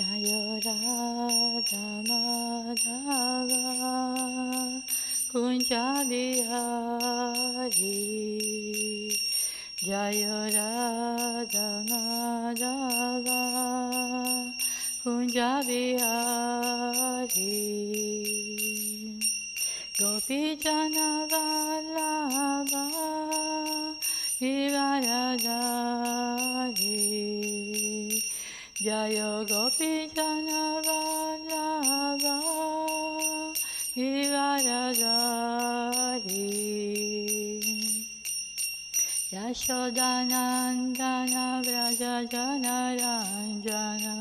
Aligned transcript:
জয় 0.00 0.32
রাধা 0.66 1.86
মাধবা 2.08 3.62
কুঞ্জা 5.32 5.86
বিহারি 6.08 7.98
জয় 9.84 10.22
রাধা 10.56 11.68
মাধবা 11.90 13.42
কুঞ্জা 15.04 15.50
বিহারি 15.66 17.58
গোপী 20.00 20.42
জনবালা 20.56 22.10
বা 22.72 22.84
Radha 25.04 25.60
Jaya 28.80 29.44
Gopi 29.44 30.08
Jana 30.08 30.80
Vallabha 30.80 32.40
Givaradari 33.92 35.20
Yashodanandana 39.30 41.60
Vraja 41.62 42.24
Jana 42.30 42.96
Ranjana 42.96 44.16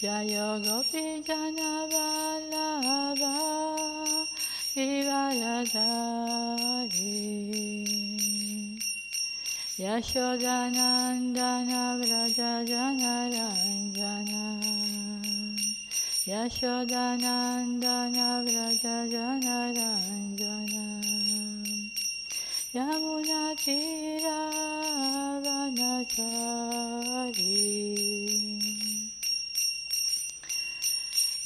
Jaya 0.07 0.63
Gopi 0.63 1.19
Jana 1.27 1.91
Vallabha 1.91 3.35
Hivayadari 4.71 7.19
Yashodanandana 9.83 11.99
Vraja 11.99 12.63
Jana 12.71 13.27
Ranjana 13.35 14.47
Yashodanandana 16.31 18.47
Vraja 18.47 19.11
Jana 19.11 19.75
Ranjana 19.75 20.87
Yamuna 22.73 23.43
Tira 23.59 24.39
Vanachari 25.43 26.23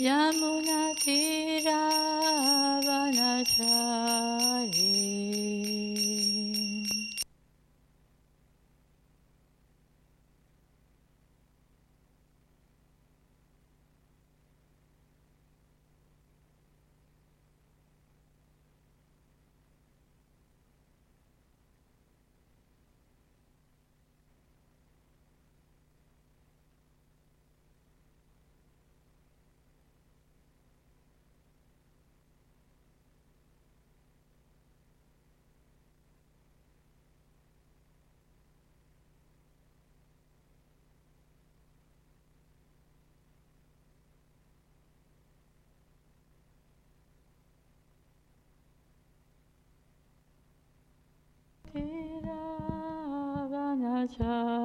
Yamuna 0.06 0.80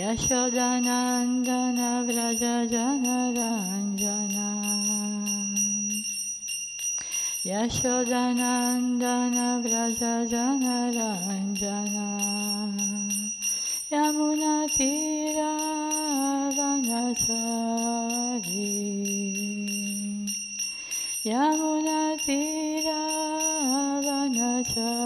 यशोदनन्दन 0.00 1.80
व्रज 2.10 2.44
जनरा 2.74 3.75
Yashodanandana 7.46 9.62
Vraja 9.62 10.26
brajana 10.26 10.90
Ranjana 10.96 12.08
Yamuna 13.92 14.54
Tira 14.74 15.52
Vanasari 16.56 17.12
Yamuna 21.24 22.00
Tira 22.18 23.00
Vanasari 24.02 25.05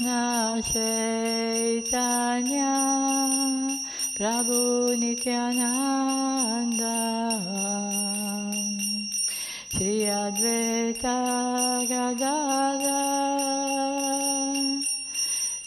Krishna 0.09 0.57
Chaitanya 0.73 2.73
Prabhu 4.17 4.97
Nityananda 4.97 6.97
Shri 9.71 10.09
Advaita 10.09 11.85
Gadada 11.87 13.01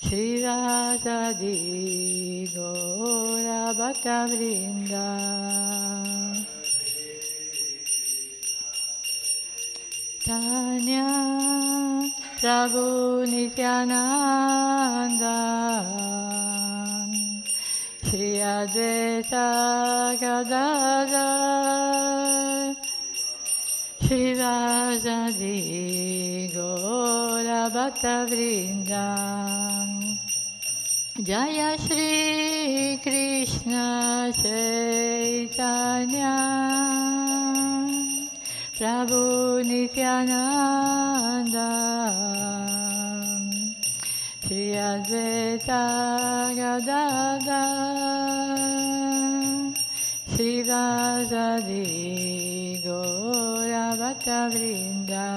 Shri 0.03 0.43
Radhadi 0.43 1.57
Gora 2.53 3.73
Bhakta 3.79 4.27
Vrinda 4.29 5.07
Tanya 10.25 11.07
Prabhu 12.43 13.23
Nityananda 13.25 13.87
Shri 18.03 18.43
Advaita 18.43 19.47
Gadada 20.19 21.29
Shri 24.03 24.35
Vajadi 24.35 25.59
Gora 26.53 27.63
Bhakta 27.71 28.27
Vrinda 28.29 29.07
Prabhu 38.83 39.63
Nityananda 39.63 41.71
Shri 44.43 44.75
Advaita 44.75 46.51
Gadada 46.59 47.63
Shri 50.35 50.67
Vajadi 50.67 51.87
Gora 52.83 53.87
Bhakta 54.01 54.51
Vrinda 54.51 55.31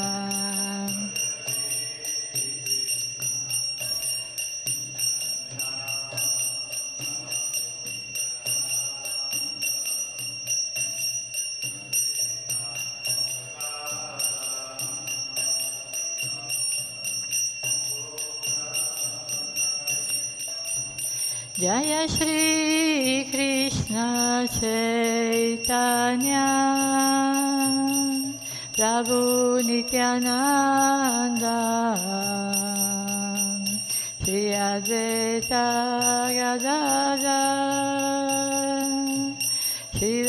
Jaya 21.65 22.05
Shri 22.07 23.25
Krishna 23.31 24.45
Chaitanya 24.45 26.45
Prabhu 28.77 29.65
Nityananda 29.65 31.57
Shri 34.21 34.53
Advaita 34.53 35.65
Gadada 36.37 37.41
Shri 39.97 40.21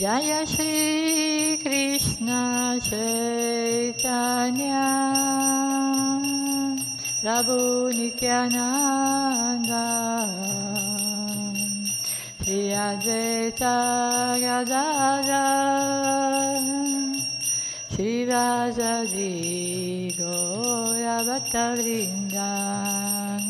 Rajadi 0.00 0.06
Gora 0.06 0.06
Bhakta 0.06 0.06
Vrinda 0.06 0.08
Jaya 0.08 0.46
Shri 0.46 0.78
Krishna 1.60 2.80
Chaitanya 2.80 4.40
Prabhu 7.20 7.92
Nityananda 22.72 23.49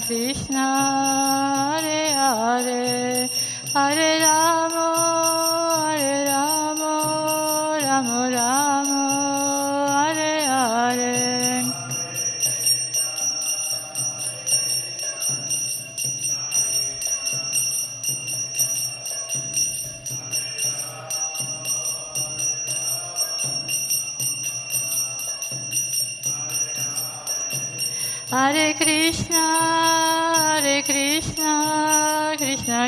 Krishna 0.00 1.65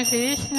Krishna 0.03 0.57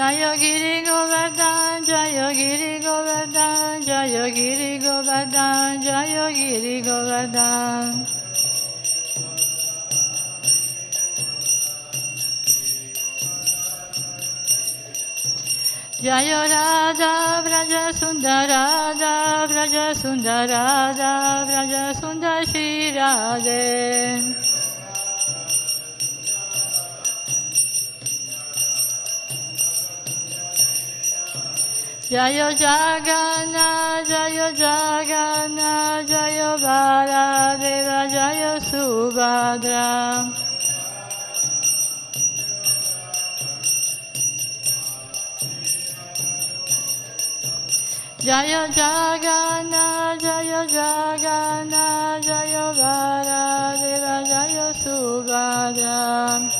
Jaya 0.00 0.32
Giri 0.34 0.80
Govardhan, 0.82 1.84
Jaya 1.84 2.32
Giri 2.32 2.80
Govardhan, 2.80 3.82
Jaya 3.82 4.30
Giri 4.30 4.78
Govardhan, 4.78 5.82
Jaya 5.82 6.32
Giri 6.32 6.80
Govardhan. 6.80 8.06
Jaya 16.00 16.40
Radha 16.48 17.14
Vraja 17.44 17.84
Sundarada 17.92 19.14
Vraja 19.50 19.86
Sundarada 19.92 21.44
Vraja 21.44 21.84
Sundar 22.00 22.40
Shri 22.48 22.96
Radhe. 32.10 32.20
Jayo 32.20 32.50
Jagana, 32.58 34.02
Jayo 34.02 34.50
Jagana, 34.52 36.02
Jayo 36.04 36.58
Baladeva, 36.58 38.00
Jayo 38.10 38.58
Subhadra. 38.58 40.32
Jayo 48.18 48.62
Jagana, 48.74 50.18
Jayo 50.18 50.62
Jagana, 50.66 52.18
Jayo 52.26 52.66
Baladeva, 52.74 54.16
Jayo 54.26 54.68
Subhadra. 54.82 56.59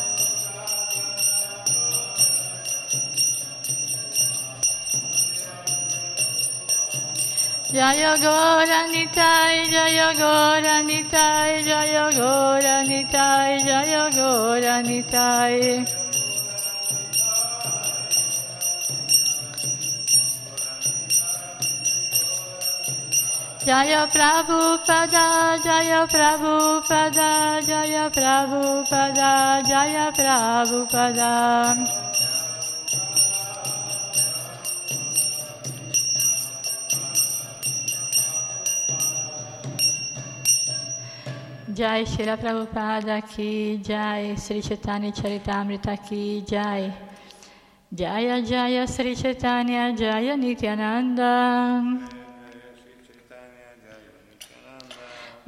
Jaya 7.80 8.12
Gora 8.20 8.80
Nitai, 8.92 9.64
Jaya 9.72 10.12
Gora 10.12 10.84
Nitai, 10.84 11.64
Jaya 11.64 12.12
Gora 12.12 12.84
Nitai, 12.84 13.56
Jaya 13.64 14.04
Gora 14.12 14.76
Nitai. 14.84 15.80
Jaya 23.64 24.06
Prabhupada, 24.12 25.56
Jaya 25.64 26.04
Prabhupada, 26.04 27.64
Jaya 27.64 28.10
Prabhupada, 28.12 29.64
Jaya 29.64 30.12
Prabhupada. 30.12 32.10
Jai 41.80 42.04
Shila 42.04 42.37
Prabhupada 42.37 43.26
ki 43.26 43.80
Jai 43.82 44.34
Sri 44.37 44.60
Chaitanya 44.60 45.10
Charitamrita 45.10 45.96
ki 46.06 46.44
Jai 46.46 46.92
Jaya 47.94 48.42
Jaya 48.42 48.87
Sri 48.87 49.14
Chaitanya 49.14 49.90
Jaya 49.96 50.37
Nityananda. 50.37 51.32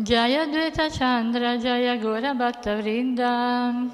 Jaya 0.03 0.47
Dvaita 0.47 0.89
Chandra 0.97 1.59
Jaya 1.59 1.99
Gora 1.99 2.33
Bhatta 2.33 2.81
Vrinda. 2.81 3.91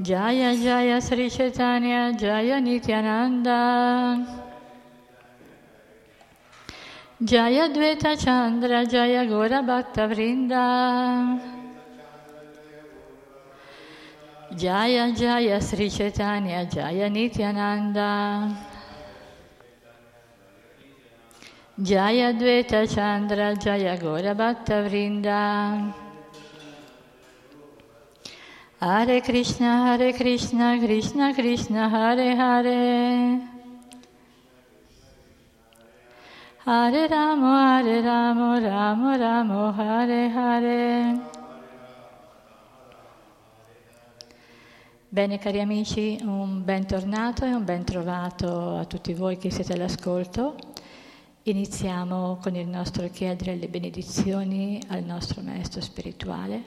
Jaya 0.00 0.54
Jaya 0.54 1.00
Sri 1.00 1.28
Chaitanya 1.28 2.12
Jaya 2.16 2.60
Nityananda 2.60 4.43
Jaya 7.22 7.68
Dvaita 7.68 8.16
Chandra 8.18 8.84
Jaya 8.84 9.24
Gora 9.24 9.62
Bhatta 9.62 10.08
Vrinda. 10.08 11.38
Jaya 14.56 15.12
Jaya 15.14 15.60
Sri 15.60 15.88
Chaitanya 15.88 16.66
Jaya 16.66 17.08
Nityananda. 17.08 18.50
Jaya 21.80 22.32
Dvaita 22.34 22.92
Chandra 22.92 23.54
Jaya 23.54 23.96
Gora 23.96 24.34
Bhatta 24.34 24.82
Vrinda. 24.82 25.94
Hare 28.80 29.20
Krishna 29.20 29.86
Hare 29.86 30.12
Krishna 30.12 30.80
Krishna 30.80 31.32
Krishna 31.32 31.88
Hare 31.88 32.34
Hare 32.34 33.53
Hare 36.66 37.06
Ramo 37.08 37.52
Hare 37.52 38.00
Ramo 38.00 38.58
Ramo 38.58 39.14
Ramo 39.14 39.68
Hare 39.76 40.32
Hare 40.32 41.20
Bene 45.10 45.38
cari 45.38 45.60
amici, 45.60 46.18
un 46.22 46.64
bentornato 46.64 47.44
e 47.44 47.52
un 47.52 47.66
ben 47.66 47.84
trovato 47.84 48.76
a 48.78 48.86
tutti 48.86 49.12
voi 49.12 49.36
che 49.36 49.50
siete 49.50 49.74
all'ascolto. 49.74 50.56
Iniziamo 51.42 52.38
con 52.40 52.56
il 52.56 52.66
nostro 52.66 53.10
chiedere 53.10 53.56
le 53.56 53.68
benedizioni 53.68 54.80
al 54.88 55.04
nostro 55.04 55.42
maestro 55.42 55.82
spirituale. 55.82 56.62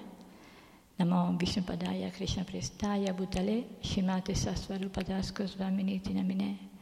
Namo 0.98 1.33
Vishnupadaya 1.36 2.10
Krishna 2.10 2.44
Prestaya 2.44 3.14
Bhutale 3.14 3.77
Shimate 3.79 4.36
Sasvarupadasko 4.36 5.48
Svaminiti 5.48 6.14
Namine 6.14 6.75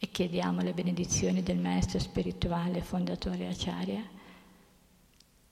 e 0.00 0.10
chiediamo 0.10 0.62
le 0.62 0.72
benedizioni 0.72 1.42
del 1.42 1.58
maestro 1.58 1.98
spirituale 1.98 2.82
fondatore 2.82 3.48
Acharya. 3.48 4.02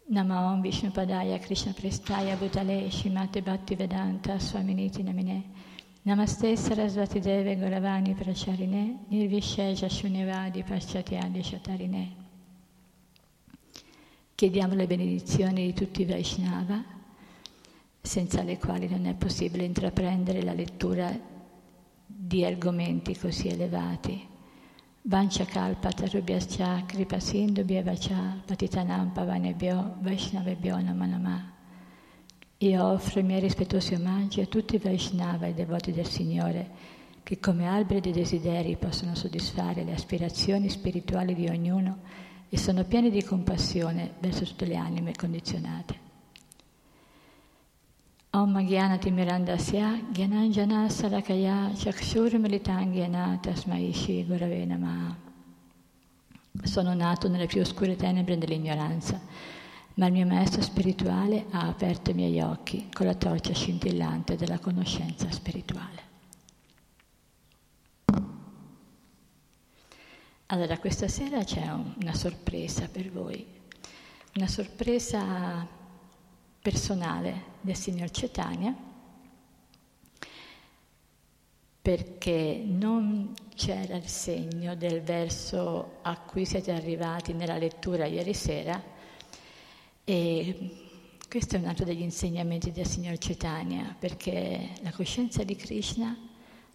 Namo 0.08 0.60
Vishnupadaya 0.60 1.36
Krishna 1.38 1.72
Prestaya 1.72 2.36
Bhutale 2.36 2.88
Shimate 2.90 3.42
Bhaktivedanta 3.42 4.38
Svaminiti 4.38 5.02
Namine 5.02 5.42
Namaste 6.02 6.56
Sarasvati 6.56 7.18
Deve 7.18 7.56
Goravani 7.56 8.14
Pracharine 8.14 9.06
Nirvishesha 9.08 9.88
Shunyavadi 9.88 10.62
Paschatyadi 10.62 11.42
Shatarine. 11.42 12.14
Chiediamo 14.36 14.74
le 14.74 14.86
benedizioni 14.86 15.66
di 15.66 15.72
tutti 15.72 16.02
i 16.02 16.04
Vaishnava, 16.04 16.84
senza 18.00 18.42
le 18.42 18.58
quali 18.58 18.86
non 18.86 19.06
è 19.06 19.14
possibile 19.14 19.64
intraprendere 19.64 20.42
la 20.42 20.52
lettura 20.52 21.10
di 22.06 22.44
argomenti 22.44 23.16
così 23.16 23.48
elevati. 23.48 24.34
Vancha 25.08 25.44
kalpa 25.44 25.92
tarubhyascha 25.92 26.82
kripa 26.84 27.20
sindhu 27.20 27.62
bhyevacha 27.62 28.42
patitanam 28.44 29.12
pavanebhyo 29.14 30.02
vaishnavebhyo 30.02 30.80
namanamah. 30.82 31.42
Io 32.58 32.84
offro 32.84 33.20
i 33.20 33.22
miei 33.22 33.38
rispettosi 33.38 33.94
omaggi 33.94 34.40
a 34.40 34.46
tutti 34.46 34.74
i 34.74 34.78
Vaishnava 34.78 35.46
e 35.46 35.54
devoti 35.54 35.92
del 35.92 36.08
Signore, 36.08 36.70
che 37.22 37.38
come 37.38 37.68
alberi 37.68 38.00
di 38.00 38.10
desideri 38.10 38.76
possono 38.76 39.14
soddisfare 39.14 39.84
le 39.84 39.92
aspirazioni 39.92 40.68
spirituali 40.68 41.36
di 41.36 41.46
ognuno 41.46 41.98
e 42.48 42.58
sono 42.58 42.82
pieni 42.82 43.08
di 43.08 43.22
compassione 43.22 44.14
verso 44.18 44.44
tutte 44.44 44.66
le 44.66 44.74
anime 44.74 45.12
condizionate. 45.14 46.05
Om 48.36 48.66
Gyanati 48.66 49.10
Mirandasya 49.10 50.12
Gyananjana 50.12 50.90
Sarakaya 50.90 51.72
Chakshur 51.74 52.36
Militangyana 52.36 53.40
Tasmai 53.40 53.94
Shi 53.94 54.26
Gurave 54.26 54.66
Namaha. 54.66 55.16
Sono 56.62 56.92
nato 56.92 57.28
nelle 57.28 57.46
più 57.46 57.62
oscure 57.62 57.96
tenebre 57.96 58.36
dell'ignoranza 58.36 59.18
ma 59.94 60.06
il 60.08 60.12
mio 60.12 60.26
maestro 60.26 60.60
spirituale 60.60 61.46
ha 61.52 61.66
aperto 61.66 62.10
i 62.10 62.12
miei 62.12 62.38
occhi 62.42 62.90
con 62.92 63.06
la 63.06 63.14
torcia 63.14 63.54
scintillante 63.54 64.36
della 64.36 64.58
conoscenza 64.58 65.30
spirituale. 65.30 66.02
Allora, 70.48 70.76
questa 70.76 71.08
sera 71.08 71.42
c'è 71.42 71.66
una 71.70 72.12
sorpresa 72.12 72.86
per 72.86 73.10
voi, 73.10 73.46
una 74.34 74.46
sorpresa 74.46 75.75
personale 76.66 77.54
del 77.60 77.76
signor 77.76 78.10
Cetania, 78.10 78.74
perché 81.80 82.60
non 82.66 83.34
c'era 83.54 83.94
il 83.94 84.08
segno 84.08 84.74
del 84.74 85.00
verso 85.00 85.98
a 86.02 86.18
cui 86.18 86.44
siete 86.44 86.72
arrivati 86.72 87.34
nella 87.34 87.56
lettura 87.56 88.06
ieri 88.06 88.34
sera, 88.34 88.82
e 90.02 90.70
questo 91.28 91.54
è 91.54 91.60
un 91.60 91.66
altro 91.66 91.84
degli 91.84 92.02
insegnamenti 92.02 92.72
del 92.72 92.88
signor 92.88 93.14
Chaitanya, 93.16 93.94
perché 93.96 94.70
la 94.82 94.90
coscienza 94.90 95.44
di 95.44 95.54
Krishna, 95.54 96.18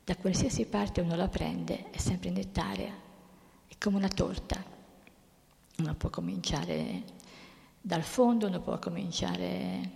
da 0.06 0.16
qualsiasi 0.16 0.68
parte 0.68 1.02
uno 1.02 1.18
la 1.18 1.28
prende, 1.28 1.90
è 1.90 1.98
sempre 1.98 2.30
nettaria, 2.30 2.94
è 3.68 3.74
come 3.78 3.98
una 3.98 4.08
torta. 4.08 4.64
Uno 5.80 5.96
può 5.96 6.10
cominciare 6.10 7.20
dal 7.82 8.04
fondo, 8.04 8.48
uno 8.48 8.62
può 8.62 8.78
cominciare 8.78 9.92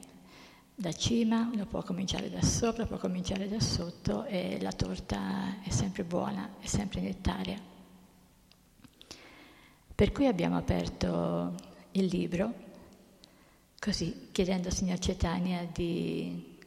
da 0.73 0.91
cima, 0.91 1.49
uno 1.53 1.65
può 1.67 1.83
cominciare 1.83 2.29
da 2.29 2.41
sopra, 2.41 2.85
può 2.85 2.97
cominciare 2.97 3.47
da 3.47 3.59
sotto 3.59 4.25
e 4.25 4.59
la 4.59 4.71
torta 4.71 5.61
è 5.61 5.69
sempre 5.69 6.03
buona, 6.03 6.55
è 6.59 6.65
sempre 6.65 7.01
nettaria. 7.01 7.57
Per 9.93 10.11
cui 10.11 10.25
abbiamo 10.25 10.57
aperto 10.57 11.55
il 11.91 12.05
libro 12.05 12.63
così 13.79 14.29
chiedendo 14.31 14.67
al 14.67 14.73
signor 14.73 14.97
Cetania 14.97 15.65
di 15.71 16.57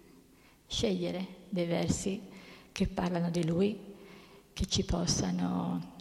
scegliere 0.66 1.26
dei 1.48 1.66
versi 1.66 2.22
che 2.70 2.86
parlano 2.86 3.28
di 3.28 3.44
lui, 3.44 3.96
che 4.52 4.66
ci 4.66 4.84
possano 4.84 5.96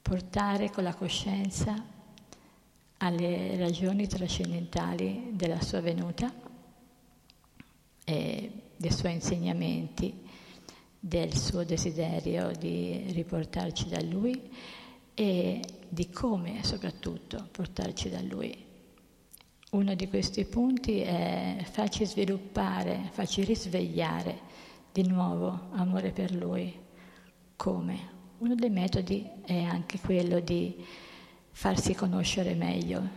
portare 0.00 0.70
con 0.70 0.84
la 0.84 0.94
coscienza 0.94 1.91
alle 3.02 3.56
ragioni 3.56 4.06
trascendentali 4.06 5.30
della 5.32 5.60
sua 5.60 5.80
venuta 5.80 6.32
e 8.04 8.52
dei 8.76 8.92
suoi 8.92 9.12
insegnamenti, 9.14 10.20
del 10.98 11.36
suo 11.36 11.64
desiderio 11.64 12.52
di 12.56 13.04
riportarci 13.10 13.88
da 13.88 14.00
lui 14.02 14.40
e 15.14 15.60
di 15.88 16.10
come 16.10 16.62
soprattutto 16.64 17.48
portarci 17.50 18.08
da 18.08 18.22
lui 18.22 18.70
uno 19.72 19.94
di 19.94 20.06
questi 20.06 20.44
punti 20.44 21.00
è 21.00 21.64
farci 21.64 22.04
sviluppare, 22.04 23.08
farci 23.10 23.42
risvegliare 23.42 24.40
di 24.92 25.06
nuovo 25.06 25.68
amore 25.72 26.10
per 26.10 26.34
Lui. 26.34 26.78
Come? 27.56 28.10
Uno 28.38 28.54
dei 28.54 28.68
metodi 28.68 29.26
è 29.46 29.62
anche 29.62 29.98
quello 29.98 30.40
di 30.40 30.84
farsi 31.52 31.94
conoscere 31.94 32.54
meglio, 32.54 33.08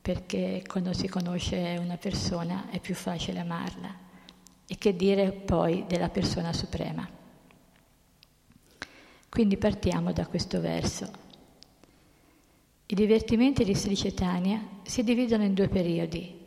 perché 0.00 0.64
quando 0.66 0.92
si 0.92 1.06
conosce 1.08 1.76
una 1.78 1.96
persona 1.96 2.68
è 2.70 2.80
più 2.80 2.94
facile 2.94 3.38
amarla. 3.38 4.08
E 4.66 4.78
che 4.78 4.94
dire 4.94 5.32
poi 5.32 5.84
della 5.86 6.08
persona 6.08 6.52
suprema. 6.52 7.08
Quindi 9.28 9.56
partiamo 9.56 10.12
da 10.12 10.26
questo 10.26 10.60
verso. 10.60 11.10
I 12.86 12.94
divertimenti 12.94 13.64
di 13.64 13.74
Sri 13.74 13.94
Chaitanya 13.94 14.80
si 14.82 15.04
dividono 15.04 15.44
in 15.44 15.54
due 15.54 15.68
periodi, 15.68 16.38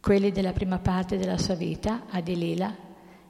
quelli 0.00 0.30
della 0.30 0.52
prima 0.52 0.78
parte 0.78 1.16
della 1.16 1.38
sua 1.38 1.54
vita, 1.54 2.06
Adilila, 2.10 2.74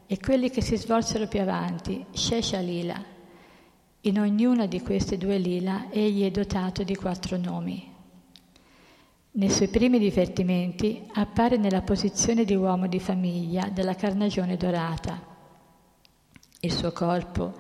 e 0.07 0.19
quelli 0.19 0.51
che 0.51 0.63
si 0.63 0.77
svolsero 0.77 1.27
più 1.27 1.41
avanti, 1.41 2.05
Shesha 2.11 2.59
Lila. 2.59 3.12
In 4.03 4.19
ognuna 4.19 4.67
di 4.67 4.81
queste 4.81 5.17
due 5.17 5.39
lila 5.39 5.91
egli 5.91 6.25
è 6.25 6.31
dotato 6.31 6.83
di 6.83 6.97
quattro 6.97 7.37
nomi. 7.37 7.91
Nei 9.33 9.51
suoi 9.51 9.69
primi 9.69 9.99
divertimenti 9.99 11.09
appare 11.15 11.57
nella 11.57 11.83
posizione 11.83 12.45
di 12.45 12.55
uomo 12.55 12.89
di 12.89 12.99
famiglia 12.99 13.69
della 13.69 13.95
carnagione 13.95 14.57
dorata. 14.57 15.21
Il 16.61 16.73
suo 16.73 16.93
corpo 16.93 17.55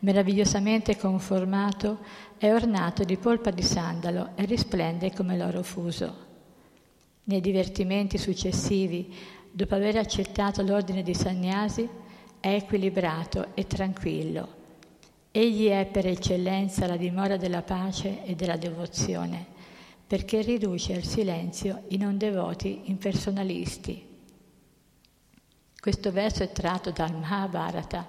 meravigliosamente 0.00 0.96
conformato, 0.96 1.98
è 2.38 2.52
ornato 2.52 3.04
di 3.04 3.16
polpa 3.16 3.50
di 3.50 3.62
sandalo 3.62 4.30
e 4.34 4.44
risplende 4.44 5.12
come 5.12 5.36
l'oro 5.36 5.62
fuso. 5.62 6.28
Nei 7.24 7.40
divertimenti 7.40 8.16
successivi, 8.16 9.14
dopo 9.50 9.74
aver 9.74 9.96
accettato 9.96 10.62
l'ordine 10.62 11.02
di 11.02 11.14
Sannyasi, 11.14 11.88
è 12.38 12.54
equilibrato 12.54 13.48
e 13.54 13.66
tranquillo. 13.66 14.59
Egli 15.32 15.68
è 15.68 15.86
per 15.86 16.08
eccellenza 16.08 16.88
la 16.88 16.96
dimora 16.96 17.36
della 17.36 17.62
pace 17.62 18.24
e 18.24 18.34
della 18.34 18.56
devozione, 18.56 19.46
perché 20.04 20.42
riduce 20.42 20.94
al 20.96 21.04
silenzio 21.04 21.84
i 21.88 21.98
non 21.98 22.18
devoti 22.18 22.82
impersonalisti. 22.86 24.08
Questo 25.78 26.10
verso 26.10 26.42
è 26.42 26.50
tratto 26.50 26.90
dal 26.90 27.14
Mahabharata. 27.14 28.08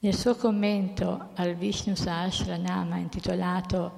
Nel 0.00 0.14
suo 0.16 0.34
commento 0.34 1.28
al 1.34 1.54
Vishnu 1.54 1.94
Sahasranama 1.94 2.96
intitolato 2.96 3.92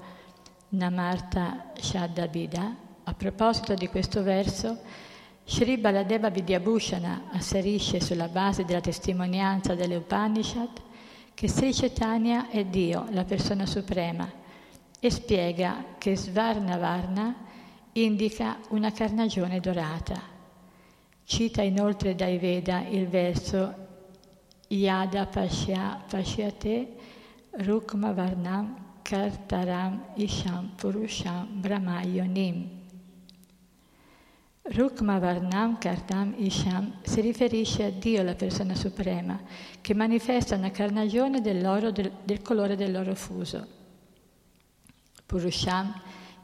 Namarta 0.68 1.72
Shaddabida, 1.80 2.76
a 3.04 3.14
proposito 3.14 3.72
di 3.72 3.88
questo 3.88 4.22
verso, 4.22 4.80
Sri 5.44 5.78
Baladeva 5.78 6.28
Vidyabhushana 6.28 7.30
asserisce 7.32 8.00
sulla 8.00 8.28
base 8.28 8.66
della 8.66 8.80
testimonianza 8.80 9.74
delle 9.74 9.96
Upanishad 9.96 10.84
che 11.36 11.50
Sri 11.50 11.70
Chaitanya 11.70 12.48
è 12.48 12.64
Dio, 12.64 13.08
la 13.10 13.24
persona 13.24 13.66
suprema, 13.66 14.26
e 14.98 15.10
spiega 15.10 15.84
che 15.98 16.16
Svarna 16.16 16.78
Varna 16.78 17.36
indica 17.92 18.58
una 18.70 18.90
carnagione 18.90 19.60
dorata. 19.60 20.18
Cita 21.24 21.60
inoltre 21.60 22.14
dai 22.14 22.38
Veda 22.38 22.86
il 22.88 23.06
verso 23.08 23.74
Yada 24.68 25.26
Pashya 25.26 26.04
Pashyate 26.08 26.94
Rukma 27.50 28.12
Varnam 28.12 28.74
Kartaram 29.02 30.12
Isham 30.14 30.72
Purusham 30.74 31.48
Brahmayonim. 31.60 32.75
Rukma 34.68 35.18
Varnam 35.20 35.78
Kartam 35.78 36.34
Isham 36.38 36.98
si 37.02 37.20
riferisce 37.20 37.84
a 37.84 37.90
Dio, 37.90 38.24
la 38.24 38.34
persona 38.34 38.74
suprema, 38.74 39.40
che 39.80 39.94
manifesta 39.94 40.56
una 40.56 40.72
carnagione 40.72 41.40
dell'oro 41.40 41.92
del, 41.92 42.10
del 42.24 42.42
colore 42.42 42.74
dell'oro 42.74 43.14
fuso. 43.14 43.64
Purusham 45.24 45.94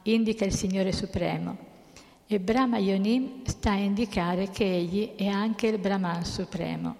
indica 0.03 0.45
il 0.45 0.53
Signore 0.53 0.93
Supremo 0.93 1.57
e 2.25 2.39
Brahma 2.39 2.77
Yonim 2.77 3.43
sta 3.45 3.71
a 3.71 3.77
indicare 3.77 4.49
che 4.49 4.73
egli 4.73 5.15
è 5.15 5.27
anche 5.27 5.67
il 5.67 5.77
Brahman 5.77 6.23
supremo. 6.23 6.95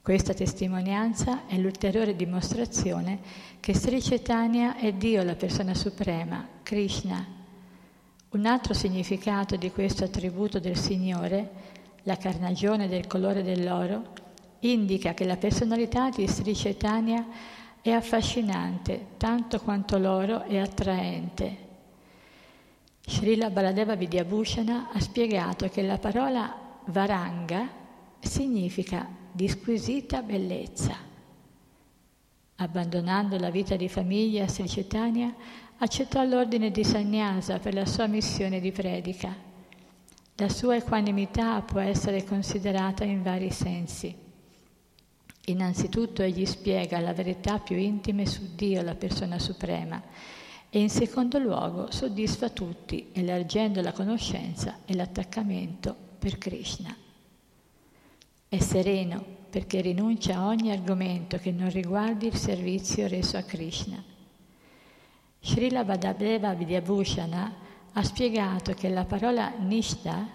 Questa 0.00 0.32
testimonianza 0.32 1.46
è 1.46 1.58
l'ulteriore 1.58 2.16
dimostrazione 2.16 3.20
che 3.60 3.74
Sri 3.74 4.00
Chaitanya 4.00 4.76
è 4.76 4.94
Dio, 4.94 5.22
la 5.22 5.36
persona 5.36 5.74
suprema, 5.74 6.48
Krishna. 6.62 7.40
Un 8.32 8.46
altro 8.46 8.74
significato 8.74 9.56
di 9.56 9.70
questo 9.70 10.04
attributo 10.04 10.58
del 10.58 10.76
Signore, 10.76 11.50
la 12.02 12.16
carnagione 12.16 12.88
del 12.88 13.06
colore 13.06 13.42
dell'oro, 13.42 14.12
indica 14.60 15.14
che 15.14 15.24
la 15.24 15.36
personalità 15.36 16.10
di 16.10 16.26
Sri 16.26 16.54
Chaitanya 16.54 17.26
è 17.80 17.90
affascinante 17.90 19.06
tanto 19.16 19.60
quanto 19.60 19.98
l'oro 19.98 20.42
è 20.42 20.56
attraente 20.58 21.70
Srila 23.04 23.50
Baladeva 23.50 23.96
Vidyabhushana 23.96 24.90
ha 24.92 25.00
spiegato 25.00 25.68
che 25.68 25.82
la 25.82 25.98
parola 25.98 26.56
varanga 26.86 27.68
significa 28.20 29.08
di 29.32 29.48
squisita 29.48 30.22
bellezza. 30.22 30.96
Abbandonando 32.56 33.36
la 33.38 33.50
vita 33.50 33.74
di 33.74 33.88
famiglia, 33.88 34.46
Sri 34.46 34.68
Chaitanya 34.68 35.34
accettò 35.82 36.22
l'ordine 36.22 36.70
di 36.70 36.84
sannyasa 36.84 37.58
per 37.58 37.74
la 37.74 37.86
sua 37.86 38.06
missione 38.06 38.60
di 38.60 38.70
predica. 38.70 39.34
La 40.36 40.48
sua 40.48 40.76
equanimità 40.76 41.60
può 41.62 41.80
essere 41.80 42.22
considerata 42.22 43.02
in 43.02 43.20
vari 43.20 43.50
sensi. 43.50 44.14
Innanzitutto 45.46 46.22
egli 46.22 46.46
spiega 46.46 47.00
la 47.00 47.12
verità 47.12 47.58
più 47.58 47.76
intime 47.76 48.26
su 48.26 48.54
Dio, 48.54 48.80
la 48.82 48.94
persona 48.94 49.40
suprema, 49.40 50.00
e 50.70 50.78
in 50.78 50.88
secondo 50.88 51.40
luogo 51.40 51.90
soddisfa 51.90 52.48
tutti, 52.50 53.08
elargendo 53.12 53.80
la 53.80 53.92
conoscenza 53.92 54.78
e 54.86 54.94
l'attaccamento 54.94 55.96
per 56.16 56.38
Krishna. 56.38 56.96
È 58.48 58.58
sereno 58.58 59.24
perché 59.50 59.80
rinuncia 59.80 60.36
a 60.36 60.46
ogni 60.46 60.70
argomento 60.70 61.38
che 61.38 61.50
non 61.50 61.70
riguardi 61.70 62.28
il 62.28 62.36
servizio 62.36 63.08
reso 63.08 63.36
a 63.36 63.42
Krishna. 63.42 64.11
Srila 65.42 65.84
Vadabheva 65.84 66.54
Vidyabhushana 66.54 67.54
ha 67.92 68.02
spiegato 68.02 68.72
che 68.74 68.88
la 68.88 69.04
parola 69.04 69.52
Nishta 69.58 70.26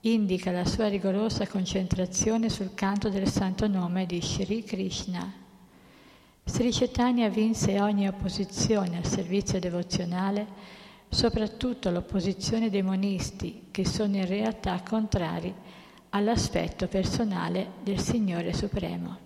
indica 0.00 0.50
la 0.50 0.64
sua 0.64 0.88
rigorosa 0.88 1.46
concentrazione 1.48 2.48
sul 2.48 2.74
canto 2.74 3.08
del 3.08 3.26
santo 3.28 3.66
nome 3.66 4.06
di 4.06 4.20
Sri 4.20 4.62
Krishna 4.62 5.42
Sri 6.46 6.70
Chaitanya 6.72 7.30
vinse 7.30 7.80
ogni 7.80 8.06
opposizione 8.06 8.98
al 8.98 9.06
servizio 9.06 9.58
devozionale, 9.58 10.46
soprattutto 11.08 11.90
l'opposizione 11.90 12.68
dei 12.68 12.82
monisti, 12.82 13.68
che 13.70 13.86
sono 13.86 14.16
in 14.16 14.26
realtà 14.26 14.82
contrari 14.86 15.52
all'aspetto 16.10 16.86
personale 16.86 17.72
del 17.82 17.98
Signore 17.98 18.52
Supremo. 18.52 19.18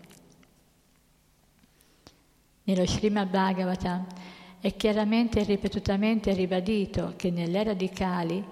Nello 2.62 2.87
Srimad 2.87 3.28
Bhagavatam 3.28 4.07
è 4.60 4.74
chiaramente 4.74 5.40
e 5.40 5.44
ripetutamente 5.44 6.32
ribadito 6.32 7.14
che 7.16 7.30
nelle 7.30 7.62
radicali 7.62 8.44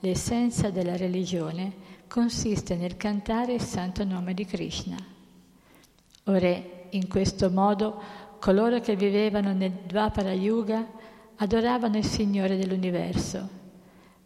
l'essenza 0.00 0.70
della 0.70 0.96
religione 0.96 1.86
consiste 2.06 2.76
nel 2.76 2.96
cantare 2.96 3.54
il 3.54 3.60
santo 3.60 4.04
nome 4.04 4.34
di 4.34 4.44
Krishna. 4.44 4.96
Ora, 6.24 6.76
in 6.90 7.08
questo 7.08 7.50
modo 7.50 8.00
coloro 8.38 8.80
che 8.80 8.96
vivevano 8.96 9.52
nel 9.52 9.72
Dvapara 9.86 10.32
Yuga 10.32 10.86
adoravano 11.36 11.96
il 11.96 12.04
Signore 12.04 12.56
dell'universo. 12.56 13.56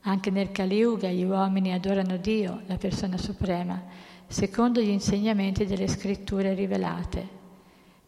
Anche 0.03 0.31
nel 0.31 0.51
Kali 0.51 0.77
Yuga 0.77 1.09
gli 1.09 1.23
uomini 1.23 1.73
adorano 1.73 2.17
Dio, 2.17 2.63
la 2.67 2.77
persona 2.77 3.17
suprema, 3.17 3.81
secondo 4.27 4.81
gli 4.81 4.89
insegnamenti 4.89 5.65
delle 5.65 5.87
scritture 5.89 6.55
rivelate. 6.55 7.41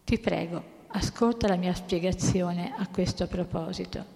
Ti 0.03 0.19
prego, 0.19 0.74
ascolta 0.95 1.47
la 1.47 1.57
mia 1.57 1.73
spiegazione 1.73 2.73
a 2.75 2.87
questo 2.87 3.27
proposito. 3.27 4.13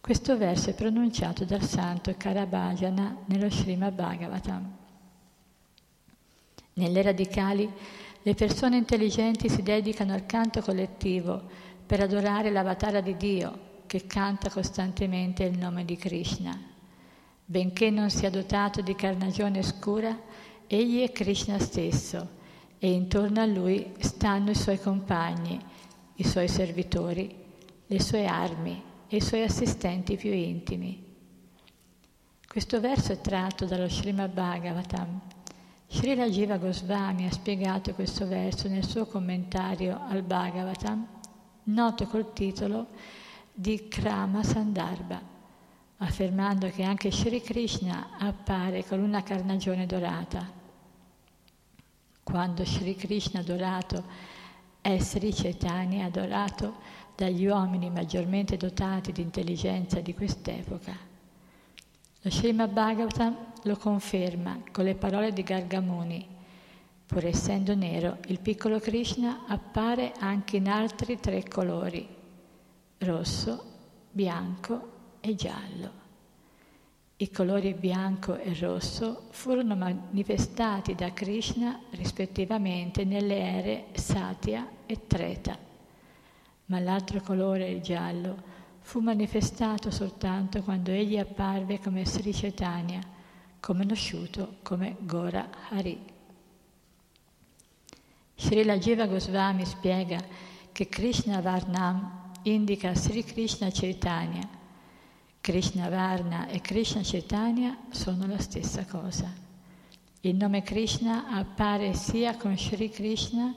Questo 0.00 0.36
verso 0.36 0.70
è 0.70 0.74
pronunciato 0.74 1.44
dal 1.44 1.62
santo 1.62 2.12
Karabhajana 2.16 3.18
nello 3.26 3.48
Srimad 3.48 3.94
Bhagavatam. 3.94 4.76
Nelle 6.74 7.02
radicali 7.02 7.70
le 8.22 8.34
persone 8.34 8.76
intelligenti 8.76 9.48
si 9.48 9.62
dedicano 9.62 10.12
al 10.12 10.26
canto 10.26 10.60
collettivo 10.60 11.42
per 11.86 12.00
adorare 12.00 12.50
l'avatara 12.50 13.00
di 13.00 13.16
Dio 13.16 13.72
che 13.86 14.06
canta 14.06 14.50
costantemente 14.50 15.44
il 15.44 15.56
nome 15.56 15.84
di 15.84 15.96
Krishna. 15.96 16.58
Benché 17.44 17.90
non 17.90 18.10
sia 18.10 18.28
dotato 18.28 18.80
di 18.80 18.96
carnagione 18.96 19.62
scura, 19.62 20.18
egli 20.66 21.02
è 21.02 21.12
Krishna 21.12 21.58
stesso 21.60 22.42
e 22.84 22.90
intorno 22.90 23.40
a 23.40 23.46
lui 23.46 23.94
stanno 24.00 24.50
i 24.50 24.54
suoi 24.54 24.78
compagni, 24.78 25.58
i 26.16 26.22
suoi 26.22 26.48
servitori, 26.48 27.34
le 27.86 27.98
sue 27.98 28.26
armi 28.26 28.82
e 29.08 29.16
i 29.16 29.22
suoi 29.22 29.42
assistenti 29.42 30.16
più 30.16 30.30
intimi. 30.30 31.02
Questo 32.46 32.80
verso 32.80 33.12
è 33.12 33.22
tratto 33.22 33.64
dallo 33.64 33.88
Srimad 33.88 34.30
Bhagavatam 34.34 35.20
Srila 35.88 36.28
Jiva 36.28 36.58
Goswami 36.58 37.24
ha 37.24 37.32
spiegato 37.32 37.94
questo 37.94 38.26
verso 38.26 38.68
nel 38.68 38.84
suo 38.84 39.06
commentario 39.06 40.02
al 40.06 40.22
Bhagavatam, 40.22 41.06
noto 41.64 42.06
col 42.06 42.34
titolo 42.34 42.88
di 43.50 43.88
Krama 43.88 44.42
Sandarbha, 44.42 45.22
affermando 45.96 46.68
che 46.68 46.82
anche 46.82 47.10
Sri 47.10 47.40
Krishna 47.40 48.18
appare 48.18 48.84
con 48.84 49.00
una 49.00 49.22
carnagione 49.22 49.86
dorata. 49.86 50.63
Quando 52.24 52.64
Sri 52.64 52.96
Krishna 52.96 53.40
adorato 53.40 54.02
è 54.80 54.98
Sri 54.98 55.32
Chaitanya 55.32 56.06
adorato 56.06 56.76
dagli 57.14 57.46
uomini 57.46 57.90
maggiormente 57.90 58.56
dotati 58.56 59.12
di 59.12 59.22
intelligenza 59.22 60.00
di 60.00 60.14
quest'epoca. 60.14 60.96
Lo 62.22 62.30
Srimad 62.30 62.70
Bhagavatam 62.70 63.36
lo 63.62 63.76
conferma 63.76 64.58
con 64.72 64.84
le 64.84 64.94
parole 64.94 65.32
di 65.32 65.42
Gargamuni. 65.42 66.26
Pur 67.06 67.24
essendo 67.26 67.74
nero, 67.74 68.18
il 68.28 68.40
piccolo 68.40 68.80
Krishna 68.80 69.44
appare 69.46 70.14
anche 70.18 70.56
in 70.56 70.68
altri 70.68 71.20
tre 71.20 71.46
colori, 71.46 72.08
rosso, 72.98 73.64
bianco 74.10 74.92
e 75.20 75.34
giallo. 75.34 76.03
I 77.16 77.30
colori 77.30 77.74
bianco 77.74 78.36
e 78.36 78.58
rosso 78.58 79.28
furono 79.30 79.76
manifestati 79.76 80.96
da 80.96 81.12
Krishna 81.12 81.78
rispettivamente 81.90 83.04
nelle 83.04 83.38
ere 83.38 83.84
Satya 83.92 84.68
e 84.84 85.06
Treta, 85.06 85.56
ma 86.66 86.80
l'altro 86.80 87.20
colore, 87.20 87.68
il 87.68 87.80
giallo, 87.82 88.42
fu 88.80 88.98
manifestato 88.98 89.92
soltanto 89.92 90.62
quando 90.62 90.90
egli 90.90 91.16
apparve 91.16 91.78
come 91.78 92.04
Sri 92.04 92.32
Chaitanya, 92.32 93.00
conosciuto 93.60 94.56
come 94.62 94.96
Gora 94.98 95.48
Hari. 95.70 95.98
Srila 98.34 98.76
Jiva 98.76 99.06
Goswami 99.06 99.64
spiega 99.64 100.18
che 100.72 100.88
Krishna 100.88 101.40
Varnam 101.40 102.32
indica 102.42 102.92
Sri 102.96 103.22
Krishna 103.22 103.70
Chaitanya, 103.70 104.62
Krishna 105.44 105.90
Varna 105.90 106.48
e 106.48 106.62
Krishna 106.62 107.02
Chaitanya 107.02 107.76
sono 107.90 108.26
la 108.26 108.38
stessa 108.38 108.86
cosa. 108.86 109.30
Il 110.20 110.36
nome 110.36 110.62
Krishna 110.62 111.28
appare 111.28 111.92
sia 111.92 112.34
con 112.38 112.56
Sri 112.56 112.88
Krishna 112.88 113.54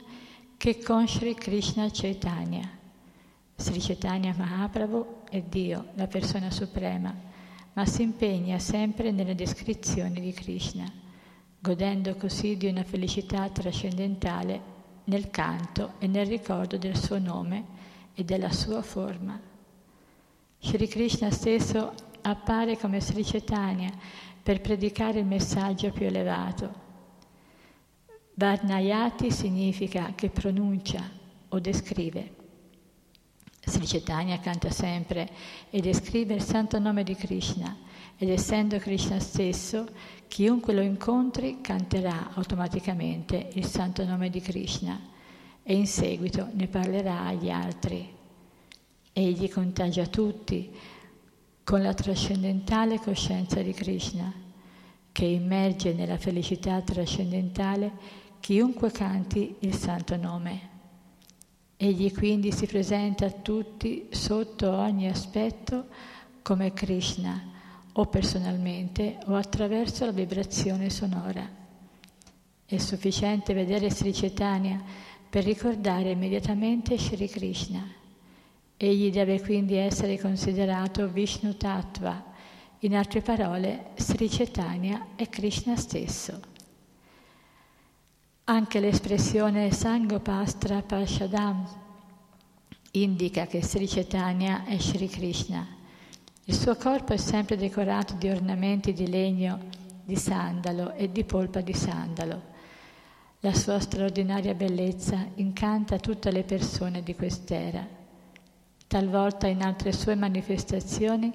che 0.58 0.84
con 0.84 1.08
Sri 1.08 1.34
Krishna 1.34 1.88
Chaitanya. 1.90 2.70
Sri 3.56 3.80
Chaitanya 3.80 4.36
Mahaprabhu 4.36 5.24
è 5.30 5.42
Dio, 5.44 5.92
la 5.94 6.08
persona 6.08 6.52
suprema, 6.52 7.16
ma 7.72 7.86
si 7.86 8.02
impegna 8.02 8.60
sempre 8.60 9.12
nelle 9.12 9.34
descrizioni 9.34 10.20
di 10.20 10.34
Krishna, 10.34 10.92
godendo 11.58 12.16
così 12.18 12.58
di 12.58 12.68
una 12.68 12.84
felicità 12.84 13.48
trascendentale 13.48 14.62
nel 15.06 15.30
canto 15.30 15.94
e 16.00 16.08
nel 16.08 16.26
ricordo 16.26 16.78
del 16.78 16.98
suo 16.98 17.18
nome 17.18 17.64
e 18.14 18.26
della 18.26 18.52
sua 18.52 18.82
forma. 18.82 19.47
Sri 20.60 20.88
Krishna 20.88 21.32
stesso 21.32 21.94
appare 22.22 22.78
come 22.78 23.00
Sri 23.00 23.24
Chaitanya 23.24 23.92
per 24.42 24.60
predicare 24.60 25.20
il 25.20 25.26
messaggio 25.26 25.92
più 25.92 26.06
elevato. 26.06 26.86
Varnayati 28.34 29.32
significa 29.32 30.14
che 30.16 30.30
pronuncia 30.30 31.04
o 31.50 31.60
descrive. 31.60 32.36
Sri 33.64 33.86
Chaitanya 33.86 34.40
canta 34.40 34.70
sempre 34.70 35.30
e 35.70 35.80
descrive 35.82 36.34
il 36.34 36.44
santo 36.44 36.80
nome 36.80 37.04
di 37.04 37.16
Krishna 37.16 37.76
ed 38.18 38.30
essendo 38.30 38.78
Krishna 38.80 39.20
stesso, 39.20 39.88
chiunque 40.28 40.74
lo 40.74 40.82
incontri 40.82 41.62
canterà 41.62 42.32
automaticamente 42.34 43.50
il 43.54 43.66
santo 43.66 44.04
nome 44.06 44.30
di 44.30 44.42
Krishna 44.42 45.00
e 45.62 45.76
in 45.76 45.86
seguito 45.86 46.50
ne 46.54 46.68
parlerà 46.68 47.26
agli 47.26 47.50
altri. 47.50 48.17
Egli 49.18 49.50
contagia 49.50 50.06
tutti 50.06 50.72
con 51.64 51.82
la 51.82 51.96
trascendentale 51.96 53.00
coscienza 53.00 53.64
di 53.64 53.74
Krishna, 53.74 54.32
che 55.12 55.26
immerge 55.26 55.92
nella 55.96 56.20
felicità 56.20 56.80
trascendentale 56.82 57.92
chiunque 58.40 58.92
canti 58.92 59.56
il 59.62 59.74
santo 59.74 60.16
nome. 60.18 60.70
Egli 61.78 62.14
quindi 62.14 62.52
si 62.52 62.68
presenta 62.68 63.26
a 63.26 63.32
tutti 63.32 64.08
sotto 64.12 64.72
ogni 64.72 65.10
aspetto 65.10 65.88
come 66.44 66.74
Krishna, 66.74 67.42
o 67.94 68.06
personalmente 68.06 69.18
o 69.26 69.34
attraverso 69.34 70.06
la 70.06 70.12
vibrazione 70.12 70.92
sonora. 70.92 71.44
È 72.66 72.78
sufficiente 72.78 73.56
vedere 73.56 73.90
Sri 73.90 74.12
Chaitanya 74.12 74.80
per 75.28 75.44
ricordare 75.44 76.12
immediatamente 76.12 77.00
Sri 77.00 77.28
Krishna. 77.28 78.06
Egli 78.78 79.10
deve 79.10 79.42
quindi 79.42 79.76
essere 79.76 80.20
considerato 80.20 81.10
Vishnu 81.10 81.58
Tattva, 81.58 82.24
in 82.82 82.96
altre 82.96 83.22
parole 83.22 83.88
Sri 83.96 84.30
Chaitanya 84.30 85.08
è 85.16 85.28
Krishna 85.30 85.76
stesso. 85.76 86.40
Anche 88.44 88.80
l'espressione 88.80 89.72
Sangopastra 89.72 90.84
Parshadam 90.84 91.68
indica 92.92 93.48
che 93.48 93.64
Sri 93.64 93.88
Chaitanya 93.88 94.64
è 94.66 94.78
Sri 94.78 95.08
Krishna. 95.08 95.66
Il 96.44 96.54
suo 96.54 96.76
corpo 96.76 97.14
è 97.14 97.18
sempre 97.18 97.58
decorato 97.58 98.14
di 98.14 98.30
ornamenti 98.30 98.94
di 98.94 99.08
legno 99.08 99.70
di 100.06 100.16
sandalo 100.16 100.94
e 100.94 101.12
di 101.12 101.24
polpa 101.24 101.62
di 101.62 101.74
sandalo. 101.74 102.42
La 103.40 103.54
sua 103.54 103.80
straordinaria 103.80 104.54
bellezza 104.54 105.28
incanta 105.36 105.98
tutte 105.98 106.32
le 106.32 106.44
persone 106.44 107.02
di 107.02 107.16
quest'era. 107.16 107.97
Talvolta 108.88 109.48
in 109.48 109.62
altre 109.62 109.92
sue 109.92 110.16
manifestazioni 110.16 111.34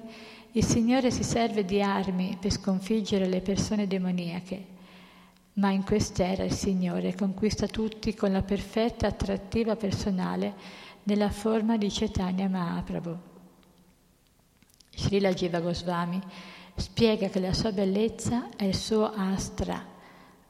il 0.55 0.63
Signore 0.63 1.11
si 1.11 1.23
serve 1.23 1.65
di 1.65 1.81
armi 1.81 2.37
per 2.39 2.51
sconfiggere 2.51 3.27
le 3.27 3.41
persone 3.41 3.87
demoniache, 3.87 4.65
ma 5.53 5.71
in 5.71 5.83
quest'era 5.83 6.43
il 6.43 6.51
Signore 6.51 7.15
conquista 7.15 7.67
tutti 7.67 8.15
con 8.15 8.31
la 8.31 8.41
perfetta 8.41 9.07
attrattiva 9.07 9.75
personale 9.75 10.53
nella 11.03 11.29
forma 11.29 11.77
di 11.77 11.89
Chaitanya 11.89 12.47
Mahaprabhu. 12.47 13.17
Srila 14.95 15.33
Jiva 15.33 15.59
Goswami 15.59 16.21
spiega 16.75 17.29
che 17.29 17.39
la 17.39 17.53
sua 17.53 17.71
bellezza 17.71 18.49
è 18.55 18.63
il 18.63 18.75
suo 18.75 19.11
astra, 19.11 19.83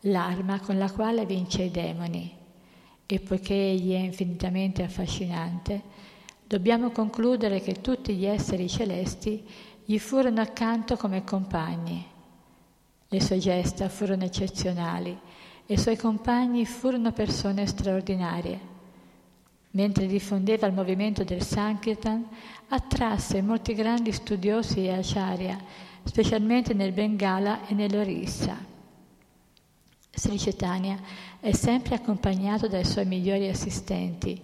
l'arma 0.02 0.60
con 0.60 0.78
la 0.78 0.92
quale 0.92 1.26
vince 1.26 1.64
i 1.64 1.72
demoni, 1.72 2.34
e 3.06 3.20
poiché 3.20 3.54
egli 3.54 3.94
è 3.94 4.00
infinitamente 4.00 4.84
affascinante, 4.84 5.93
Dobbiamo 6.54 6.92
concludere 6.92 7.62
che 7.62 7.82
tutti 7.82 8.14
gli 8.14 8.26
esseri 8.26 8.70
celesti 8.70 9.44
gli 9.84 9.98
furono 9.98 10.40
accanto 10.40 10.96
come 10.98 11.24
compagni. 11.24 12.06
Le 13.08 13.22
sue 13.22 13.40
gesta 13.40 13.90
furono 13.90 14.24
eccezionali 14.26 15.18
e 15.66 15.74
i 15.74 15.80
suoi 15.80 15.98
compagni 15.98 16.68
furono 16.68 17.12
persone 17.12 17.66
straordinarie. 17.66 18.60
Mentre 19.72 20.06
diffondeva 20.06 20.68
il 20.68 20.74
movimento 20.74 21.24
del 21.24 21.42
Sankirtan, 21.42 22.24
attrasse 22.68 23.42
molti 23.42 23.74
grandi 23.74 24.12
studiosi 24.12 24.86
e 24.86 24.92
acharya, 24.92 25.60
specialmente 26.04 26.76
nel 26.76 26.92
Bengala 26.92 27.66
e 27.66 27.74
nell'Orissa. 27.74 28.56
Sri 30.12 30.38
Chaitanya 30.38 31.00
è 31.40 31.52
sempre 31.52 31.96
accompagnato 31.96 32.68
dai 32.68 32.86
suoi 32.86 33.08
migliori 33.08 33.50
assistenti, 33.50 34.40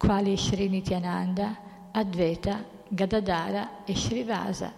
quali 0.00 0.34
Sri 0.34 0.66
Nityananda, 0.66 1.90
Advaita, 1.90 2.64
Gadadara 2.88 3.84
e 3.84 3.94
Srivasa. 3.94 4.72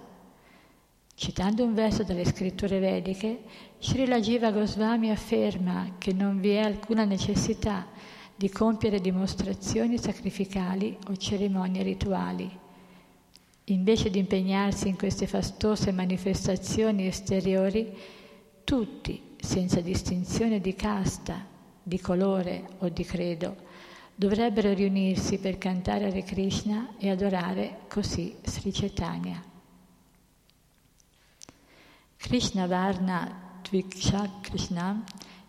Citando 1.15 1.63
un 1.63 1.75
verso 1.75 2.03
dalle 2.03 2.25
scritture 2.25 2.81
vediche, 2.81 3.45
Srila 3.79 4.19
Jiva 4.19 4.51
Goswami 4.51 5.13
afferma 5.13 5.95
che 5.99 6.13
non 6.13 6.41
vi 6.41 6.51
è 6.51 6.59
alcuna 6.59 7.05
necessità 7.05 7.87
di 8.35 8.51
compiere 8.51 9.01
dimostrazioni 9.01 9.97
sacrificali 9.97 10.99
o 11.07 11.17
cerimonie 11.17 11.85
rituali. 11.85 12.59
Invece 13.67 14.11
di 14.11 14.19
impegnarsi 14.19 14.89
in 14.89 14.97
queste 14.97 15.29
fastose 15.29 15.93
manifestazioni 15.93 17.07
esteriori, 17.07 17.97
tutti, 18.65 19.37
senza 19.39 19.81
distinzione 19.81 20.61
di 20.61 20.75
casta, 20.75 21.47
di 21.81 22.01
colore 22.01 22.65
o 22.79 22.89
di 22.89 23.05
credo, 23.05 23.71
dovrebbero 24.23 24.73
riunirsi 24.73 25.39
per 25.39 25.59
cantare 25.59 26.07
Hare 26.07 26.23
Krishna 26.23 26.91
e 26.97 27.11
adorare 27.11 27.81
così 27.89 28.37
Sri 28.45 28.71
Chaitanya. 28.71 29.43
Krishna 32.17 32.69
Varna 32.69 33.59
Tviksha 33.63 34.39
Krishna 34.41 35.03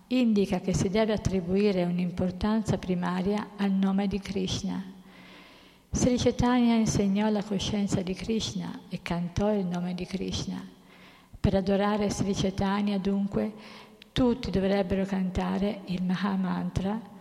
indica 0.07 0.59
che 0.59 0.73
si 0.73 0.89
deve 0.89 1.13
attribuire 1.13 1.83
un'importanza 1.83 2.79
primaria 2.79 3.49
al 3.57 3.69
nome 3.69 4.07
di 4.07 4.17
Krishna. 4.17 4.83
Sri 5.91 6.17
Chaitanya 6.17 6.73
insegnò 6.73 7.29
la 7.29 7.43
coscienza 7.43 8.01
di 8.01 8.15
Krishna 8.15 8.79
e 8.89 9.03
cantò 9.03 9.53
il 9.53 9.67
nome 9.67 9.93
di 9.93 10.07
Krishna. 10.07 10.67
Per 11.39 11.53
adorare 11.53 12.09
Sri 12.09 12.33
Chaitanya, 12.33 12.97
dunque, 12.97 13.53
tutti 14.11 14.49
dovrebbero 14.49 15.05
cantare 15.05 15.81
il 15.85 16.01
Mahamantra 16.01 17.12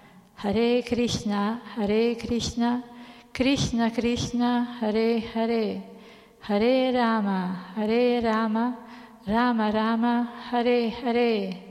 Hare 0.44 0.82
Krishna, 0.82 1.60
Hare 1.76 2.16
Krishna, 2.16 2.82
Krishna 3.30 3.92
Krishna, 3.92 4.76
Hare 4.80 5.22
Hare, 5.32 5.82
Hare 6.40 6.90
Rama, 6.90 7.66
Hare 7.76 8.20
Rama, 8.20 8.76
Rama 9.22 9.70
Rama, 9.70 10.30
Hare 10.50 10.92
Hare. 11.00 11.62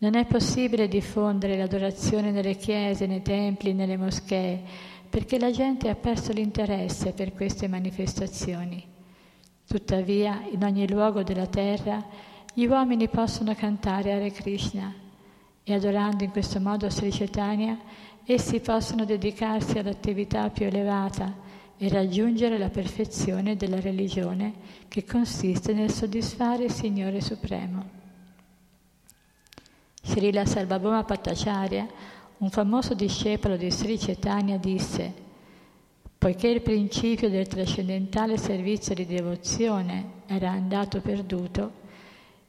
Non 0.00 0.14
è 0.14 0.26
possibile 0.26 0.88
diffondere 0.88 1.56
l'adorazione 1.56 2.32
nelle 2.32 2.56
chiese, 2.56 3.06
nei 3.06 3.22
templi, 3.22 3.72
nelle 3.72 3.96
moschee, 3.96 4.62
perché 5.08 5.38
la 5.38 5.50
gente 5.50 5.88
ha 5.88 5.94
perso 5.94 6.32
l'interesse 6.32 7.12
per 7.12 7.32
queste 7.32 7.66
manifestazioni. 7.66 8.84
Tuttavia, 9.66 10.46
in 10.52 10.62
ogni 10.64 10.86
luogo 10.86 11.22
della 11.22 11.46
terra, 11.46 12.04
gli 12.52 12.66
uomini 12.66 13.08
possono 13.08 13.54
cantare 13.54 14.12
Hare 14.12 14.32
Krishna 14.32 15.03
e 15.64 15.72
adorando 15.72 16.22
in 16.22 16.30
questo 16.30 16.60
modo 16.60 16.90
Sri 16.90 17.10
Chaitanya, 17.10 17.78
essi 18.24 18.60
possono 18.60 19.04
dedicarsi 19.04 19.78
all'attività 19.78 20.50
più 20.50 20.66
elevata 20.66 21.34
e 21.76 21.88
raggiungere 21.88 22.58
la 22.58 22.68
perfezione 22.68 23.56
della 23.56 23.80
religione 23.80 24.52
che 24.88 25.04
consiste 25.04 25.72
nel 25.72 25.90
soddisfare 25.90 26.64
il 26.64 26.70
Signore 26.70 27.20
Supremo. 27.20 28.02
Srila 30.02 30.44
Sarvabhauma 30.44 31.02
Pattacharya, 31.04 31.86
un 32.38 32.50
famoso 32.50 32.94
discepolo 32.94 33.56
di 33.56 33.70
Sri 33.70 33.96
Chaitanya, 33.96 34.58
disse 34.58 35.22
Poiché 36.18 36.48
il 36.48 36.62
principio 36.62 37.28
del 37.28 37.46
trascendentale 37.46 38.36
servizio 38.36 38.94
di 38.94 39.06
devozione 39.06 40.22
era 40.26 40.50
andato 40.50 41.00
perduto, 41.00 41.82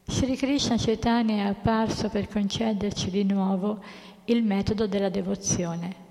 Sri 0.07 0.35
Krishna 0.35 0.77
Chaitanya 0.77 1.45
è 1.45 1.47
apparso 1.47 2.09
per 2.09 2.27
concederci 2.27 3.09
di 3.09 3.23
nuovo 3.23 3.83
il 4.25 4.43
metodo 4.43 4.85
della 4.85 5.09
devozione. 5.09 6.03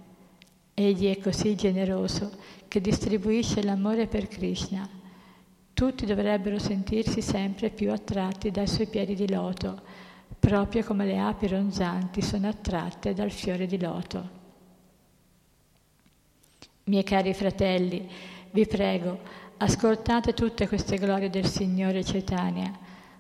Egli 0.75 1.07
è 1.07 1.21
così 1.21 1.55
generoso 1.55 2.33
che 2.67 2.81
distribuisce 2.81 3.63
l'amore 3.63 4.09
per 4.09 4.27
Krishna. 4.27 4.89
tutti 5.75 6.07
dovrebbero 6.07 6.59
sentirsi 6.59 7.21
sempre 7.21 7.71
più 7.71 7.93
attratti 7.93 8.51
dai 8.51 8.67
suoi 8.67 8.87
piedi 8.87 9.15
di 9.15 9.29
loto, 9.29 9.81
proprio 10.39 10.85
come 10.85 11.05
le 11.05 11.19
api 11.19 11.49
ronzanti 11.49 12.23
sono 12.23 12.49
attratte 12.49 13.13
dal 13.13 13.31
fiore 13.31 13.67
di 13.67 13.79
loto. 13.81 14.43
Miei 16.85 17.03
cari 17.03 17.35
fratelli, 17.35 18.09
vi 18.51 18.67
prego, 18.67 19.19
ascoltate 19.57 20.33
tutte 20.33 20.69
queste 20.69 20.97
glorie 20.97 21.31
del 21.31 21.47
Signore 21.47 22.05
Cetania. 22.05 22.73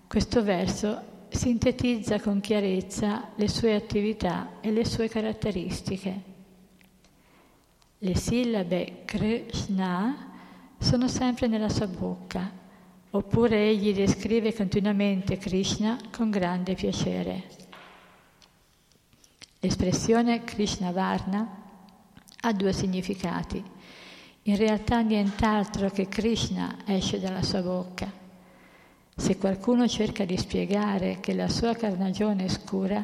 Questo 0.06 0.42
verso 0.42 1.26
sintetizza 1.28 2.20
con 2.20 2.40
chiarezza 2.40 3.30
le 3.34 3.48
sue 3.48 3.74
attività 3.74 4.60
e 4.60 4.70
le 4.70 4.84
sue 4.84 5.08
caratteristiche. 5.08 6.22
Le 7.98 8.14
sillabe 8.14 9.02
Krishna 9.04 10.32
sono 10.78 11.08
sempre 11.08 11.46
nella 11.48 11.68
sua 11.68 11.86
bocca, 11.86 12.50
oppure 13.10 13.68
egli 13.68 13.94
descrive 13.94 14.54
continuamente 14.54 15.38
Krishna 15.38 15.98
con 16.10 16.30
grande 16.30 16.74
piacere. 16.74 17.44
L'espressione 19.60 20.44
Krishna 20.44 20.90
Varna 20.90 21.62
ha 22.40 22.52
due 22.52 22.72
significati. 22.72 23.62
In 24.42 24.56
realtà 24.56 25.00
nient'altro 25.00 25.88
che 25.88 26.06
Krishna 26.06 26.76
esce 26.84 27.18
dalla 27.18 27.42
sua 27.42 27.62
bocca. 27.62 28.23
Se 29.16 29.38
qualcuno 29.38 29.86
cerca 29.86 30.24
di 30.24 30.36
spiegare 30.36 31.20
che 31.20 31.34
la 31.34 31.48
sua 31.48 31.74
carnagione 31.74 32.44
è 32.44 32.48
scura, 32.48 33.02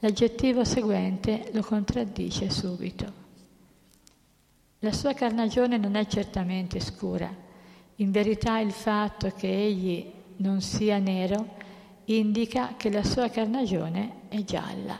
l'aggettivo 0.00 0.64
seguente 0.64 1.50
lo 1.52 1.62
contraddice 1.62 2.50
subito. 2.50 3.24
La 4.80 4.92
sua 4.92 5.14
carnagione 5.14 5.78
non 5.78 5.94
è 5.94 6.06
certamente 6.06 6.80
scura. 6.80 7.32
In 7.96 8.10
verità 8.10 8.58
il 8.58 8.72
fatto 8.72 9.30
che 9.30 9.48
egli 9.48 10.12
non 10.38 10.60
sia 10.60 10.98
nero 10.98 11.54
indica 12.06 12.74
che 12.76 12.90
la 12.90 13.02
sua 13.02 13.28
carnagione 13.30 14.28
è 14.28 14.42
gialla. 14.44 14.98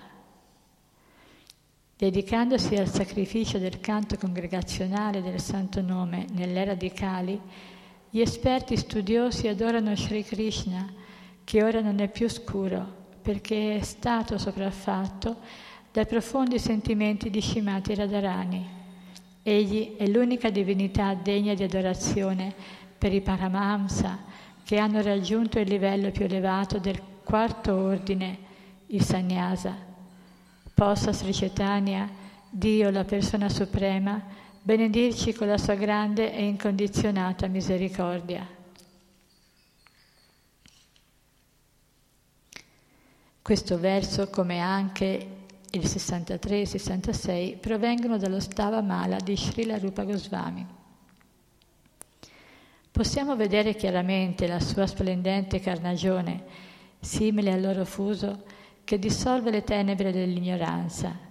Dedicandosi 1.97 2.75
al 2.77 2.89
sacrificio 2.89 3.59
del 3.59 3.81
canto 3.81 4.17
congregazionale 4.17 5.23
del 5.23 5.41
Santo 5.41 5.81
Nome 5.81 6.27
nell'era 6.33 6.75
di 6.75 6.91
Kali, 6.91 7.41
gli 8.11 8.21
esperti 8.21 8.77
studiosi 8.77 9.49
adorano 9.49 9.95
Sri 9.97 10.25
Krishna, 10.25 10.91
che 11.45 11.63
ora 11.63 11.81
non 11.81 12.01
è 12.01 12.09
più 12.09 12.29
scuro, 12.29 12.85
perché 13.23 13.77
è 13.77 13.83
stato 13.83 14.39
sopraffatto 14.39 15.37
dai 15.93 16.07
profondi 16.07 16.59
sentimenti 16.59 17.31
di 17.31 17.41
Shimati 17.41 17.95
Radharani 17.95 18.77
Egli 19.49 19.95
è 19.95 20.09
l'unica 20.09 20.51
divinità 20.51 21.15
degna 21.15 21.55
di 21.55 21.63
adorazione 21.63 22.53
per 22.99 23.15
i 23.15 23.21
Paramahamsa 23.21 24.19
che 24.65 24.77
hanno 24.77 25.01
raggiunto 25.01 25.61
il 25.61 25.69
livello 25.69 26.11
più 26.11 26.25
elevato 26.25 26.81
del 26.81 27.01
quarto 27.23 27.73
ordine, 27.77 28.39
il 28.87 29.05
Sannyasa. 29.05 29.73
Possa 30.75 31.13
Sri 31.13 31.33
Chaitanya, 31.33 32.11
Dio, 32.51 32.91
la 32.91 33.05
persona 33.05 33.49
suprema, 33.49 34.21
benedirci 34.67 35.33
con 35.33 35.47
la 35.47 35.59
sua 35.59 35.77
grande 35.77 36.35
e 36.35 36.45
incondizionata 36.45 37.47
misericordia. 37.47 38.45
Questo 43.41 43.79
verso, 43.79 44.29
come 44.29 44.59
anche 44.59 45.29
il 45.71 45.87
63 45.87 46.57
e 46.57 46.61
il 46.63 46.67
66 46.67 47.59
provengono 47.59 48.17
dallo 48.19 48.41
Stava 48.41 48.81
Mala 48.81 49.19
di 49.19 49.37
Srila 49.37 49.79
Rupa 49.79 50.03
Goswami. 50.03 50.67
Possiamo 52.91 53.37
vedere 53.37 53.77
chiaramente 53.77 54.49
la 54.49 54.59
sua 54.59 54.89
splendente 54.89 55.61
carnagione, 55.61 56.43
simile 56.99 57.53
al 57.53 57.61
loro 57.61 57.85
fuso, 57.85 58.43
che 58.83 58.99
dissolve 58.99 59.53
le 59.53 59.63
tenebre 59.63 60.11
dell'ignoranza. 60.11 61.26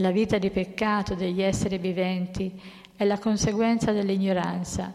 La 0.00 0.12
vita 0.12 0.38
di 0.38 0.50
peccato 0.50 1.16
degli 1.16 1.42
esseri 1.42 1.76
viventi 1.76 2.60
è 2.94 3.04
la 3.04 3.18
conseguenza 3.18 3.90
dell'ignoranza. 3.90 4.92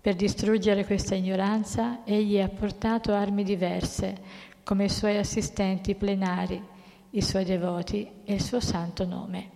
Per 0.00 0.16
distruggere 0.16 0.84
questa 0.84 1.14
ignoranza, 1.14 2.04
egli 2.04 2.40
ha 2.40 2.48
portato 2.48 3.12
armi 3.12 3.44
diverse, 3.44 4.16
come 4.64 4.86
i 4.86 4.88
suoi 4.88 5.18
assistenti 5.18 5.94
plenari, 5.94 6.60
i 7.10 7.22
suoi 7.22 7.44
devoti 7.44 8.10
e 8.24 8.34
il 8.34 8.42
suo 8.42 8.58
santo 8.58 9.06
nome. 9.06 9.50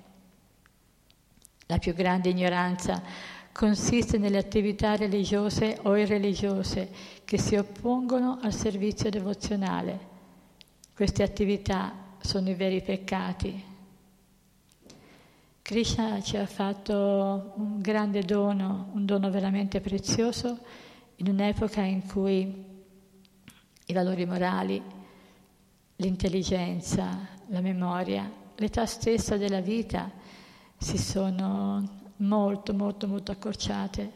La 1.66 1.78
più 1.78 1.92
grande 1.92 2.28
ignoranza 2.28 3.02
consiste 3.50 4.16
nelle 4.16 4.38
attività 4.38 4.94
religiose 4.94 5.76
o 5.82 5.96
irreligiose 5.96 6.88
che 7.24 7.38
si 7.38 7.56
oppongono 7.56 8.38
al 8.40 8.52
servizio 8.52 9.10
devozionale. 9.10 9.98
Queste 10.94 11.24
attività 11.24 11.92
sono 12.20 12.48
i 12.48 12.54
veri 12.54 12.80
peccati. 12.80 13.72
Krishna 15.64 16.20
ci 16.20 16.36
ha 16.36 16.44
fatto 16.44 17.54
un 17.56 17.80
grande 17.80 18.20
dono, 18.20 18.90
un 18.92 19.06
dono 19.06 19.30
veramente 19.30 19.80
prezioso, 19.80 20.58
in 21.16 21.28
un'epoca 21.28 21.80
in 21.80 22.06
cui 22.06 22.64
i 23.86 23.92
valori 23.94 24.26
morali, 24.26 24.82
l'intelligenza, 25.96 27.26
la 27.46 27.62
memoria, 27.62 28.30
l'età 28.56 28.84
stessa 28.84 29.38
della 29.38 29.62
vita 29.62 30.10
si 30.76 30.98
sono 30.98 32.12
molto, 32.16 32.74
molto, 32.74 33.08
molto 33.08 33.32
accorciate. 33.32 34.12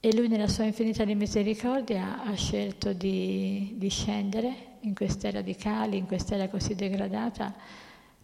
E 0.00 0.14
lui 0.14 0.28
nella 0.28 0.48
sua 0.48 0.64
infinità 0.64 1.06
di 1.06 1.14
misericordia 1.14 2.22
ha 2.24 2.34
scelto 2.34 2.92
di, 2.92 3.72
di 3.78 3.88
scendere 3.88 4.76
in 4.80 4.94
quest'era 4.94 5.40
di 5.40 5.56
Cali, 5.56 5.96
in 5.96 6.06
quest'era 6.06 6.50
così 6.50 6.74
degradata, 6.74 7.54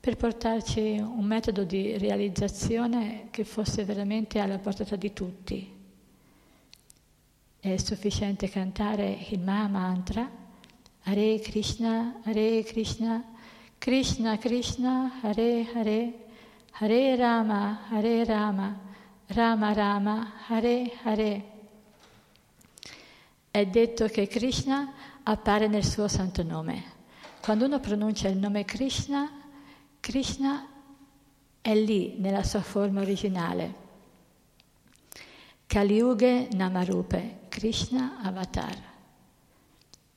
per 0.01 0.17
portarci 0.17 0.99
un 0.99 1.25
metodo 1.27 1.65
di 1.65 1.99
realizzazione 1.99 3.29
che 3.31 3.45
fosse 3.45 3.85
veramente 3.85 4.39
alla 4.39 4.59
portata 4.59 4.97
di 4.97 5.13
tutti. 5.13 5.77
È 7.61 7.77
sufficiente 7.77 8.49
cantare 8.49 9.27
il 9.29 9.41
Maha 9.41 9.69
Mantra, 9.69 10.29
Hare 11.03 11.39
Krishna, 11.41 12.21
Hare 12.25 12.63
Krishna, 12.63 13.23
Krishna 13.77 14.39
Krishna 14.39 15.21
Hare 15.21 15.67
Hare 15.75 16.15
Hare 16.73 17.17
Rama 17.17 17.81
Hare 17.91 18.25
Rama 18.25 18.81
Rama 19.27 19.73
Rama 19.75 20.33
Hare 20.47 20.93
Hare. 21.03 21.45
È 23.51 23.67
detto 23.67 24.07
che 24.07 24.27
Krishna 24.29 24.93
appare 25.23 25.69
nel 25.69 25.85
suo 25.85 26.09
santo 26.09 26.43
nome. 26.43 26.85
Quando 27.43 27.67
uno 27.67 27.81
pronuncia 27.81 28.29
il 28.29 28.39
nome 28.39 28.65
Krishna, 28.65 29.40
Krishna 30.01 30.67
è 31.61 31.75
lì 31.75 32.17
nella 32.19 32.43
sua 32.43 32.63
forma 32.63 33.01
originale. 33.01 33.75
Kaliuge 35.67 36.49
Namarupe, 36.53 37.43
Krishna 37.49 38.21
Avatar. 38.23 38.89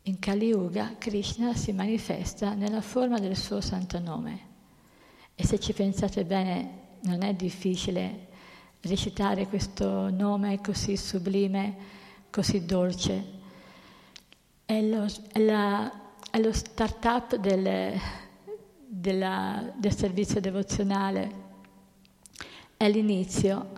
In 0.06 0.20
Kali 0.20 0.48
Yuga 0.48 0.96
Krishna 0.98 1.54
si 1.54 1.72
manifesta 1.72 2.54
nella 2.54 2.82
forma 2.82 3.20
del 3.20 3.38
suo 3.38 3.62
santo 3.62 4.00
nome 4.00 4.52
e 5.34 5.46
se 5.46 5.60
ci 5.60 5.72
pensate 5.72 6.26
bene 6.26 6.98
non 7.04 7.22
è 7.22 7.34
difficile 7.34 8.28
recitare 8.82 9.48
questo 9.48 10.10
nome 10.10 10.60
così 10.60 10.98
sublime, 10.98 11.76
così 12.30 12.66
dolce. 12.66 13.26
È 14.66 14.82
lo, 14.82 15.06
è 15.32 15.40
la, 15.40 15.90
è 16.30 16.40
lo 16.40 16.52
start-up 16.52 17.38
del, 17.38 17.98
della, 18.96 19.74
del 19.76 19.96
servizio 19.96 20.40
devozionale, 20.40 21.42
è 22.78 22.88
l'inizio, 22.90 23.72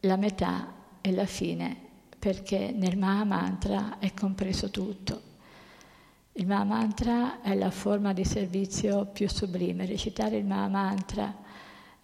la 0.00 0.16
metà 0.16 0.72
e 1.00 1.12
la 1.12 1.26
fine, 1.26 1.76
perché 2.18 2.72
nel 2.72 2.98
Maha 2.98 3.24
Mantra 3.24 3.98
è 4.00 4.12
compreso 4.12 4.70
tutto. 4.70 5.28
Il 6.32 6.46
Mahamantra 6.46 7.42
è 7.42 7.54
la 7.54 7.70
forma 7.70 8.12
di 8.12 8.24
servizio 8.24 9.06
più 9.06 9.28
sublime. 9.28 9.86
Recitare 9.86 10.36
il 10.36 10.46
Mahamantra, 10.46 11.32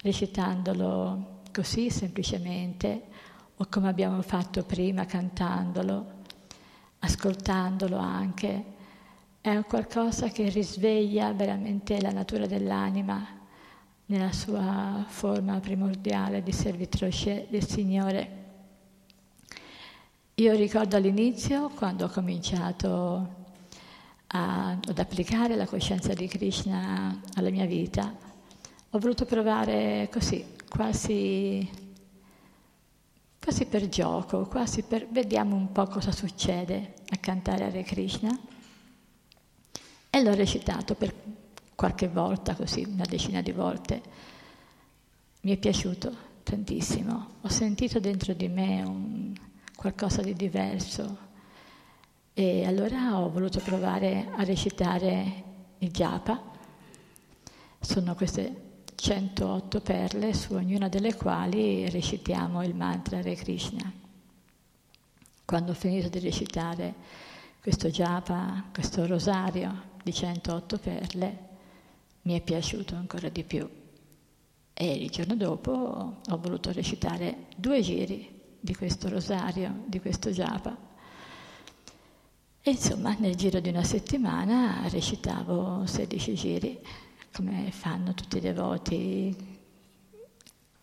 recitandolo 0.01 1.41
così 1.51 1.89
semplicemente, 1.89 3.03
o 3.57 3.67
come 3.69 3.89
abbiamo 3.89 4.21
fatto 4.21 4.63
prima, 4.63 5.05
cantandolo, 5.05 6.13
ascoltandolo 6.99 7.97
anche, 7.97 8.75
è 9.41 9.63
qualcosa 9.65 10.29
che 10.29 10.49
risveglia 10.49 11.31
veramente 11.33 11.99
la 12.01 12.11
natura 12.11 12.45
dell'anima 12.45 13.25
nella 14.07 14.31
sua 14.31 15.05
forma 15.07 15.59
primordiale 15.59 16.43
di 16.43 16.51
servitrice 16.51 17.47
del 17.49 17.65
Signore. 17.65 18.45
Io 20.35 20.53
ricordo 20.53 20.95
all'inizio, 20.95 21.69
quando 21.69 22.05
ho 22.05 22.09
cominciato 22.09 23.35
a, 24.27 24.69
ad 24.71 24.99
applicare 24.99 25.55
la 25.55 25.65
coscienza 25.65 26.13
di 26.13 26.27
Krishna 26.27 27.19
alla 27.35 27.49
mia 27.49 27.65
vita, 27.65 28.15
ho 28.91 28.99
voluto 28.99 29.25
provare 29.25 30.09
così, 30.11 30.45
quasi 30.69 31.85
quasi 33.47 33.65
per 33.65 33.87
gioco, 33.87 34.45
quasi 34.45 34.83
per 34.83 35.07
vediamo 35.09 35.55
un 35.55 35.71
po' 35.71 35.85
cosa 35.85 36.11
succede 36.11 36.95
a 37.11 37.15
cantare 37.15 37.63
Hare 37.63 37.81
Krishna. 37.83 38.37
E 40.09 40.23
l'ho 40.23 40.33
recitato 40.33 40.95
per 40.95 41.13
qualche 41.75 42.07
volta, 42.07 42.55
così 42.55 42.83
una 42.87 43.05
decina 43.05 43.41
di 43.41 43.51
volte. 43.51 44.01
Mi 45.41 45.51
è 45.51 45.57
piaciuto 45.57 46.25
tantissimo. 46.43 47.27
Ho 47.41 47.49
sentito 47.49 47.99
dentro 47.99 48.33
di 48.33 48.47
me 48.47 48.81
un, 48.81 49.33
qualcosa 49.75 50.21
di 50.21 50.33
diverso. 50.33 51.25
E 52.33 52.65
allora 52.65 53.19
ho 53.19 53.29
voluto 53.29 53.59
provare 53.59 54.29
a 54.35 54.43
recitare 54.43 55.43
il 55.79 55.91
japa. 55.91 56.41
Sono 57.79 58.15
queste 58.15 58.65
108 58.95 59.81
perle, 59.81 60.33
su 60.33 60.53
ognuna 60.53 60.89
delle 60.89 61.15
quali 61.15 61.87
recitiamo 61.89 62.63
il 62.63 62.75
mantra 62.75 63.19
Hare 63.19 63.35
Krishna. 63.35 63.91
Quando 65.45 65.71
ho 65.71 65.75
finito 65.75 66.09
di 66.09 66.19
recitare 66.19 66.93
questo 67.61 67.89
japa, 67.89 68.63
questo 68.71 69.05
rosario 69.05 69.95
di 70.07 70.13
108 70.13 70.77
perle, 70.77 71.37
mi 72.21 72.39
è 72.39 72.41
piaciuto 72.41 72.95
ancora 72.95 73.27
di 73.27 73.43
più. 73.43 73.69
E 74.73 74.91
il 74.93 75.09
giorno 75.09 75.35
dopo 75.35 75.71
ho 76.25 76.37
voluto 76.37 76.71
recitare 76.71 77.47
due 77.57 77.81
giri 77.81 78.55
di 78.57 78.73
questo 78.73 79.09
rosario, 79.09 79.83
di 79.85 79.99
questo 79.99 80.29
japa. 80.29 80.77
E 82.61 82.71
insomma, 82.71 83.17
nel 83.19 83.35
giro 83.35 83.59
di 83.59 83.67
una 83.67 83.83
settimana 83.83 84.87
recitavo 84.87 85.85
16 85.85 86.33
giri 86.35 86.79
come 87.33 87.69
fanno 87.71 88.13
tutti 88.13 88.37
i 88.37 88.41
devoti, 88.41 89.35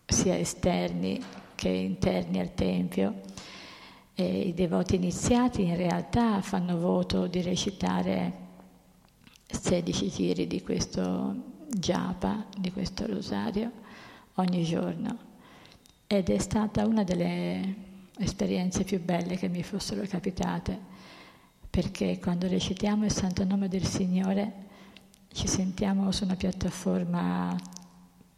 sia 0.05 0.37
esterni 0.37 1.19
che 1.55 1.71
interni 1.71 2.41
al 2.41 2.53
Tempio. 2.53 3.23
E 4.15 4.49
I 4.49 4.53
devoti 4.53 4.97
iniziati 4.97 5.63
in 5.63 5.77
realtà 5.77 6.43
fanno 6.43 6.79
voto 6.79 7.27
di 7.27 7.41
recitare 7.41 8.44
16 9.55 10.11
giri 10.11 10.47
di 10.47 10.63
questo 10.63 11.35
japa, 11.69 12.47
di 12.57 12.71
questo 12.71 13.07
rosario, 13.07 13.71
ogni 14.35 14.65
giorno. 14.65 15.33
Ed 16.07 16.29
è 16.29 16.39
stata 16.39 16.87
una 16.87 17.05
delle 17.05 17.75
esperienze 18.19 18.85
più 18.85 19.03
belle 19.03 19.37
che 19.37 19.49
mi 19.49 19.63
fossero 19.63 20.03
capitate, 20.07 20.79
perché 21.71 22.19
quando 22.19 22.47
recitiamo 22.47 23.05
il 23.05 23.13
santo 23.13 23.45
nome 23.45 23.69
del 23.69 23.85
Signore 23.85 24.53
ci 25.33 25.49
sentiamo 25.49 26.13
su 26.13 26.25
una 26.25 26.37
piattaforma 26.37 27.57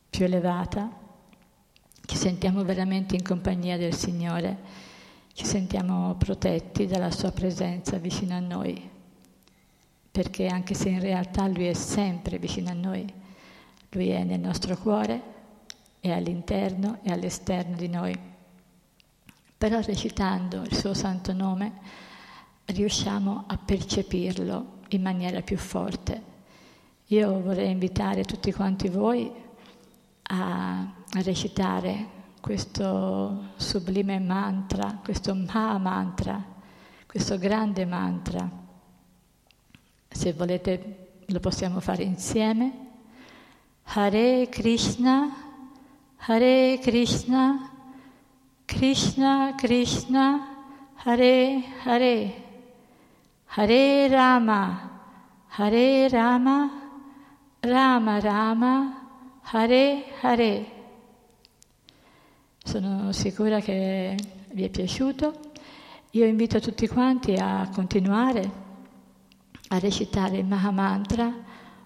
più 0.08 0.24
elevata, 0.24 0.90
ci 2.06 2.16
sentiamo 2.16 2.64
veramente 2.64 3.16
in 3.16 3.22
compagnia 3.22 3.76
del 3.76 3.94
Signore, 3.94 4.84
ci 5.34 5.44
sentiamo 5.44 6.14
protetti 6.14 6.86
dalla 6.86 7.10
Sua 7.10 7.32
presenza 7.32 7.98
vicino 7.98 8.34
a 8.34 8.40
noi, 8.40 8.94
perché 10.16 10.46
anche 10.46 10.74
se 10.74 10.88
in 10.88 11.00
realtà 11.00 11.46
Lui 11.46 11.66
è 11.66 11.74
sempre 11.74 12.38
vicino 12.38 12.70
a 12.70 12.74
noi, 12.74 13.06
Lui 13.90 14.08
è 14.08 14.24
nel 14.24 14.40
nostro 14.40 14.76
cuore, 14.76 15.22
è 16.00 16.10
all'interno 16.10 16.98
e 17.02 17.12
all'esterno 17.12 17.76
di 17.76 17.88
noi. 17.88 18.18
Però 19.58 19.80
recitando 19.80 20.62
il 20.62 20.74
suo 20.74 20.94
santo 20.94 21.32
nome 21.32 21.72
riusciamo 22.66 23.44
a 23.46 23.56
percepirlo 23.58 24.78
in 24.88 25.02
maniera 25.02 25.40
più 25.40 25.56
forte 25.56 26.34
io 27.10 27.40
vorrei 27.40 27.70
invitare 27.70 28.24
tutti 28.24 28.52
quanti 28.52 28.88
voi 28.88 29.30
a, 30.22 30.92
recitare 31.22 32.14
questo 32.40 33.50
sublime 33.54 34.18
mantra, 34.18 34.98
questo 35.04 35.32
Maha 35.32 35.78
mantra, 35.78 36.44
questo 37.06 37.38
grande 37.38 37.86
mantra. 37.86 38.65
Se 40.16 40.32
volete 40.32 41.20
lo 41.26 41.40
possiamo 41.40 41.78
fare 41.80 42.02
insieme. 42.02 42.72
Hare 43.82 44.48
Krishna, 44.48 45.30
Hare 46.16 46.78
Krishna, 46.80 47.70
Krishna 48.64 49.54
Krishna, 49.54 50.64
Hare 50.94 51.62
Hare, 51.84 52.42
Hare 53.44 54.08
Rama, 54.08 55.00
Hare 55.48 56.08
Rama, 56.08 56.70
Rama 57.60 58.18
Rama, 58.18 59.08
Hare 59.42 60.04
Hare. 60.22 60.66
Sono 62.64 63.12
sicura 63.12 63.60
che 63.60 64.16
vi 64.52 64.64
è 64.64 64.70
piaciuto. 64.70 65.40
Io 66.12 66.24
invito 66.24 66.58
tutti 66.58 66.88
quanti 66.88 67.34
a 67.34 67.68
continuare 67.70 68.64
a 69.68 69.78
recitare 69.78 70.38
il 70.38 70.46
Mahamantra. 70.46 71.32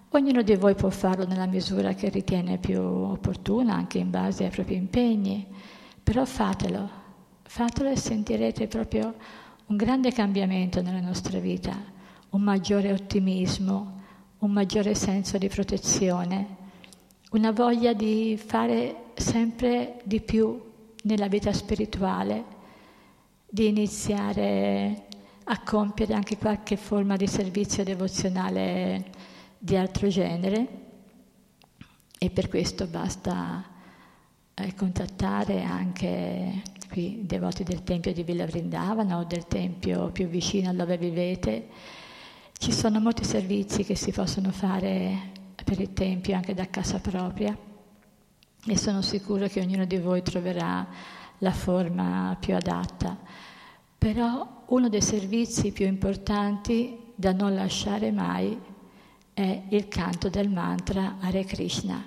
Ognuno 0.09 0.41
di 0.41 0.55
voi 0.55 0.75
può 0.75 0.89
farlo 0.89 1.25
nella 1.25 1.45
misura 1.45 1.93
che 1.93 2.09
ritiene 2.09 2.57
più 2.57 2.81
opportuna, 2.81 3.73
anche 3.73 3.97
in 3.97 4.09
base 4.09 4.43
ai 4.43 4.49
propri 4.49 4.75
impegni, 4.75 5.47
però 6.03 6.25
fatelo, 6.25 6.89
fatelo 7.43 7.89
e 7.89 7.95
sentirete 7.95 8.67
proprio 8.67 9.13
un 9.67 9.77
grande 9.77 10.11
cambiamento 10.11 10.81
nella 10.81 10.99
nostra 10.99 11.39
vita, 11.39 11.75
un 12.31 12.41
maggiore 12.41 12.91
ottimismo, 12.91 13.99
un 14.39 14.51
maggiore 14.51 14.95
senso 14.95 15.37
di 15.37 15.47
protezione, 15.47 16.57
una 17.31 17.51
voglia 17.51 17.93
di 17.93 18.37
fare 18.43 19.11
sempre 19.15 20.01
di 20.03 20.19
più 20.19 20.61
nella 21.03 21.27
vita 21.27 21.53
spirituale, 21.53 22.43
di 23.49 23.67
iniziare 23.67 25.07
a 25.45 25.59
compiere 25.61 26.13
anche 26.13 26.37
qualche 26.37 26.77
forma 26.77 27.15
di 27.15 27.27
servizio 27.27 27.83
devozionale 27.83 29.11
di 29.57 29.75
altro 29.75 30.07
genere 30.07 30.67
e 32.17 32.29
per 32.29 32.47
questo 32.49 32.87
basta 32.87 33.63
eh, 34.53 34.73
contattare 34.75 35.63
anche 35.63 36.61
qui 36.89 37.21
i 37.21 37.25
devoti 37.25 37.63
del 37.63 37.83
Tempio 37.83 38.13
di 38.13 38.23
Villa 38.23 38.45
Vrindavana 38.45 39.17
o 39.17 39.23
del 39.23 39.47
Tempio 39.47 40.11
più 40.11 40.27
vicino 40.27 40.69
a 40.69 40.73
dove 40.73 40.97
vivete 40.97 41.67
ci 42.57 42.71
sono 42.71 42.99
molti 42.99 43.23
servizi 43.23 43.83
che 43.83 43.95
si 43.95 44.11
possono 44.11 44.51
fare 44.51 45.31
per 45.63 45.79
il 45.79 45.93
Tempio 45.93 46.35
anche 46.35 46.53
da 46.53 46.69
casa 46.69 46.99
propria 46.99 47.57
e 48.63 48.77
sono 48.77 49.01
sicuro 49.01 49.47
che 49.47 49.61
ognuno 49.61 49.85
di 49.85 49.97
voi 49.97 50.21
troverà 50.21 50.87
la 51.39 51.51
forma 51.51 52.37
più 52.39 52.53
adatta. 52.55 53.17
Però 53.97 54.60
uno 54.71 54.87
dei 54.87 55.01
servizi 55.01 55.73
più 55.73 55.85
importanti 55.85 56.97
da 57.13 57.33
non 57.33 57.53
lasciare 57.53 58.09
mai 58.09 58.57
è 59.33 59.63
il 59.67 59.87
canto 59.89 60.29
del 60.29 60.49
mantra 60.49 61.17
Hare 61.19 61.43
Krishna. 61.43 62.01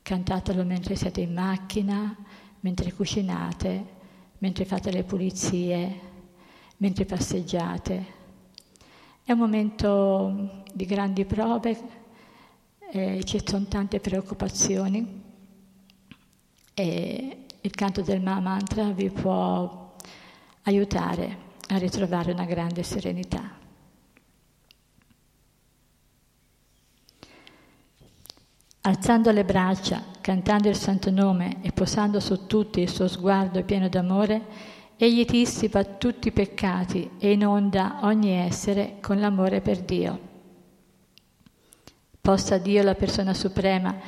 Cantatelo 0.00 0.64
mentre 0.64 0.96
siete 0.96 1.20
in 1.20 1.34
macchina, 1.34 2.16
mentre 2.60 2.94
cucinate, 2.94 3.86
mentre 4.38 4.64
fate 4.64 4.90
le 4.90 5.04
pulizie, 5.04 6.00
mentre 6.78 7.04
passeggiate. 7.04 8.06
È 9.22 9.32
un 9.32 9.38
momento 9.38 10.64
di 10.72 10.86
grandi 10.86 11.26
prove, 11.26 11.78
eh, 12.90 13.22
ci 13.24 13.38
sono 13.44 13.66
tante 13.66 14.00
preoccupazioni 14.00 15.22
e 16.72 17.36
il 17.60 17.70
canto 17.70 18.00
del 18.00 18.22
Ma 18.22 18.40
Mantra 18.40 18.90
vi 18.92 19.10
può 19.10 19.94
aiutare 20.62 21.50
a 21.74 21.78
ritrovare 21.78 22.32
una 22.32 22.44
grande 22.44 22.82
serenità. 22.82 23.60
Alzando 28.82 29.30
le 29.30 29.44
braccia, 29.44 30.02
cantando 30.20 30.68
il 30.68 30.76
santo 30.76 31.10
nome 31.10 31.62
e 31.62 31.70
posando 31.72 32.18
su 32.20 32.46
tutti 32.46 32.80
il 32.80 32.88
suo 32.88 33.06
sguardo 33.06 33.62
pieno 33.64 33.88
d'amore, 33.88 34.80
Egli 34.96 35.24
dissipa 35.24 35.82
tutti 35.82 36.28
i 36.28 36.32
peccati 36.32 37.10
e 37.18 37.32
inonda 37.32 38.00
ogni 38.02 38.30
essere 38.30 38.98
con 39.00 39.18
l'amore 39.18 39.60
per 39.60 39.80
Dio. 39.80 40.30
Possa 42.20 42.58
Dio, 42.58 42.84
la 42.84 42.94
persona 42.94 43.34
suprema, 43.34 43.98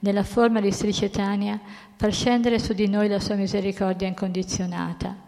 nella 0.00 0.22
forma 0.22 0.60
di 0.60 0.70
Sri 0.70 0.92
Chaitanya, 0.92 1.60
far 1.96 2.12
scendere 2.12 2.60
su 2.60 2.72
di 2.72 2.86
noi 2.86 3.08
la 3.08 3.18
sua 3.18 3.34
misericordia 3.34 4.06
incondizionata. 4.06 5.23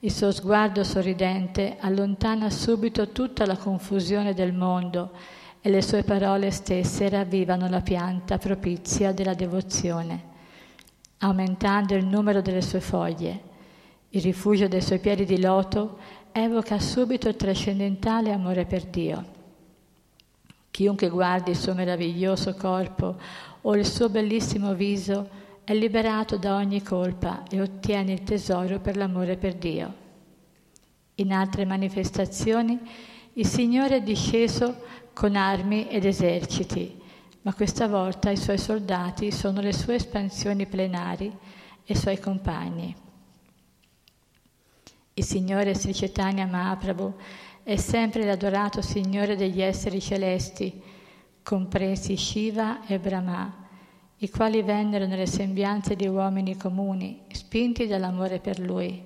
Il 0.00 0.12
suo 0.12 0.32
sguardo 0.32 0.82
sorridente 0.82 1.76
allontana 1.78 2.50
subito 2.50 3.08
tutta 3.10 3.46
la 3.46 3.56
confusione 3.56 4.34
del 4.34 4.52
mondo 4.52 5.10
e 5.60 5.70
le 5.70 5.82
sue 5.82 6.02
parole 6.02 6.50
stesse 6.50 7.08
ravvivano 7.08 7.68
la 7.68 7.80
pianta 7.80 8.38
propizia 8.38 9.12
della 9.12 9.34
devozione, 9.34 10.24
aumentando 11.18 11.94
il 11.94 12.06
numero 12.06 12.40
delle 12.40 12.62
sue 12.62 12.80
foglie 12.80 13.48
il 14.12 14.22
rifugio 14.22 14.66
dei 14.66 14.82
suoi 14.82 14.98
piedi 14.98 15.24
di 15.24 15.40
loto 15.40 15.98
evoca 16.32 16.80
subito 16.80 17.28
il 17.28 17.36
trascendentale 17.36 18.32
amore 18.32 18.64
per 18.64 18.84
Dio. 18.86 19.24
Chiunque 20.70 21.08
guardi 21.08 21.50
il 21.50 21.56
suo 21.56 21.74
meraviglioso 21.74 22.54
corpo 22.54 23.16
o 23.60 23.76
il 23.76 23.86
suo 23.86 24.08
bellissimo 24.08 24.74
viso 24.74 25.28
è 25.70 25.74
liberato 25.74 26.36
da 26.36 26.56
ogni 26.56 26.82
colpa 26.82 27.44
e 27.48 27.60
ottiene 27.60 28.10
il 28.10 28.24
tesoro 28.24 28.80
per 28.80 28.96
l'amore 28.96 29.36
per 29.36 29.54
Dio. 29.54 29.94
In 31.14 31.32
altre 31.32 31.64
manifestazioni 31.64 32.76
il 33.34 33.46
Signore 33.46 33.98
è 33.98 34.02
disceso 34.02 34.82
con 35.12 35.36
armi 35.36 35.86
ed 35.86 36.06
eserciti, 36.06 37.00
ma 37.42 37.54
questa 37.54 37.86
volta 37.86 38.30
i 38.30 38.36
suoi 38.36 38.58
soldati 38.58 39.30
sono 39.30 39.60
le 39.60 39.72
sue 39.72 39.94
espansioni 39.94 40.66
plenari 40.66 41.26
e 41.84 41.92
i 41.92 41.96
suoi 41.96 42.18
compagni. 42.18 42.92
Il 45.14 45.24
Signore 45.24 45.76
Sri 45.76 45.92
Chaitanya 45.92 46.46
Mahaprabhu 46.46 47.14
è 47.62 47.76
sempre 47.76 48.24
l'adorato 48.24 48.82
Signore 48.82 49.36
degli 49.36 49.62
esseri 49.62 50.00
celesti, 50.00 50.82
compresi 51.44 52.16
Shiva 52.16 52.84
e 52.88 52.98
Brahma, 52.98 53.59
i 54.22 54.28
quali 54.28 54.62
vennero 54.62 55.06
nelle 55.06 55.26
sembianze 55.26 55.96
di 55.96 56.06
uomini 56.06 56.56
comuni, 56.56 57.22
spinti 57.30 57.86
dall'amore 57.86 58.38
per 58.38 58.58
Lui. 58.58 59.02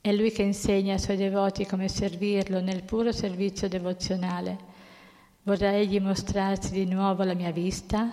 È 0.00 0.12
Lui 0.12 0.32
che 0.32 0.42
insegna 0.42 0.94
ai 0.94 0.98
Suoi 0.98 1.16
devoti 1.16 1.64
come 1.66 1.86
servirlo 1.86 2.60
nel 2.60 2.82
puro 2.82 3.12
servizio 3.12 3.68
devozionale. 3.68 4.70
Vorrà 5.44 5.72
Egli 5.72 6.00
mostrarsi 6.00 6.72
di 6.72 6.84
nuovo 6.84 7.22
alla 7.22 7.34
mia 7.34 7.52
vista? 7.52 8.10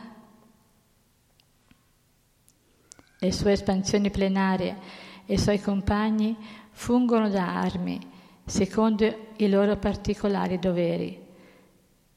Le 3.18 3.32
sue 3.32 3.54
espansioni 3.54 4.12
plenarie 4.12 4.78
e 5.26 5.34
i 5.34 5.40
suoi 5.40 5.60
compagni 5.60 6.38
fungono 6.70 7.30
da 7.30 7.62
armi, 7.62 8.00
secondo 8.46 9.32
i 9.38 9.50
loro 9.50 9.76
particolari 9.78 10.60
doveri. 10.60 11.19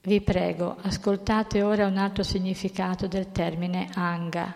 Vi 0.04 0.20
prego, 0.20 0.78
ascoltate 0.82 1.62
ora 1.62 1.86
un 1.86 1.96
altro 1.96 2.24
significato 2.24 3.06
del 3.06 3.30
termine 3.30 3.88
anga. 3.94 4.52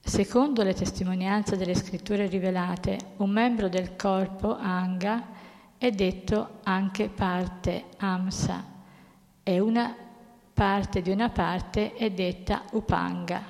Secondo 0.00 0.64
le 0.64 0.74
testimonianze 0.74 1.56
delle 1.56 1.76
scritture 1.76 2.26
rivelate, 2.26 2.98
un 3.18 3.30
membro 3.30 3.68
del 3.68 3.94
corpo, 3.94 4.56
anga, 4.56 5.28
è 5.78 5.92
detto 5.92 6.58
anche 6.64 7.08
parte, 7.08 7.84
amsa, 7.98 8.64
e 9.44 9.60
una 9.60 9.94
parte 10.54 11.02
di 11.02 11.10
una 11.12 11.28
parte 11.28 11.94
è 11.94 12.10
detta 12.10 12.64
upanga. 12.72 13.40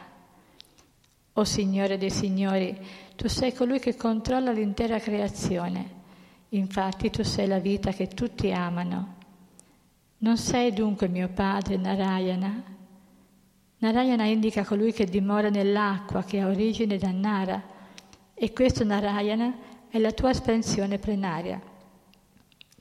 O 1.32 1.42
Signore 1.44 1.96
dei 1.96 2.10
Signori, 2.10 2.78
tu 3.16 3.28
sei 3.28 3.54
colui 3.54 3.78
che 3.78 3.96
controlla 3.96 4.52
l'intera 4.52 4.98
creazione. 4.98 5.98
Infatti 6.50 7.08
tu 7.08 7.22
sei 7.22 7.46
la 7.46 7.60
vita 7.60 7.92
che 7.92 8.08
tutti 8.08 8.52
amano 8.52 9.19
non 10.22 10.36
sei 10.36 10.72
dunque 10.72 11.08
mio 11.08 11.28
padre 11.28 11.76
Narayana? 11.76 12.62
Narayana 13.78 14.24
indica 14.24 14.64
colui 14.64 14.92
che 14.92 15.06
dimora 15.06 15.48
nell'acqua, 15.48 16.22
che 16.22 16.40
ha 16.40 16.46
origine 16.46 16.98
da 16.98 17.10
Nara, 17.10 17.62
e 18.34 18.52
questo 18.52 18.84
Narayana 18.84 19.54
è 19.88 19.98
la 19.98 20.12
tua 20.12 20.30
espansione 20.30 20.98
plenaria. 20.98 21.60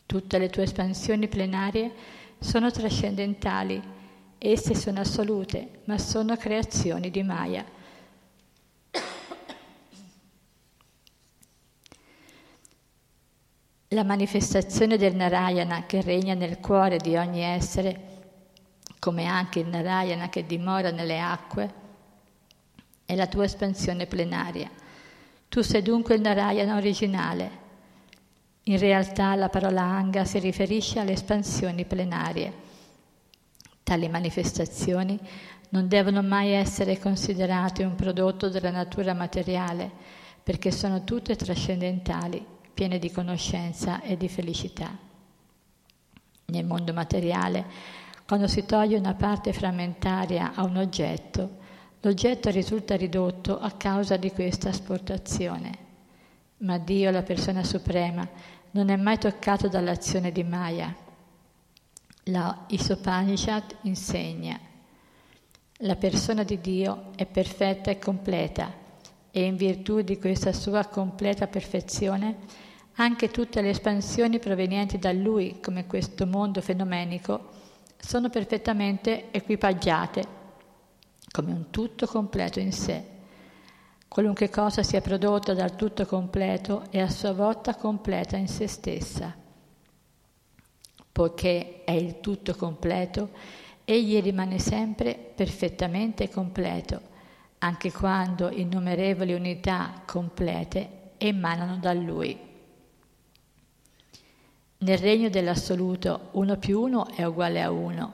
Tutte 0.05 0.37
le 0.37 0.49
tue 0.49 0.63
espansioni 0.63 1.29
plenarie 1.29 1.93
sono 2.39 2.71
trascendentali, 2.71 3.81
esse 4.37 4.75
sono 4.75 4.99
assolute, 4.99 5.81
ma 5.85 5.97
sono 5.97 6.35
creazioni 6.35 7.09
di 7.09 7.23
Maya. 7.23 7.63
La 13.93 14.03
manifestazione 14.03 14.97
del 14.97 15.15
Narayana 15.15 15.87
che 15.87 16.03
regna 16.03 16.35
nel 16.35 16.59
cuore 16.59 16.97
di 16.97 17.17
ogni 17.17 17.41
essere, 17.41 18.19
come 18.99 19.25
anche 19.25 19.61
il 19.61 19.67
Narayana 19.67 20.29
che 20.29 20.45
dimora 20.45 20.91
nelle 20.91 21.19
acque, 21.19 21.73
è 23.03 23.15
la 23.15 23.25
tua 23.25 23.45
espansione 23.45 24.05
plenaria. 24.05 24.69
Tu 25.47 25.61
sei 25.61 25.81
dunque 25.81 26.13
il 26.13 26.21
Narayana 26.21 26.75
originale. 26.75 27.49
In 28.65 28.77
realtà 28.77 29.33
la 29.33 29.49
parola 29.49 29.81
Anga 29.81 30.23
si 30.23 30.37
riferisce 30.37 30.99
alle 30.99 31.13
espansioni 31.13 31.83
plenarie. 31.85 32.53
Tali 33.81 34.07
manifestazioni 34.07 35.19
non 35.69 35.87
devono 35.87 36.21
mai 36.21 36.51
essere 36.51 36.99
considerate 36.99 37.83
un 37.83 37.95
prodotto 37.95 38.49
della 38.49 38.69
natura 38.69 39.15
materiale, 39.15 39.89
perché 40.43 40.69
sono 40.69 41.03
tutte 41.03 41.35
trascendentali 41.35 42.57
piene 42.79 42.97
di 42.97 43.11
conoscenza 43.11 44.01
e 44.01 44.15
di 44.15 44.29
felicità. 44.29 44.97
Nel 46.45 46.63
mondo 46.65 46.93
materiale, 46.93 47.65
quando 48.25 48.47
si 48.47 48.65
toglie 48.65 48.97
una 48.97 49.15
parte 49.15 49.51
frammentaria 49.51 50.53
a 50.55 50.63
un 50.63 50.77
oggetto, 50.77 51.57
l'oggetto 51.99 52.49
risulta 52.49 52.95
ridotto 52.95 53.59
a 53.59 53.71
causa 53.71 54.15
di 54.15 54.31
questa 54.31 54.69
asportazione. 54.69 55.71
Ma 56.59 56.77
Dio, 56.77 57.11
la 57.11 57.21
persona 57.21 57.65
suprema, 57.65 58.25
non 58.71 58.87
è 58.87 58.95
mai 58.95 59.17
toccato 59.17 59.67
dall'azione 59.67 60.31
di 60.31 60.45
Maya. 60.45 60.95
La 62.27 62.63
Isopanishad 62.67 63.75
insegna 63.81 64.57
la 65.79 65.97
persona 65.97 66.43
di 66.43 66.61
Dio 66.61 67.11
è 67.17 67.25
perfetta 67.25 67.91
e 67.91 67.99
completa 67.99 68.71
e 69.31 69.43
in 69.43 69.57
virtù 69.57 69.99
di 69.99 70.17
questa 70.17 70.53
sua 70.53 70.85
completa 70.85 71.47
perfezione 71.47 72.67
anche 73.01 73.29
tutte 73.29 73.61
le 73.61 73.69
espansioni 73.69 74.39
provenienti 74.39 74.99
da 74.99 75.13
lui, 75.13 75.59
come 75.61 75.87
questo 75.87 76.25
mondo 76.25 76.59
fenomenico, 76.59 77.47
sono 77.97 78.29
perfettamente 78.29 79.31
equipaggiate 79.31 80.37
come 81.31 81.53
un 81.53 81.69
tutto 81.69 82.07
completo 82.07 82.59
in 82.59 82.73
sé. 82.73 83.03
Qualunque 84.05 84.49
cosa 84.49 84.83
sia 84.83 84.99
prodotta 84.99 85.53
dal 85.53 85.77
tutto 85.77 86.05
completo 86.05 86.87
è 86.89 86.99
a 86.99 87.09
sua 87.09 87.31
volta 87.31 87.75
completa 87.75 88.35
in 88.35 88.49
se 88.49 88.67
stessa. 88.67 89.33
Poiché 91.11 91.83
è 91.85 91.91
il 91.91 92.19
tutto 92.19 92.53
completo, 92.53 93.29
egli 93.85 94.21
rimane 94.21 94.59
sempre 94.59 95.13
perfettamente 95.13 96.29
completo, 96.29 96.99
anche 97.59 97.93
quando 97.93 98.49
innumerevoli 98.49 99.33
unità 99.33 100.01
complete 100.05 101.13
emanano 101.17 101.77
da 101.77 101.93
lui. 101.93 102.47
Nel 104.81 104.97
regno 104.97 105.27
dell'assoluto 105.27 106.29
1 106.31 106.55
più 106.55 106.79
1 106.79 107.07
è 107.09 107.25
uguale 107.25 107.61
a 107.61 107.69
1 107.69 108.13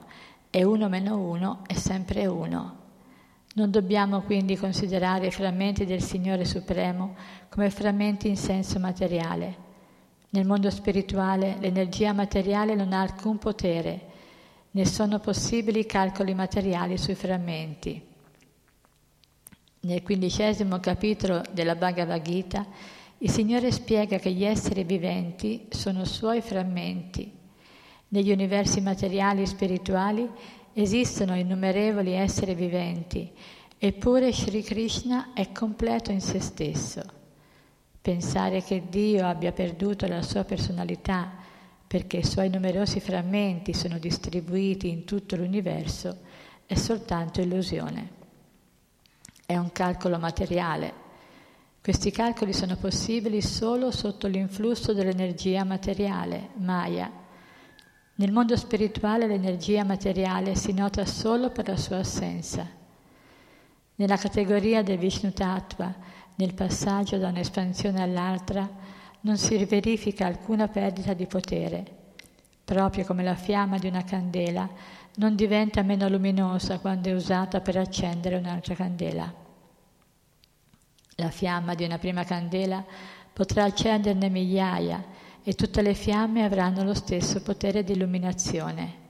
e 0.49 0.63
1 0.63 0.89
meno 0.89 1.19
1 1.19 1.59
è 1.67 1.75
sempre 1.75 2.25
1. 2.25 2.77
Non 3.53 3.69
dobbiamo 3.69 4.21
quindi 4.21 4.57
considerare 4.57 5.27
i 5.27 5.31
frammenti 5.31 5.85
del 5.85 6.01
Signore 6.01 6.43
Supremo 6.43 7.15
come 7.49 7.69
frammenti 7.69 8.29
in 8.29 8.35
senso 8.35 8.79
materiale. 8.79 9.55
Nel 10.29 10.47
mondo 10.47 10.71
spirituale 10.71 11.55
l'energia 11.59 12.13
materiale 12.13 12.73
non 12.73 12.93
ha 12.93 13.01
alcun 13.01 13.37
potere, 13.37 14.01
né 14.71 14.85
sono 14.85 15.19
possibili 15.19 15.85
calcoli 15.85 16.33
materiali 16.33 16.97
sui 16.97 17.13
frammenti. 17.13 18.03
Nel 19.81 20.01
quindicesimo 20.01 20.79
capitolo 20.79 21.43
della 21.51 21.75
Bhagavad 21.75 22.23
Gita 22.23 22.65
il 23.19 23.29
Signore 23.29 23.71
spiega 23.71 24.17
che 24.17 24.31
gli 24.31 24.43
esseri 24.43 24.83
viventi 24.83 25.67
sono 25.69 26.03
suoi 26.03 26.41
frammenti. 26.41 27.31
Negli 28.09 28.31
universi 28.31 28.81
materiali 28.81 29.43
e 29.43 29.45
spirituali 29.45 30.29
esistono 30.73 31.35
innumerevoli 31.35 32.11
esseri 32.11 32.53
viventi, 32.53 33.31
eppure 33.77 34.33
Sri 34.33 34.61
Krishna 34.61 35.33
è 35.33 35.51
completo 35.51 36.11
in 36.11 36.21
se 36.21 36.39
stesso. 36.41 37.01
Pensare 38.01 38.61
che 38.61 38.83
Dio 38.89 39.25
abbia 39.25 39.51
perduto 39.51 40.07
la 40.07 40.21
sua 40.21 40.43
personalità 40.43 41.31
perché 41.87 42.17
i 42.17 42.25
suoi 42.25 42.49
numerosi 42.49 42.99
frammenti 42.99 43.73
sono 43.73 43.97
distribuiti 43.97 44.89
in 44.89 45.05
tutto 45.05 45.35
l'universo 45.35 46.17
è 46.65 46.75
soltanto 46.75 47.41
illusione. 47.41 48.09
È 49.45 49.55
un 49.55 49.71
calcolo 49.71 50.17
materiale 50.17 51.04
questi 51.85 52.09
calcoli 52.09 52.51
sono 52.51 52.77
possibili 52.77 53.43
solo 53.43 53.91
sotto 53.91 54.25
l'influsso 54.25 54.91
dell'energia 54.91 55.63
materiale, 55.63 56.49
Maya. 56.55 57.11
Nel 58.15 58.31
mondo 58.31 58.57
spirituale 58.57 59.27
l'energia 59.27 59.83
materiale 59.83 60.55
si 60.55 60.73
nota 60.73 61.05
solo 61.05 61.51
per 61.51 61.67
la 61.67 61.77
sua 61.77 61.97
assenza. 61.97 62.67
Nella 63.97 64.17
categoria 64.17 64.81
del 64.81 64.97
Vishnu 64.97 65.31
Tattva, 65.31 65.93
nel 66.37 66.55
passaggio 66.55 67.19
da 67.19 67.27
un'espansione 67.27 68.01
all'altra, 68.01 68.67
non 69.19 69.37
si 69.37 69.63
verifica 69.65 70.25
alcuna 70.25 70.67
perdita 70.67 71.13
di 71.13 71.27
potere. 71.27 71.85
Proprio 72.65 73.05
come 73.05 73.21
la 73.21 73.35
fiamma 73.35 73.77
di 73.77 73.85
una 73.85 74.03
candela 74.03 74.67
non 75.17 75.35
diventa 75.35 75.83
meno 75.83 76.09
luminosa 76.09 76.79
quando 76.79 77.09
è 77.09 77.13
usata 77.13 77.61
per 77.61 77.77
accendere 77.77 78.37
un'altra 78.37 78.73
candela. 78.73 79.44
La 81.15 81.29
fiamma 81.29 81.75
di 81.75 81.85
una 81.85 81.97
prima 81.97 82.23
candela 82.25 82.83
potrà 83.31 83.63
accenderne 83.63 84.29
migliaia 84.29 85.03
e 85.43 85.53
tutte 85.53 85.81
le 85.81 85.93
fiamme 85.93 86.43
avranno 86.43 86.83
lo 86.83 86.93
stesso 86.93 87.41
potere 87.41 87.83
di 87.83 87.93
illuminazione. 87.93 89.03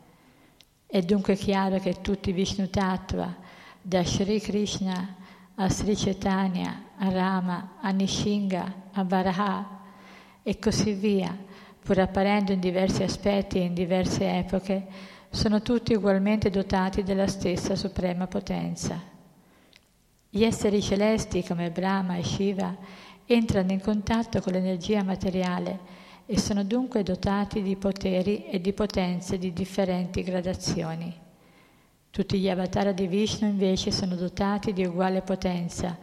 È 0.85 1.01
dunque 1.01 1.35
chiaro 1.35 1.79
che 1.79 2.01
tutti 2.01 2.31
Vishnu 2.31 2.69
Tattva, 2.69 3.35
da 3.81 4.03
Sri 4.03 4.39
Krishna 4.39 5.15
a 5.55 5.69
Sri 5.69 5.95
Chaitanya, 5.95 6.83
a 6.97 7.09
Rama, 7.09 7.77
a 7.81 7.89
Nishinga, 7.89 8.73
a 8.91 9.03
Varaha 9.03 9.81
e 10.43 10.59
così 10.59 10.93
via, 10.93 11.35
pur 11.81 11.99
apparendo 11.99 12.51
in 12.51 12.59
diversi 12.59 13.03
aspetti 13.03 13.57
e 13.57 13.63
in 13.63 13.73
diverse 13.73 14.29
epoche, 14.37 14.85
sono 15.29 15.61
tutti 15.61 15.93
ugualmente 15.93 16.49
dotati 16.49 17.03
della 17.03 17.27
stessa 17.27 17.75
suprema 17.75 18.27
potenza. 18.27 19.14
Gli 20.35 20.43
esseri 20.43 20.81
celesti 20.81 21.45
come 21.45 21.71
Brahma 21.71 22.17
e 22.17 22.23
Shiva 22.25 22.75
entrano 23.25 23.71
in 23.71 23.79
contatto 23.79 24.41
con 24.41 24.51
l'energia 24.51 25.01
materiale 25.01 25.79
e 26.25 26.37
sono 26.37 26.65
dunque 26.65 27.03
dotati 27.03 27.61
di 27.61 27.77
poteri 27.77 28.45
e 28.47 28.59
di 28.59 28.73
potenze 28.73 29.37
di 29.37 29.53
differenti 29.53 30.23
gradazioni. 30.23 31.17
Tutti 32.09 32.37
gli 32.37 32.49
avatar 32.49 32.93
di 32.93 33.07
Vishnu 33.07 33.47
invece 33.47 33.91
sono 33.91 34.15
dotati 34.15 34.73
di 34.73 34.83
uguale 34.83 35.21
potenza 35.21 35.97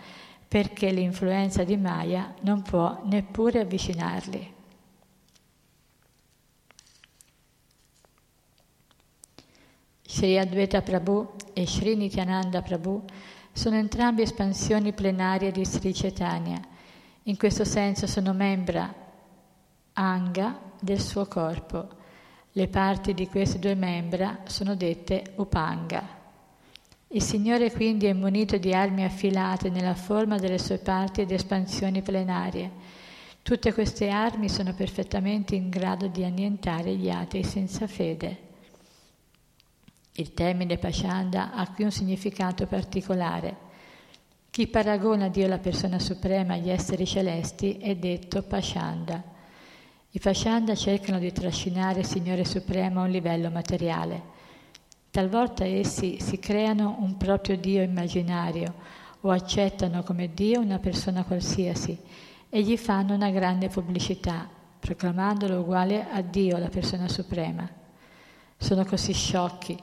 perché 0.48 0.90
l'influenza 0.90 1.62
di 1.62 1.76
Maya 1.76 2.34
non 2.40 2.62
può 2.62 3.02
neppure 3.04 3.60
avvicinarli. 3.60 4.54
Sri 10.06 10.38
Advaita 10.38 10.80
Prabhu 10.80 11.34
e 11.52 11.66
Sri 11.66 11.96
Nityananda 11.96 12.62
Prabhu 12.62 13.04
sono 13.53 13.76
entrambi 13.76 14.22
espansioni 14.22 14.92
plenarie 14.92 15.53
di 15.53 15.64
Sri 15.64 15.92
Chaitanya. 15.92 16.61
In 17.24 17.36
questo 17.36 17.64
senso 17.64 18.07
sono 18.07 18.32
membra 18.32 18.92
anga 19.92 20.59
del 20.80 21.00
suo 21.00 21.26
corpo. 21.26 22.00
Le 22.53 22.68
parti 22.68 23.14
di 23.14 23.28
queste 23.28 23.59
due 23.59 23.74
membra 23.74 24.40
sono 24.44 24.74
dette 24.74 25.32
upanga. 25.36 26.20
Il 27.09 27.22
Signore 27.22 27.70
quindi 27.70 28.07
è 28.07 28.14
munito 28.14 28.57
di 28.57 28.72
armi 28.72 29.05
affilate 29.05 29.68
nella 29.68 29.94
forma 29.94 30.38
delle 30.38 30.59
sue 30.59 30.78
parti 30.78 31.20
ed 31.20 31.30
espansioni 31.30 32.00
plenarie. 32.00 32.70
Tutte 33.42 33.74
queste 33.74 34.09
armi 34.09 34.48
sono 34.48 34.72
perfettamente 34.72 35.55
in 35.55 35.68
grado 35.68 36.07
di 36.07 36.24
annientare 36.24 36.94
gli 36.94 37.11
atei 37.11 37.44
senza 37.44 37.86
fede. 37.86 38.50
Il 40.14 40.34
termine 40.34 40.76
Pashanda 40.76 41.54
ha 41.54 41.66
qui 41.70 41.84
un 41.84 41.90
significato 41.90 42.66
particolare. 42.66 43.70
Chi 44.50 44.66
paragona 44.66 45.28
Dio 45.28 45.48
la 45.48 45.56
persona 45.56 45.98
suprema 45.98 46.52
agli 46.52 46.68
esseri 46.68 47.06
celesti 47.06 47.78
è 47.78 47.96
detto 47.96 48.42
Pashanda. 48.42 49.22
I 50.10 50.18
Pashanda 50.18 50.74
cercano 50.74 51.18
di 51.18 51.32
trascinare 51.32 52.00
il 52.00 52.06
Signore 52.06 52.44
Supremo 52.44 53.00
a 53.00 53.04
un 53.04 53.10
livello 53.10 53.48
materiale. 53.48 54.22
Talvolta 55.10 55.64
essi 55.64 56.20
si 56.20 56.38
creano 56.38 56.96
un 56.98 57.16
proprio 57.16 57.56
Dio 57.56 57.80
immaginario 57.80 58.74
o 59.22 59.30
accettano 59.30 60.02
come 60.02 60.34
Dio 60.34 60.60
una 60.60 60.78
persona 60.78 61.24
qualsiasi 61.24 61.98
e 62.50 62.60
gli 62.60 62.76
fanno 62.76 63.14
una 63.14 63.30
grande 63.30 63.68
pubblicità, 63.68 64.46
proclamandolo 64.78 65.60
uguale 65.60 66.06
a 66.10 66.20
Dio, 66.20 66.58
la 66.58 66.68
persona 66.68 67.08
suprema. 67.08 67.66
Sono 68.58 68.84
così 68.84 69.14
sciocchi 69.14 69.82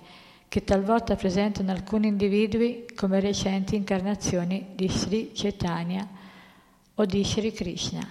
che 0.50 0.64
talvolta 0.64 1.16
presentano 1.16 1.72
alcuni 1.72 2.08
individui 2.08 2.88
come 2.96 3.20
recenti 3.20 3.76
incarnazioni 3.76 4.70
di 4.74 4.90
Sri 4.90 5.32
Chaitanya 5.34 6.08
o 6.96 7.06
di 7.06 7.24
Sri 7.24 7.52
Krishna. 7.52 8.06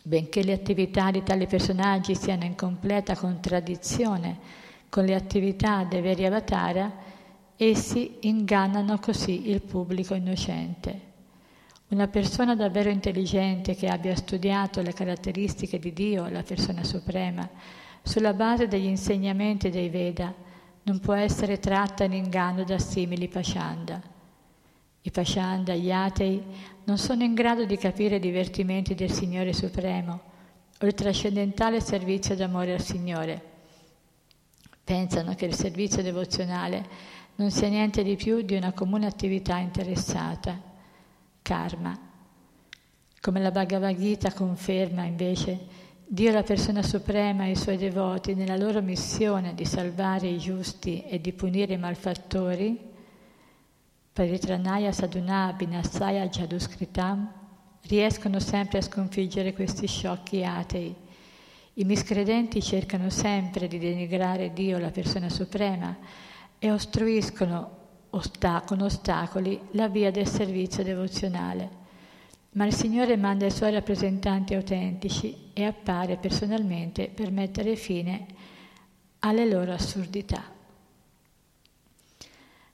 Benché 0.00 0.44
le 0.44 0.52
attività 0.52 1.10
di 1.10 1.24
tali 1.24 1.48
personaggi 1.48 2.14
siano 2.14 2.44
in 2.44 2.54
completa 2.54 3.16
contraddizione 3.16 4.38
con 4.88 5.04
le 5.04 5.16
attività 5.16 5.82
dei 5.82 6.00
veri 6.00 6.24
avatar, 6.24 6.90
essi 7.56 8.18
ingannano 8.20 9.00
così 9.00 9.50
il 9.50 9.60
pubblico 9.60 10.14
innocente. 10.14 11.06
Una 11.88 12.06
persona 12.06 12.54
davvero 12.54 12.90
intelligente 12.90 13.74
che 13.74 13.88
abbia 13.88 14.14
studiato 14.14 14.82
le 14.82 14.92
caratteristiche 14.92 15.80
di 15.80 15.92
Dio, 15.92 16.28
la 16.28 16.44
persona 16.44 16.84
suprema, 16.84 17.48
sulla 18.02 18.34
base 18.34 18.68
degli 18.68 18.86
insegnamenti 18.86 19.68
dei 19.68 19.88
Veda, 19.88 20.46
non 20.88 21.00
può 21.00 21.12
essere 21.12 21.58
tratta 21.58 22.04
in 22.04 22.14
inganno 22.14 22.64
da 22.64 22.78
simili 22.78 23.28
Pashanda. 23.28 24.00
I 25.02 25.10
Pashanda, 25.10 25.74
gli 25.74 25.92
atei, 25.92 26.42
non 26.84 26.96
sono 26.96 27.22
in 27.24 27.34
grado 27.34 27.66
di 27.66 27.76
capire 27.76 28.16
i 28.16 28.20
divertimenti 28.20 28.94
del 28.94 29.12
Signore 29.12 29.52
Supremo 29.52 30.20
o 30.80 30.86
il 30.86 30.94
trascendentale 30.94 31.82
servizio 31.82 32.34
d'amore 32.34 32.72
al 32.72 32.80
Signore. 32.80 33.42
Pensano 34.82 35.34
che 35.34 35.44
il 35.44 35.54
servizio 35.54 36.02
devozionale 36.02 36.86
non 37.34 37.50
sia 37.50 37.68
niente 37.68 38.02
di 38.02 38.16
più 38.16 38.40
di 38.40 38.56
una 38.56 38.72
comune 38.72 39.06
attività 39.06 39.58
interessata, 39.58 40.58
karma. 41.42 41.96
Come 43.20 43.40
la 43.40 43.50
Bhagavad 43.50 43.94
Gita 43.94 44.32
conferma 44.32 45.04
invece, 45.04 45.77
Dio 46.10 46.32
la 46.32 46.42
persona 46.42 46.82
suprema 46.82 47.44
e 47.44 47.50
i 47.50 47.54
suoi 47.54 47.76
devoti 47.76 48.34
nella 48.34 48.56
loro 48.56 48.80
missione 48.80 49.52
di 49.52 49.66
salvare 49.66 50.26
i 50.26 50.38
giusti 50.38 51.04
e 51.04 51.20
di 51.20 51.34
punire 51.34 51.74
i 51.74 51.78
malfattori 51.78 52.80
Paritranaya 54.10 54.90
Sadhuna 54.90 55.52
Binasaya 55.54 56.26
Jaduskritam 56.26 57.30
riescono 57.82 58.40
sempre 58.40 58.78
a 58.78 58.82
sconfiggere 58.82 59.52
questi 59.52 59.86
sciocchi 59.86 60.42
atei. 60.42 60.94
I 61.74 61.84
miscredenti 61.84 62.62
cercano 62.62 63.10
sempre 63.10 63.68
di 63.68 63.78
denigrare 63.78 64.54
Dio, 64.54 64.78
la 64.78 64.90
persona 64.90 65.28
suprema, 65.28 65.94
e 66.58 66.70
ostruiscono 66.70 67.76
osta- 68.10 68.62
con 68.64 68.80
ostacoli 68.80 69.60
la 69.72 69.88
via 69.88 70.10
del 70.10 70.26
servizio 70.26 70.82
devozionale. 70.82 71.77
Ma 72.58 72.66
il 72.66 72.74
Signore 72.74 73.16
manda 73.16 73.46
i 73.46 73.52
suoi 73.52 73.70
rappresentanti 73.70 74.52
autentici 74.52 75.52
e 75.52 75.64
appare 75.64 76.16
personalmente 76.16 77.08
per 77.08 77.30
mettere 77.30 77.76
fine 77.76 78.26
alle 79.20 79.48
loro 79.48 79.72
assurdità. 79.72 80.42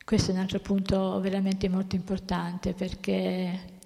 Questo 0.02 0.30
è 0.30 0.34
un 0.34 0.40
altro 0.40 0.60
punto 0.60 1.20
veramente 1.20 1.68
molto 1.68 1.96
importante 1.96 2.72
perché 2.72 3.76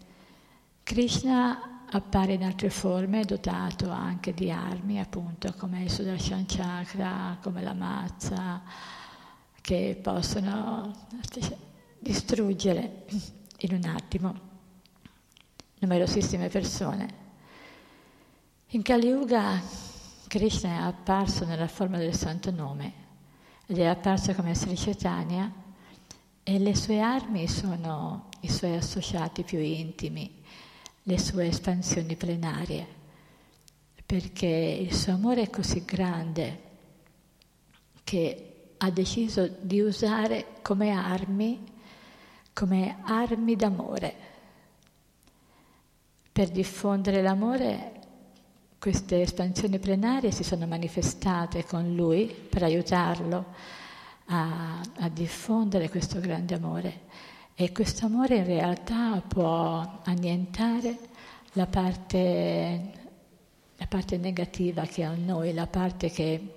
Krishna 0.84 1.82
appare 1.90 2.34
in 2.34 2.44
altre 2.44 2.70
forme, 2.70 3.24
dotato 3.24 3.90
anche 3.90 4.32
di 4.32 4.52
armi, 4.52 5.00
appunto, 5.00 5.52
come 5.58 5.82
il 5.82 5.90
Sudarshan 5.90 6.44
Chakra, 6.46 7.38
come 7.42 7.60
la 7.60 7.74
mazza, 7.74 8.62
che 9.60 9.98
possono 10.00 10.94
distruggere 11.98 13.04
in 13.62 13.74
un 13.74 13.82
attimo 13.82 14.47
numerosissime 15.80 16.48
persone. 16.48 17.26
In 18.68 18.82
Kali 18.82 19.08
Yuga 19.08 19.60
Krishna 20.26 20.70
è 20.70 20.82
apparso 20.82 21.44
nella 21.44 21.68
forma 21.68 21.98
del 21.98 22.14
santo 22.14 22.50
nome 22.50 22.92
ed 23.66 23.78
è 23.78 23.86
apparso 23.86 24.34
come 24.34 24.54
Sri 24.54 24.74
Chaitanya 24.74 25.50
e 26.42 26.58
le 26.58 26.74
sue 26.74 27.00
armi 27.00 27.48
sono 27.48 28.28
i 28.40 28.48
suoi 28.50 28.76
associati 28.76 29.42
più 29.42 29.58
intimi, 29.58 30.42
le 31.02 31.18
sue 31.18 31.46
espansioni 31.46 32.16
plenarie, 32.16 32.86
perché 34.04 34.46
il 34.46 34.94
suo 34.94 35.12
amore 35.12 35.42
è 35.42 35.50
così 35.50 35.84
grande 35.84 36.62
che 38.04 38.72
ha 38.78 38.90
deciso 38.90 39.46
di 39.60 39.80
usare 39.80 40.56
come 40.62 40.90
armi, 40.90 41.62
come 42.52 42.98
armi 43.02 43.56
d'amore. 43.56 44.27
Per 46.38 46.50
diffondere 46.50 47.20
l'amore 47.20 47.92
queste 48.78 49.22
espansioni 49.22 49.80
plenarie 49.80 50.30
si 50.30 50.44
sono 50.44 50.68
manifestate 50.68 51.64
con 51.64 51.96
lui 51.96 52.26
per 52.26 52.62
aiutarlo 52.62 53.46
a, 54.26 54.80
a 54.98 55.08
diffondere 55.08 55.90
questo 55.90 56.20
grande 56.20 56.54
amore 56.54 57.00
e 57.56 57.72
questo 57.72 58.06
amore 58.06 58.36
in 58.36 58.44
realtà 58.44 59.20
può 59.26 59.98
annientare 60.04 60.96
la 61.54 61.66
parte, 61.66 62.92
la 63.74 63.86
parte 63.88 64.16
negativa 64.16 64.82
che 64.82 65.02
ha 65.02 65.12
in 65.12 65.24
noi, 65.24 65.52
la 65.52 65.66
parte 65.66 66.08
che 66.08 66.54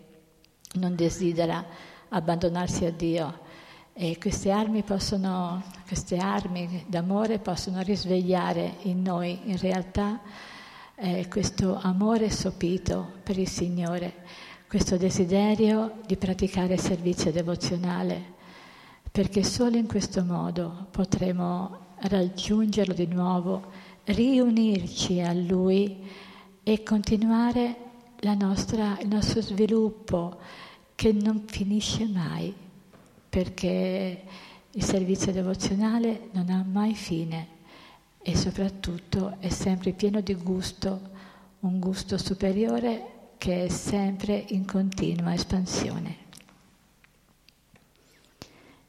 non 0.74 0.96
desidera 0.96 1.66
abbandonarsi 2.10 2.86
a 2.86 2.92
Dio. 2.92 3.41
E 4.04 4.18
queste 4.18 4.50
armi, 4.50 4.82
possono, 4.82 5.62
queste 5.86 6.18
armi 6.18 6.86
d'amore 6.88 7.38
possono 7.38 7.84
risvegliare 7.84 8.78
in 8.86 9.04
noi 9.04 9.42
in 9.44 9.60
realtà 9.60 10.20
eh, 10.96 11.28
questo 11.28 11.78
amore 11.80 12.32
sopito 12.32 13.12
per 13.22 13.38
il 13.38 13.48
Signore 13.48 14.24
questo 14.68 14.98
desiderio 14.98 16.00
di 16.08 16.18
praticare 16.18 16.78
servizio 16.78 17.32
devozionale, 17.32 18.24
perché 19.12 19.44
solo 19.44 19.78
in 19.78 19.86
questo 19.86 20.24
modo 20.24 20.88
potremo 20.90 21.78
raggiungerlo 22.00 22.96
di 22.96 23.06
nuovo, 23.06 23.70
riunirci 24.06 25.22
a 25.22 25.32
Lui 25.32 26.10
e 26.64 26.82
continuare 26.82 27.76
nostra, 28.36 28.98
il 29.00 29.10
nostro 29.10 29.42
sviluppo 29.42 30.40
che 30.96 31.12
non 31.12 31.44
finisce 31.46 32.08
mai, 32.08 32.70
perché 33.32 34.22
Il 34.74 34.86
servizio 34.86 35.34
devozionale 35.34 36.30
non 36.32 36.50
ha 36.50 36.64
mai 36.66 36.94
fine 36.94 37.60
e 38.22 38.38
soprattutto 38.38 39.36
è 39.40 39.50
sempre 39.50 39.92
pieno 39.92 40.22
di 40.22 40.34
gusto, 40.36 41.10
un 41.60 41.78
gusto 41.78 42.18
superiore 42.18 43.34
che 43.38 43.66
è 43.66 43.68
sempre 43.68 44.46
in 44.50 44.66
continua 44.66 45.34
espansione. 45.34 46.16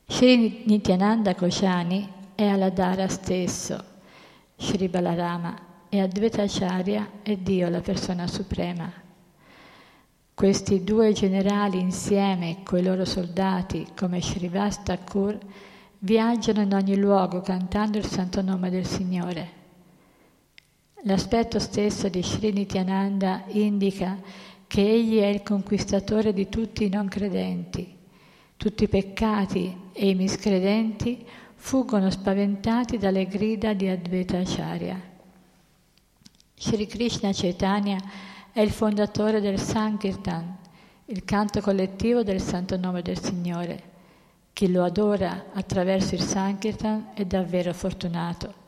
Sri 0.06 0.62
Nityananda 0.66 1.34
Koshani 1.34 2.08
è 2.36 2.46
Aladara 2.46 3.08
stesso, 3.08 3.84
Sri 4.56 4.86
Balarama 4.86 5.86
e 5.88 6.00
Advaita 6.00 6.42
Acharya 6.42 7.10
è 7.22 7.36
Dio, 7.36 7.68
la 7.68 7.80
persona 7.80 8.28
suprema. 8.28 9.01
Questi 10.42 10.82
due 10.82 11.12
generali 11.12 11.78
insieme 11.78 12.64
coi 12.64 12.82
loro 12.82 13.04
soldati, 13.04 13.86
come 13.96 14.20
Srivasta 14.20 14.96
Thakur, 14.96 15.38
viaggiano 16.00 16.62
in 16.62 16.74
ogni 16.74 16.96
luogo 16.96 17.40
cantando 17.42 17.98
il 17.98 18.06
santo 18.06 18.42
nome 18.42 18.68
del 18.68 18.84
Signore. 18.84 19.50
L'aspetto 21.04 21.60
stesso 21.60 22.08
di 22.08 22.24
Sri 22.24 22.50
Nityananda 22.50 23.44
indica 23.50 24.18
che 24.66 24.80
egli 24.80 25.20
è 25.20 25.26
il 25.26 25.44
conquistatore 25.44 26.32
di 26.32 26.48
tutti 26.48 26.86
i 26.86 26.88
non 26.88 27.06
credenti. 27.06 27.96
Tutti 28.56 28.82
i 28.82 28.88
peccati 28.88 29.90
e 29.92 30.08
i 30.08 30.16
miscredenti 30.16 31.24
fuggono 31.54 32.10
spaventati 32.10 32.98
dalle 32.98 33.26
grida 33.26 33.74
di 33.74 33.86
Advaita 33.86 34.38
Acharya. 34.38 35.00
Sri 36.56 36.86
Krishna 36.86 37.30
Chaitanya 37.32 38.30
è 38.52 38.60
il 38.60 38.70
fondatore 38.70 39.40
del 39.40 39.58
Sankirtan, 39.58 40.58
il 41.06 41.24
canto 41.24 41.62
collettivo 41.62 42.22
del 42.22 42.40
santo 42.40 42.76
nome 42.76 43.00
del 43.00 43.18
Signore. 43.18 43.90
Chi 44.52 44.70
lo 44.70 44.84
adora 44.84 45.46
attraverso 45.54 46.14
il 46.14 46.20
Sankirtan 46.20 47.12
è 47.14 47.24
davvero 47.24 47.72
fortunato. 47.72 48.60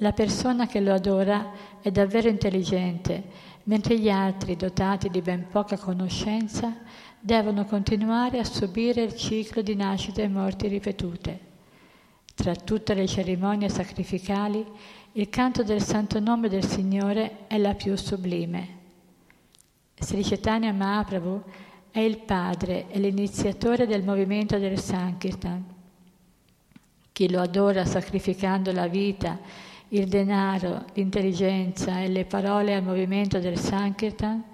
La 0.00 0.12
persona 0.12 0.66
che 0.66 0.80
lo 0.80 0.92
adora 0.92 1.52
è 1.80 1.92
davvero 1.92 2.28
intelligente, 2.28 3.22
mentre 3.64 3.96
gli 3.96 4.10
altri, 4.10 4.56
dotati 4.56 5.08
di 5.08 5.22
ben 5.22 5.46
poca 5.48 5.78
conoscenza, 5.78 6.78
devono 7.20 7.64
continuare 7.64 8.40
a 8.40 8.44
subire 8.44 9.02
il 9.02 9.14
ciclo 9.14 9.62
di 9.62 9.76
nascite 9.76 10.22
e 10.22 10.28
morti 10.28 10.66
ripetute. 10.66 11.47
Tra 12.38 12.54
tutte 12.54 12.94
le 12.94 13.08
cerimonie 13.08 13.68
sacrificali, 13.68 14.64
il 15.14 15.28
canto 15.28 15.64
del 15.64 15.82
santo 15.82 16.20
nome 16.20 16.48
del 16.48 16.64
Signore 16.64 17.48
è 17.48 17.58
la 17.58 17.74
più 17.74 17.96
sublime. 17.96 18.76
Sri 19.98 20.22
Chaitanya 20.22 20.72
Mahaprabhu 20.72 21.42
è 21.90 21.98
il 21.98 22.18
padre 22.18 22.88
e 22.90 23.00
l'iniziatore 23.00 23.88
del 23.88 24.04
movimento 24.04 24.56
del 24.56 24.78
Sankirtan. 24.78 25.64
Chi 27.10 27.28
lo 27.28 27.40
adora 27.40 27.84
sacrificando 27.84 28.70
la 28.70 28.86
vita, 28.86 29.40
il 29.88 30.06
denaro, 30.06 30.84
l'intelligenza 30.94 31.98
e 31.98 32.06
le 32.06 32.24
parole 32.24 32.72
al 32.72 32.84
movimento 32.84 33.40
del 33.40 33.58
Sankirtan 33.58 34.44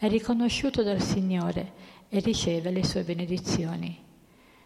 è 0.00 0.08
riconosciuto 0.08 0.82
dal 0.82 1.00
Signore 1.00 1.72
e 2.08 2.18
riceve 2.18 2.72
le 2.72 2.84
sue 2.84 3.04
benedizioni. 3.04 4.08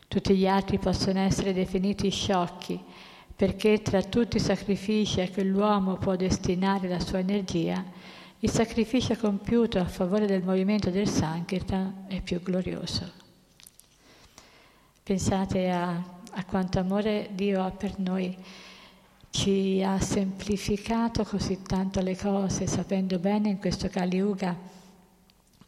Tutti 0.09 0.37
gli 0.37 0.47
altri 0.47 0.79
possono 0.79 1.21
essere 1.21 1.53
definiti 1.53 2.11
sciocchi 2.11 2.83
perché 3.37 3.83
tra 3.83 4.03
tutti 4.03 4.37
i 4.37 4.41
sacrifici 4.41 5.21
a 5.21 5.29
cui 5.29 5.45
l'uomo 5.45 5.97
può 5.97 6.15
destinare 6.15 6.89
la 6.89 7.01
sua 7.01 7.19
energia, 7.19 7.85
il 8.39 8.51
sacrificio 8.51 9.17
compiuto 9.17 9.79
a 9.79 9.87
favore 9.87 10.27
del 10.27 10.45
movimento 10.45 10.91
del 10.91 11.09
Sankirtan 11.09 12.05
è 12.07 12.21
più 12.21 12.41
glorioso. 12.41 13.11
Pensate 15.03 15.71
a, 15.71 15.91
a 16.31 16.45
quanto 16.45 16.79
amore 16.79 17.31
Dio 17.33 17.65
ha 17.65 17.71
per 17.71 17.99
noi, 17.99 18.37
ci 19.31 19.83
ha 19.85 19.99
semplificato 19.99 21.25
così 21.25 21.61
tanto 21.63 22.01
le 22.01 22.17
cose, 22.17 22.69
sapendo 22.69 23.19
bene 23.19 23.49
in 23.49 23.59
questo 23.59 23.89
Kali 23.89 24.19
Yuga 24.19 24.57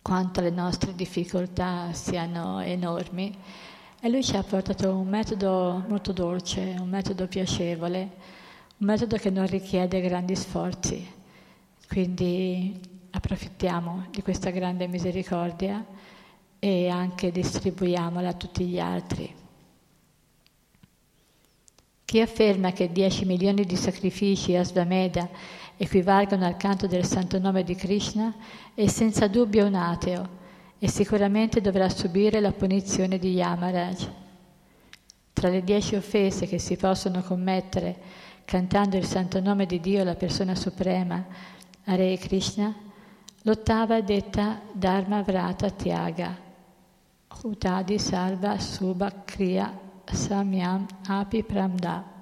quanto 0.01 0.41
le 0.41 0.51
nostre 0.51 0.95
difficoltà 0.95 1.93
siano 1.93 2.61
enormi 2.61 3.37
e 4.01 4.09
lui 4.09 4.23
ci 4.23 4.37
ha 4.37 4.43
portato 4.43 4.95
un 4.95 5.09
metodo 5.09 5.85
molto 5.89 6.13
dolce, 6.13 6.77
un 6.79 6.89
metodo 6.89 7.27
piacevole, 7.27 7.99
un 8.79 8.87
metodo 8.87 9.17
che 9.17 9.31
non 9.31 9.47
richiede 9.47 10.01
grandi 10.01 10.37
sforzi. 10.37 11.15
Quindi 11.89 12.79
approfittiamo 13.11 14.09
di 14.11 14.23
questa 14.23 14.51
grande 14.51 14.87
misericordia 14.87 15.85
e 16.59 16.89
anche 16.89 17.31
distribuiamola 17.31 18.29
a 18.29 18.35
tutti 18.35 18.65
gli 18.67 18.79
altri. 18.79 19.35
Chi 22.05 22.21
afferma 22.21 22.73
che 22.73 22.93
10 22.93 23.25
milioni 23.25 23.65
di 23.65 23.77
sacrifici 23.77 24.55
a 24.55 24.63
Svameda 24.63 25.29
equivalgono 25.77 26.47
al 26.47 26.57
canto 26.57 26.87
del 26.87 27.05
santo 27.05 27.39
nome 27.39 27.65
di 27.65 27.75
Krishna 27.75 28.35
è 28.75 28.87
senza 28.87 29.27
dubbio 29.27 29.67
un 29.67 29.75
ateo 29.75 30.45
e 30.79 30.89
sicuramente 30.89 31.61
dovrà 31.61 31.89
subire 31.89 32.41
la 32.41 32.53
punizione 32.53 33.19
di 33.19 33.33
Yamaraj. 33.33 34.09
Tra 35.33 35.49
le 35.49 35.63
dieci 35.63 35.95
offese 35.95 36.47
che 36.47 36.59
si 36.59 36.77
possono 36.77 37.23
commettere 37.23 37.97
cantando 38.45 38.97
il 38.97 39.05
santo 39.05 39.41
nome 39.41 39.67
di 39.67 39.81
Dio, 39.81 40.05
la 40.05 40.15
persona 40.15 40.55
suprema, 40.55 41.25
Hare 41.85 42.17
Krishna, 42.17 42.75
l'ottava 43.43 43.97
è 43.97 44.03
detta 44.03 44.61
Dharma 44.73 45.23
Vrata 45.23 45.71
Tyaga, 45.71 46.37
Hutadi 47.43 47.99
Salva 47.99 48.59
Subha 48.59 49.23
Kriya 49.25 49.79
Samyam 50.05 50.87
Api 51.07 51.43
Pramda. 51.43 52.15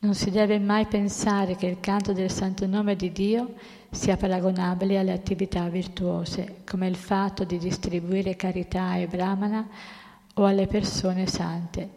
Non 0.00 0.14
si 0.14 0.30
deve 0.30 0.58
mai 0.58 0.86
pensare 0.86 1.54
che 1.56 1.66
il 1.66 1.78
canto 1.78 2.12
del 2.12 2.30
santo 2.30 2.66
nome 2.66 2.96
di 2.96 3.12
Dio 3.12 3.54
sia 3.92 4.16
paragonabile 4.16 4.98
alle 4.98 5.12
attività 5.12 5.68
virtuose, 5.68 6.62
come 6.68 6.88
il 6.88 6.96
fatto 6.96 7.44
di 7.44 7.58
distribuire 7.58 8.36
carità 8.36 8.84
ai 8.84 9.06
brahmana 9.06 9.68
o 10.34 10.46
alle 10.46 10.66
persone 10.66 11.26
sante, 11.26 11.90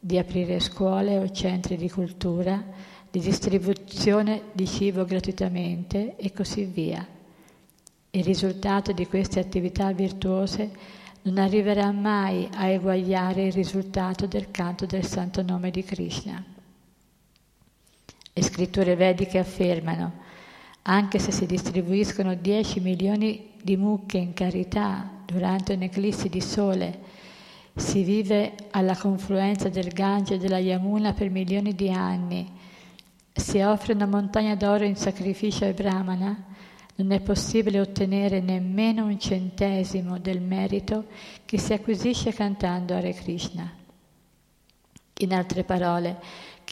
di 0.00 0.16
aprire 0.16 0.60
scuole 0.60 1.18
o 1.18 1.30
centri 1.30 1.76
di 1.76 1.90
cultura, 1.90 2.60
di 3.10 3.20
distribuzione 3.20 4.44
di 4.52 4.66
cibo 4.66 5.04
gratuitamente 5.04 6.16
e 6.16 6.32
così 6.32 6.64
via. 6.64 7.06
Il 8.10 8.24
risultato 8.24 8.92
di 8.92 9.06
queste 9.06 9.38
attività 9.38 9.92
virtuose 9.92 10.70
non 11.22 11.36
arriverà 11.36 11.92
mai 11.92 12.48
a 12.54 12.66
eguagliare 12.66 13.44
il 13.44 13.52
risultato 13.52 14.26
del 14.26 14.50
canto 14.50 14.86
del 14.86 15.04
santo 15.04 15.42
nome 15.42 15.70
di 15.70 15.84
Krishna. 15.84 16.42
Le 18.32 18.42
scritture 18.42 18.96
vediche 18.96 19.38
affermano, 19.38 20.30
anche 20.82 21.18
se 21.18 21.30
si 21.30 21.46
distribuiscono 21.46 22.34
10 22.34 22.80
milioni 22.80 23.50
di 23.62 23.76
mucche 23.76 24.18
in 24.18 24.34
carità 24.34 25.08
durante 25.24 25.74
un'eclissi 25.74 26.28
di 26.28 26.40
sole, 26.40 26.98
si 27.74 28.02
vive 28.02 28.54
alla 28.70 28.96
confluenza 28.96 29.68
del 29.68 29.88
Gange 29.88 30.34
e 30.34 30.38
della 30.38 30.58
Yamuna 30.58 31.12
per 31.12 31.30
milioni 31.30 31.74
di 31.74 31.90
anni, 31.90 32.50
si 33.32 33.60
offre 33.60 33.94
una 33.94 34.06
montagna 34.06 34.54
d'oro 34.54 34.84
in 34.84 34.96
sacrificio 34.96 35.64
ai 35.64 35.72
Brahmana, 35.72 36.44
non 36.96 37.12
è 37.12 37.20
possibile 37.20 37.80
ottenere 37.80 38.40
nemmeno 38.40 39.06
un 39.06 39.18
centesimo 39.18 40.18
del 40.18 40.42
merito 40.42 41.06
che 41.46 41.58
si 41.58 41.72
acquisisce 41.72 42.32
cantando 42.34 42.94
Hare 42.94 43.14
Krishna. 43.14 43.72
In 45.18 45.32
altre 45.32 45.64
parole, 45.64 46.20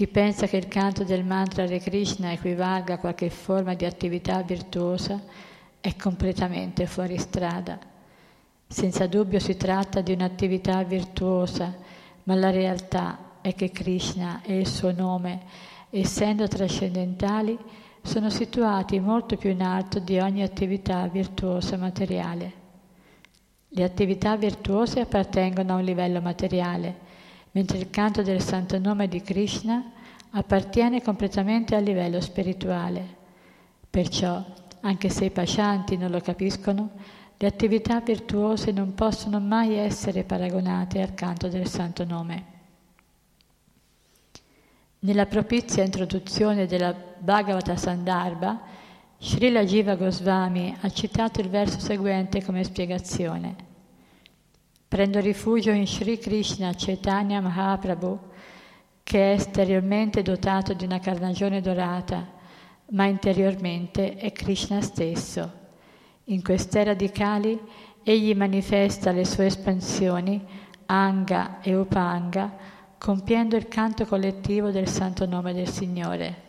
chi 0.01 0.09
pensa 0.09 0.47
che 0.47 0.57
il 0.57 0.67
canto 0.67 1.05
del 1.05 1.27
mantra 1.27 1.65
Hare 1.65 1.79
Krishna 1.79 2.33
equivalga 2.33 2.95
a 2.95 2.99
qualche 2.99 3.29
forma 3.29 3.75
di 3.75 3.85
attività 3.85 4.41
virtuosa 4.41 5.21
è 5.79 5.95
completamente 5.95 6.87
fuori 6.87 7.19
strada. 7.19 7.79
Senza 8.67 9.07
dubbio 9.07 9.39
si 9.39 9.59
tratta 9.59 10.01
di 10.01 10.13
un'attività 10.13 10.83
virtuosa, 10.85 11.77
ma 12.23 12.35
la 12.35 12.49
realtà 12.49 13.37
è 13.43 13.55
che 13.55 13.71
Krishna 13.73 14.41
e 14.43 14.61
il 14.61 14.67
suo 14.67 14.91
nome, 14.91 15.43
essendo 15.91 16.49
trascendentali, 16.49 17.59
sono 18.01 18.31
situati 18.31 18.99
molto 19.01 19.37
più 19.37 19.51
in 19.51 19.63
alto 19.63 19.99
di 19.99 20.19
ogni 20.19 20.43
attività 20.43 21.07
virtuosa 21.09 21.77
materiale. 21.77 22.53
Le 23.69 23.85
attività 23.85 24.35
virtuose 24.39 25.01
appartengono 25.01 25.75
a 25.75 25.77
un 25.77 25.85
livello 25.85 26.23
materiale, 26.23 27.10
mentre 27.53 27.79
il 27.79 27.91
canto 27.91 28.23
del 28.23 28.41
santo 28.41 28.79
nome 28.79 29.09
di 29.09 29.23
Krishna 29.23 29.93
appartiene 30.31 31.03
completamente 31.03 31.75
al 31.75 31.83
livello 31.83 32.21
spirituale. 32.21 33.19
Perciò, 33.89 34.45
anche 34.81 35.09
se 35.09 35.25
i 35.27 35.31
pascianti 35.31 35.97
non 35.97 36.11
lo 36.11 36.21
capiscono, 36.21 36.91
le 37.37 37.47
attività 37.47 38.01
virtuose 38.01 38.71
non 38.71 38.95
possono 38.95 39.41
mai 39.41 39.75
essere 39.75 40.25
paragonate 40.25 41.01
al 41.01 41.15
canto 41.15 41.49
del 41.49 41.67
santo 41.67 42.05
nome. 42.05 42.45
Nella 45.01 45.27
propizia 45.27 45.83
introduzione 45.83 46.67
della 46.67 46.95
Bhagavata 46.95 47.77
Sandarbha, 47.77 48.61
Srila 49.19 49.65
Jiva 49.65 49.97
Goswami 49.97 50.77
ha 50.81 50.91
citato 50.91 51.41
il 51.41 51.49
verso 51.49 51.81
seguente 51.81 52.45
come 52.45 52.63
spiegazione. 52.63 53.70
Prendo 54.91 55.21
rifugio 55.21 55.71
in 55.71 55.87
Sri 55.87 56.19
Krishna 56.19 56.73
Chaitanya 56.77 57.41
Mahaprabhu, 57.41 58.19
che 59.05 59.31
è 59.31 59.35
esteriormente 59.37 60.21
dotato 60.21 60.73
di 60.73 60.85
una 60.85 60.99
carnagione 60.99 61.61
dorata, 61.61 62.27
ma 62.87 63.05
interiormente 63.05 64.17
è 64.17 64.33
Krishna 64.33 64.81
stesso. 64.81 65.53
In 66.25 66.43
quest'era 66.43 66.95
di 66.95 67.09
Kali 67.09 67.57
egli 68.03 68.35
manifesta 68.35 69.13
le 69.13 69.25
sue 69.25 69.47
espansioni, 69.47 70.45
Anga 70.87 71.61
e 71.61 71.73
Upanga, 71.77 72.53
compiendo 72.99 73.55
il 73.55 73.69
canto 73.69 74.05
collettivo 74.07 74.73
del 74.73 74.89
santo 74.89 75.25
nome 75.25 75.53
del 75.53 75.69
Signore. 75.69 76.43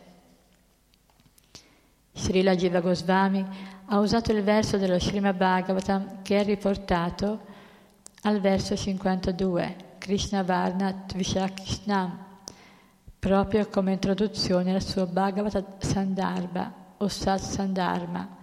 Srila 2.12 2.56
Jiva 2.56 2.80
Goswami 2.80 3.46
ha 3.84 3.98
usato 4.00 4.32
il 4.32 4.42
verso 4.42 4.78
dello 4.78 4.98
Srimad 4.98 5.36
Bhagavatam 5.36 6.22
che 6.22 6.40
è 6.40 6.44
riportato 6.44 7.50
al 8.24 8.38
verso 8.38 8.76
52, 8.76 9.76
Krishna 9.98 10.44
Varna 10.44 10.92
Tvishakishnam, 10.92 12.24
proprio 13.18 13.66
come 13.66 13.92
introduzione 13.92 14.72
al 14.72 14.82
suo 14.82 15.06
Bhagavata 15.06 15.64
Sandarbha 15.78 16.72
o 16.98 17.08
Sat 17.08 17.40
Sandharma, 17.40 18.36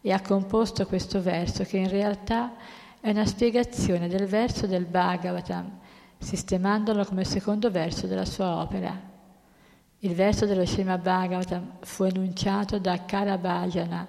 e 0.00 0.12
ha 0.12 0.22
composto 0.22 0.86
questo 0.86 1.20
verso 1.20 1.64
che 1.64 1.76
in 1.76 1.90
realtà 1.90 2.54
è 3.00 3.10
una 3.10 3.26
spiegazione 3.26 4.08
del 4.08 4.26
verso 4.26 4.66
del 4.66 4.86
Bhagavatam, 4.86 5.78
sistemandolo 6.16 7.04
come 7.04 7.24
secondo 7.24 7.70
verso 7.70 8.06
della 8.06 8.24
sua 8.24 8.62
opera. 8.62 8.98
Il 9.98 10.14
verso 10.14 10.46
dello 10.46 10.64
Srimad 10.64 11.02
Bhagavatam 11.02 11.72
fu 11.80 12.04
enunciato 12.04 12.78
da 12.78 13.04
Karabhajana, 13.04 14.08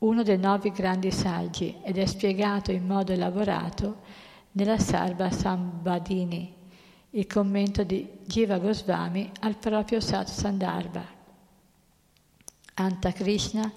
uno 0.00 0.22
dei 0.22 0.38
nove 0.38 0.72
grandi 0.72 1.10
saggi, 1.10 1.78
ed 1.82 1.96
è 1.96 2.04
spiegato 2.04 2.70
in 2.70 2.84
modo 2.84 3.12
elaborato 3.12 4.21
nella 4.52 4.78
Sarva 4.78 5.30
Sambadini, 5.30 6.54
il 7.10 7.26
commento 7.26 7.84
di 7.84 8.06
Jiva 8.26 8.58
Goswami 8.58 9.30
al 9.40 9.56
proprio 9.56 10.00
Sat 10.00 10.28
Sandarbha. 10.28 11.20
Anta 12.74 13.12
Krishna 13.12 13.70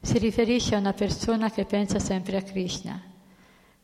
si 0.00 0.18
riferisce 0.18 0.74
a 0.74 0.78
una 0.78 0.92
persona 0.92 1.50
che 1.50 1.64
pensa 1.64 1.98
sempre 1.98 2.36
a 2.36 2.42
Krishna. 2.42 3.00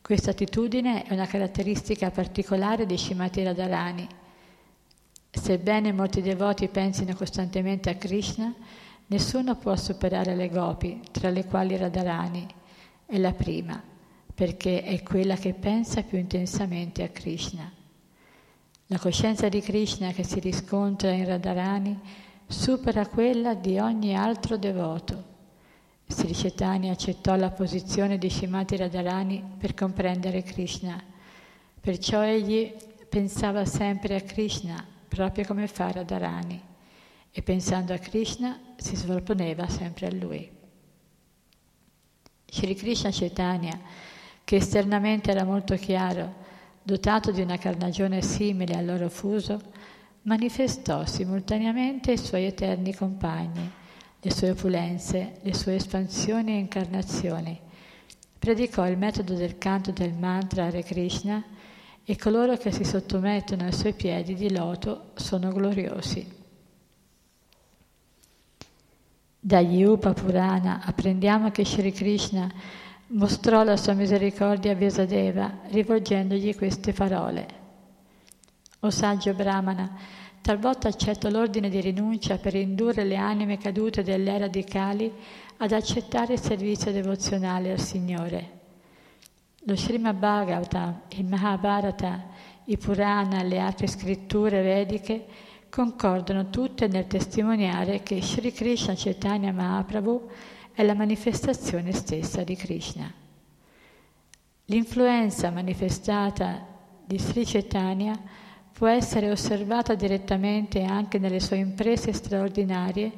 Questa 0.01 0.31
attitudine 0.31 1.03
è 1.03 1.13
una 1.13 1.27
caratteristica 1.27 2.11
particolare 2.11 2.85
di 2.85 2.97
Shimati 2.97 3.43
Radharani. 3.43 4.07
Sebbene 5.31 5.91
molti 5.91 6.21
devoti 6.21 6.67
pensino 6.67 7.15
costantemente 7.15 7.89
a 7.89 7.95
Krishna, 7.95 8.53
nessuno 9.07 9.55
può 9.55 9.75
superare 9.75 10.35
le 10.35 10.49
gopi, 10.49 11.01
tra 11.11 11.29
le 11.29 11.45
quali 11.45 11.77
Radharani 11.77 12.47
è 13.05 13.17
la 13.17 13.33
prima 13.33 13.88
perché 14.39 14.83
è 14.83 15.03
quella 15.03 15.35
che 15.35 15.53
pensa 15.53 16.01
più 16.01 16.17
intensamente 16.17 17.03
a 17.03 17.09
Krishna. 17.09 17.69
La 18.85 18.97
coscienza 18.97 19.49
di 19.49 19.59
Krishna 19.59 20.13
che 20.13 20.23
si 20.23 20.39
riscontra 20.39 21.11
in 21.11 21.25
Radharani 21.25 21.99
supera 22.47 23.05
quella 23.07 23.53
di 23.53 23.79
ogni 23.79 24.15
altro 24.15 24.55
devoto. 24.55 25.23
Sri 26.07 26.31
Chaitanya 26.31 26.93
accettò 26.93 27.35
la 27.35 27.49
posizione 27.49 28.17
di 28.17 28.29
Shimati 28.29 28.77
Radharani 28.77 29.43
per 29.57 29.73
comprendere 29.73 30.41
Krishna, 30.41 31.03
perciò 31.81 32.23
egli 32.23 32.73
pensava 33.09 33.65
sempre 33.65 34.15
a 34.15 34.21
Krishna, 34.21 34.87
proprio 35.09 35.45
come 35.45 35.67
fa 35.67 35.91
Radharani, 35.91 36.63
e 37.29 37.41
pensando 37.41 37.91
a 37.91 37.97
Krishna 37.97 38.57
si 38.77 38.95
sovrapponeva 38.95 39.67
sempre 39.67 40.07
a 40.07 40.13
lui. 40.13 40.49
Sri 42.45 42.73
Krishna 42.73 43.09
Chaitanya 43.11 44.07
che 44.49 44.55
esternamente 44.55 45.29
era 45.29 45.43
molto 45.43 45.75
chiaro, 45.75 46.33
dotato 46.81 47.29
di 47.29 47.39
una 47.39 47.59
carnagione 47.59 48.23
simile 48.23 48.73
al 48.73 48.83
loro 48.83 49.07
fuso, 49.07 49.61
manifestò 50.23 51.05
simultaneamente 51.05 52.13
i 52.13 52.17
suoi 52.17 52.45
eterni 52.45 52.95
compagni, 52.95 53.69
le 54.19 54.31
sue 54.31 54.49
opulenze, 54.49 55.33
le 55.43 55.53
sue 55.53 55.75
espansioni 55.75 56.53
e 56.53 56.57
incarnazioni. 56.57 57.59
Predicò 58.39 58.87
il 58.87 58.97
metodo 58.97 59.35
del 59.35 59.59
canto 59.59 59.91
del 59.91 60.13
mantra 60.13 60.65
Hare 60.65 60.81
Krishna 60.81 61.43
e 62.03 62.17
coloro 62.17 62.57
che 62.57 62.71
si 62.71 62.83
sottomettono 62.83 63.65
ai 63.65 63.73
suoi 63.73 63.93
piedi 63.93 64.33
di 64.33 64.51
loto 64.51 65.11
sono 65.13 65.51
gloriosi. 65.51 66.27
Dagli 69.39 69.83
Upa 69.83 70.13
Purana 70.13 70.81
apprendiamo 70.83 71.51
che 71.51 71.63
Sri 71.63 71.91
Krishna 71.91 72.51
mostrò 73.11 73.63
la 73.63 73.77
sua 73.77 73.93
misericordia 73.93 74.71
a 74.71 74.75
Vyasadeva 74.75 75.59
rivolgendogli 75.69 76.55
queste 76.55 76.93
parole. 76.93 77.47
O 78.81 78.89
saggio 78.89 79.33
Brahmana, 79.33 79.97
talvolta 80.41 80.87
accetto 80.87 81.29
l'ordine 81.29 81.69
di 81.69 81.81
rinuncia 81.81 82.37
per 82.37 82.55
indurre 82.55 83.03
le 83.03 83.17
anime 83.17 83.57
cadute 83.57 84.03
dell'era 84.03 84.47
di 84.47 84.63
Kali 84.63 85.11
ad 85.57 85.71
accettare 85.71 86.33
il 86.33 86.39
servizio 86.39 86.91
devozionale 86.91 87.71
al 87.71 87.79
Signore. 87.79 88.57
Lo 89.63 89.75
Srimad 89.75 90.15
Bhagavatam, 90.15 91.01
il 91.09 91.25
Mahabharata, 91.25 92.27
i 92.65 92.77
Purana 92.77 93.41
e 93.41 93.43
le 93.43 93.59
altre 93.59 93.87
scritture 93.87 94.61
vediche 94.61 95.25
concordano 95.69 96.49
tutte 96.49 96.87
nel 96.87 97.07
testimoniare 97.07 98.01
che 98.01 98.21
Sri 98.21 98.51
Krishna 98.51 98.93
Chaitanya 98.95 99.51
Mahaprabhu 99.51 100.29
è 100.73 100.83
la 100.83 100.93
manifestazione 100.93 101.91
stessa 101.91 102.43
di 102.43 102.55
Krishna. 102.55 103.11
L'influenza 104.65 105.49
manifestata 105.49 106.65
di 107.05 107.17
Sri 107.17 107.43
Chaitanya 107.43 108.19
può 108.71 108.87
essere 108.87 109.29
osservata 109.31 109.95
direttamente 109.95 110.83
anche 110.83 111.17
nelle 111.17 111.39
sue 111.39 111.57
imprese 111.57 112.13
straordinarie 112.13 113.11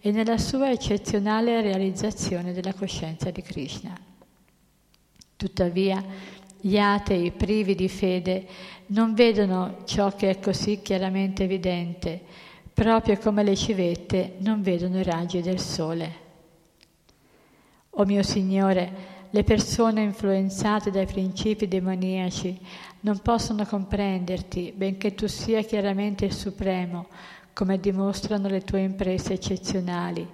e 0.00 0.12
nella 0.12 0.38
sua 0.38 0.70
eccezionale 0.70 1.60
realizzazione 1.60 2.52
della 2.52 2.74
coscienza 2.74 3.30
di 3.30 3.42
Krishna. 3.42 3.98
Tuttavia, 5.34 6.04
gli 6.60 6.78
atei 6.78 7.30
privi 7.30 7.74
di 7.74 7.88
fede 7.88 8.46
non 8.88 9.14
vedono 9.14 9.78
ciò 9.84 10.14
che 10.14 10.30
è 10.30 10.38
così 10.38 10.82
chiaramente 10.82 11.44
evidente, 11.44 12.20
proprio 12.72 13.16
come 13.18 13.42
le 13.42 13.56
civette 13.56 14.34
non 14.38 14.62
vedono 14.62 14.98
i 14.98 15.04
raggi 15.04 15.40
del 15.40 15.58
sole. 15.58 16.26
O 18.00 18.04
mio 18.04 18.22
Signore, 18.22 19.16
le 19.30 19.42
persone 19.42 20.02
influenzate 20.02 20.92
dai 20.92 21.06
principi 21.06 21.66
demoniaci 21.66 22.56
non 23.00 23.18
possono 23.18 23.66
comprenderti, 23.66 24.72
benché 24.72 25.16
tu 25.16 25.26
sia 25.26 25.62
chiaramente 25.62 26.24
il 26.24 26.32
Supremo, 26.32 27.06
come 27.52 27.80
dimostrano 27.80 28.46
le 28.46 28.62
tue 28.62 28.82
imprese 28.82 29.32
eccezionali, 29.32 30.24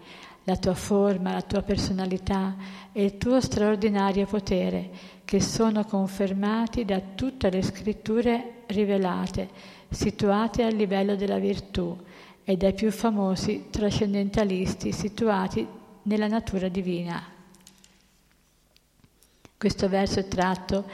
la 0.44 0.56
tua 0.58 0.74
forma, 0.74 1.32
la 1.32 1.40
tua 1.40 1.62
personalità 1.62 2.54
e 2.92 3.02
il 3.02 3.16
tuo 3.16 3.40
straordinario 3.40 4.26
potere, 4.26 4.90
che 5.24 5.40
sono 5.40 5.84
confermati 5.84 6.84
da 6.84 7.00
tutte 7.14 7.48
le 7.48 7.62
scritture 7.62 8.64
rivelate, 8.66 9.48
situate 9.88 10.64
a 10.64 10.68
livello 10.68 11.16
della 11.16 11.38
virtù, 11.38 11.96
e 12.44 12.58
dai 12.58 12.74
più 12.74 12.92
famosi 12.92 13.68
trascendentalisti 13.70 14.92
situati 14.92 15.66
nella 16.02 16.28
natura 16.28 16.68
divina. 16.68 17.33
Questo 19.64 19.88
verso 19.88 20.20
è 20.20 20.28
tratto 20.28 20.84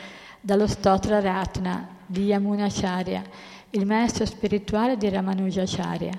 dallo 0.41 0.68
Stotra 0.68 1.18
Ratna 1.18 1.89
di 2.07 2.27
Yamunacharya, 2.27 3.21
il 3.71 3.85
maestro 3.85 4.25
spirituale 4.25 4.97
di 4.97 5.09
Ramanujacharya. 5.09 6.12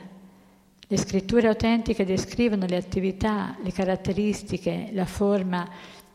Le 0.86 0.98
scritture 0.98 1.48
autentiche 1.48 2.04
descrivono 2.04 2.66
le 2.66 2.76
attività, 2.76 3.56
le 3.64 3.72
caratteristiche, 3.72 4.90
la 4.92 5.06
forma 5.06 5.66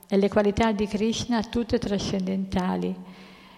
e 0.07 0.19
le 0.19 0.29
qualità 0.29 0.73
di 0.73 0.87
Krishna 0.87 1.43
tutte 1.43 1.79
trascendentali. 1.79 2.95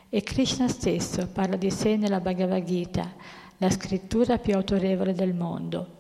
E 0.09 0.22
Krishna 0.22 0.68
stesso 0.68 1.26
parla 1.33 1.57
di 1.57 1.72
sé 1.72 1.97
nella 1.97 2.20
Bhagavad 2.20 2.62
Gita, 2.62 3.12
la 3.57 3.70
scrittura 3.70 4.39
più 4.39 4.55
autorevole 4.55 5.14
del 5.14 5.35
mondo. 5.35 5.97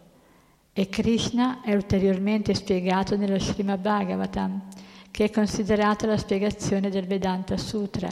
E 0.72 0.88
Krishna 0.88 1.60
è 1.60 1.74
ulteriormente 1.74 2.54
spiegato 2.54 3.16
nello 3.16 3.40
Srimad 3.40 3.80
Bhagavatam, 3.80 4.62
che 5.18 5.24
è 5.24 5.30
considerata 5.30 6.06
la 6.06 6.16
spiegazione 6.16 6.90
del 6.90 7.04
Vedanta 7.04 7.56
Sutra. 7.56 8.08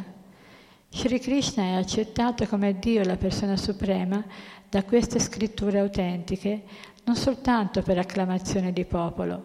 Sri 0.88 1.20
Krishna 1.20 1.62
è 1.62 1.74
accettato 1.74 2.44
come 2.48 2.80
Dio, 2.80 3.04
la 3.04 3.16
persona 3.16 3.56
suprema, 3.56 4.24
da 4.68 4.82
queste 4.82 5.20
scritture 5.20 5.78
autentiche, 5.78 6.64
non 7.04 7.14
soltanto 7.14 7.80
per 7.82 7.98
acclamazione 7.98 8.72
di 8.72 8.84
popolo. 8.86 9.40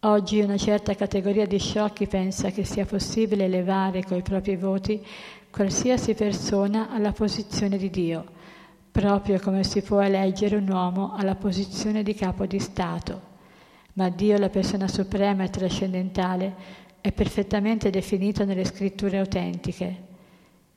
Oggi 0.00 0.40
una 0.40 0.56
certa 0.56 0.96
categoria 0.96 1.46
di 1.46 1.60
sciocchi 1.60 2.08
pensa 2.08 2.50
che 2.50 2.64
sia 2.64 2.86
possibile 2.86 3.44
elevare 3.44 4.02
coi 4.02 4.22
propri 4.22 4.56
voti 4.56 5.00
qualsiasi 5.48 6.14
persona 6.14 6.90
alla 6.90 7.12
posizione 7.12 7.76
di 7.76 7.88
Dio, 7.88 8.24
proprio 8.90 9.38
come 9.38 9.62
si 9.62 9.80
può 9.80 10.00
eleggere 10.00 10.56
un 10.56 10.68
uomo 10.68 11.14
alla 11.14 11.36
posizione 11.36 12.02
di 12.02 12.14
capo 12.14 12.46
di 12.46 12.58
Stato 12.58 13.30
ma 13.94 14.08
Dio, 14.08 14.38
la 14.38 14.48
persona 14.48 14.88
suprema 14.88 15.44
e 15.44 15.50
trascendentale, 15.50 16.54
è 17.00 17.12
perfettamente 17.12 17.90
definito 17.90 18.44
nelle 18.44 18.64
scritture 18.64 19.18
autentiche. 19.18 20.10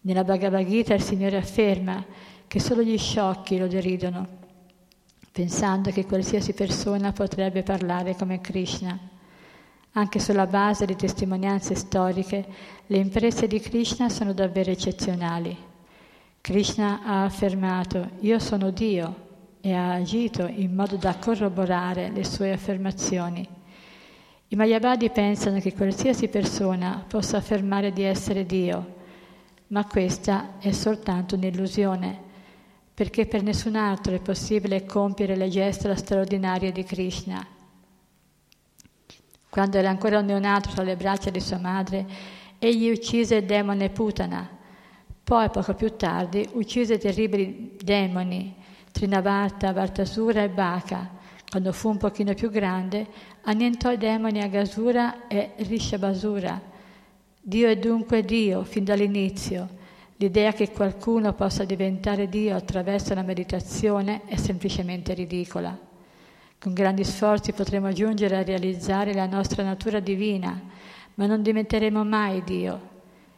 Nella 0.01 0.23
Bhagavad 0.23 0.67
Gita 0.67 0.93
il 0.93 1.01
Signore 1.01 1.37
afferma 1.37 2.03
che 2.47 2.59
solo 2.59 2.83
gli 2.83 2.97
sciocchi 2.97 3.57
lo 3.57 3.67
deridono, 3.67 4.27
pensando 5.31 5.91
che 5.91 6.05
qualsiasi 6.05 6.53
persona 6.53 7.11
potrebbe 7.11 7.63
parlare 7.63 8.15
come 8.15 8.41
Krishna. 8.41 8.97
Anche 9.93 10.19
sulla 10.19 10.45
base 10.45 10.85
di 10.85 10.95
testimonianze 10.95 11.73
storiche, 11.75 12.45
le 12.85 12.97
imprese 12.97 13.47
di 13.47 13.59
Krishna 13.59 14.09
sono 14.09 14.33
davvero 14.33 14.71
eccezionali. 14.71 15.57
Krishna 16.41 17.01
ha 17.03 17.23
affermato 17.23 18.09
io 18.19 18.39
sono 18.39 18.69
Dio 18.71 19.24
e 19.65 19.73
ha 19.73 19.93
agito 19.93 20.45
in 20.45 20.75
modo 20.75 20.95
da 20.95 21.15
corroborare 21.17 22.11
le 22.11 22.23
sue 22.23 22.51
affermazioni. 22.51 23.49
I 24.49 24.55
Mayavadi 24.55 25.09
pensano 25.09 25.59
che 25.59 25.73
qualsiasi 25.73 26.27
persona 26.27 27.03
possa 27.07 27.37
affermare 27.37 27.91
di 27.91 28.03
essere 28.03 28.45
Dio, 28.45 28.93
ma 29.69 29.83
questa 29.85 30.59
è 30.59 30.71
soltanto 30.71 31.33
un'illusione, 31.33 32.21
perché 32.93 33.25
per 33.25 33.41
nessun 33.41 33.75
altro 33.75 34.13
è 34.13 34.19
possibile 34.19 34.85
compiere 34.85 35.35
le 35.35 35.49
gesta 35.49 35.95
straordinarie 35.95 36.71
di 36.71 36.83
Krishna. 36.83 37.43
Quando 39.49 39.77
era 39.79 39.89
ancora 39.89 40.19
un 40.19 40.25
neonato 40.25 40.69
tra 40.69 40.83
le 40.83 40.95
braccia 40.95 41.31
di 41.31 41.39
sua 41.39 41.57
madre, 41.57 42.05
egli 42.59 42.91
uccise 42.91 43.37
il 43.37 43.45
demone 43.45 43.89
Putana. 43.89 44.47
Poi, 45.23 45.49
poco 45.49 45.73
più 45.73 45.95
tardi, 45.95 46.47
uccise 46.53 46.99
terribili 46.99 47.75
demoni, 47.81 48.63
Trinavarta, 48.95 49.73
Vartasura 49.73 50.41
e 50.41 50.47
Baka. 50.47 51.09
Quando 51.49 51.73
fu 51.73 51.89
un 51.89 51.97
pochino 51.97 52.33
più 52.33 52.49
grande, 52.49 53.05
annientò 53.41 53.91
i 53.91 53.97
demoni 53.97 54.41
Agasura 54.41 55.27
e 55.27 55.51
Rishabasura. 55.57 56.61
Dio 57.41 57.67
è 57.67 57.75
dunque 57.75 58.23
Dio 58.23 58.63
fin 58.63 58.85
dall'inizio. 58.85 59.67
L'idea 60.15 60.53
che 60.53 60.71
qualcuno 60.71 61.33
possa 61.33 61.65
diventare 61.65 62.29
Dio 62.29 62.55
attraverso 62.55 63.13
la 63.13 63.21
meditazione 63.21 64.21
è 64.27 64.37
semplicemente 64.37 65.13
ridicola. 65.13 65.77
Con 66.57 66.73
grandi 66.73 67.03
sforzi 67.03 67.51
potremo 67.51 67.91
giungere 67.91 68.37
a 68.37 68.43
realizzare 68.43 69.13
la 69.13 69.25
nostra 69.25 69.61
natura 69.61 69.99
divina, 69.99 70.57
ma 71.15 71.25
non 71.25 71.41
diventeremo 71.41 72.05
mai 72.05 72.41
Dio. 72.45 72.93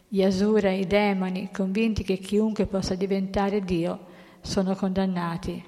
Gli 0.07 0.21
Asura, 0.21 0.69
i 0.69 0.85
demoni, 0.85 1.49
convinti 1.51 2.03
che 2.03 2.17
chiunque 2.17 2.67
possa 2.67 2.93
diventare 2.93 3.61
Dio, 3.61 4.13
sono 4.47 4.75
condannati. 4.75 5.63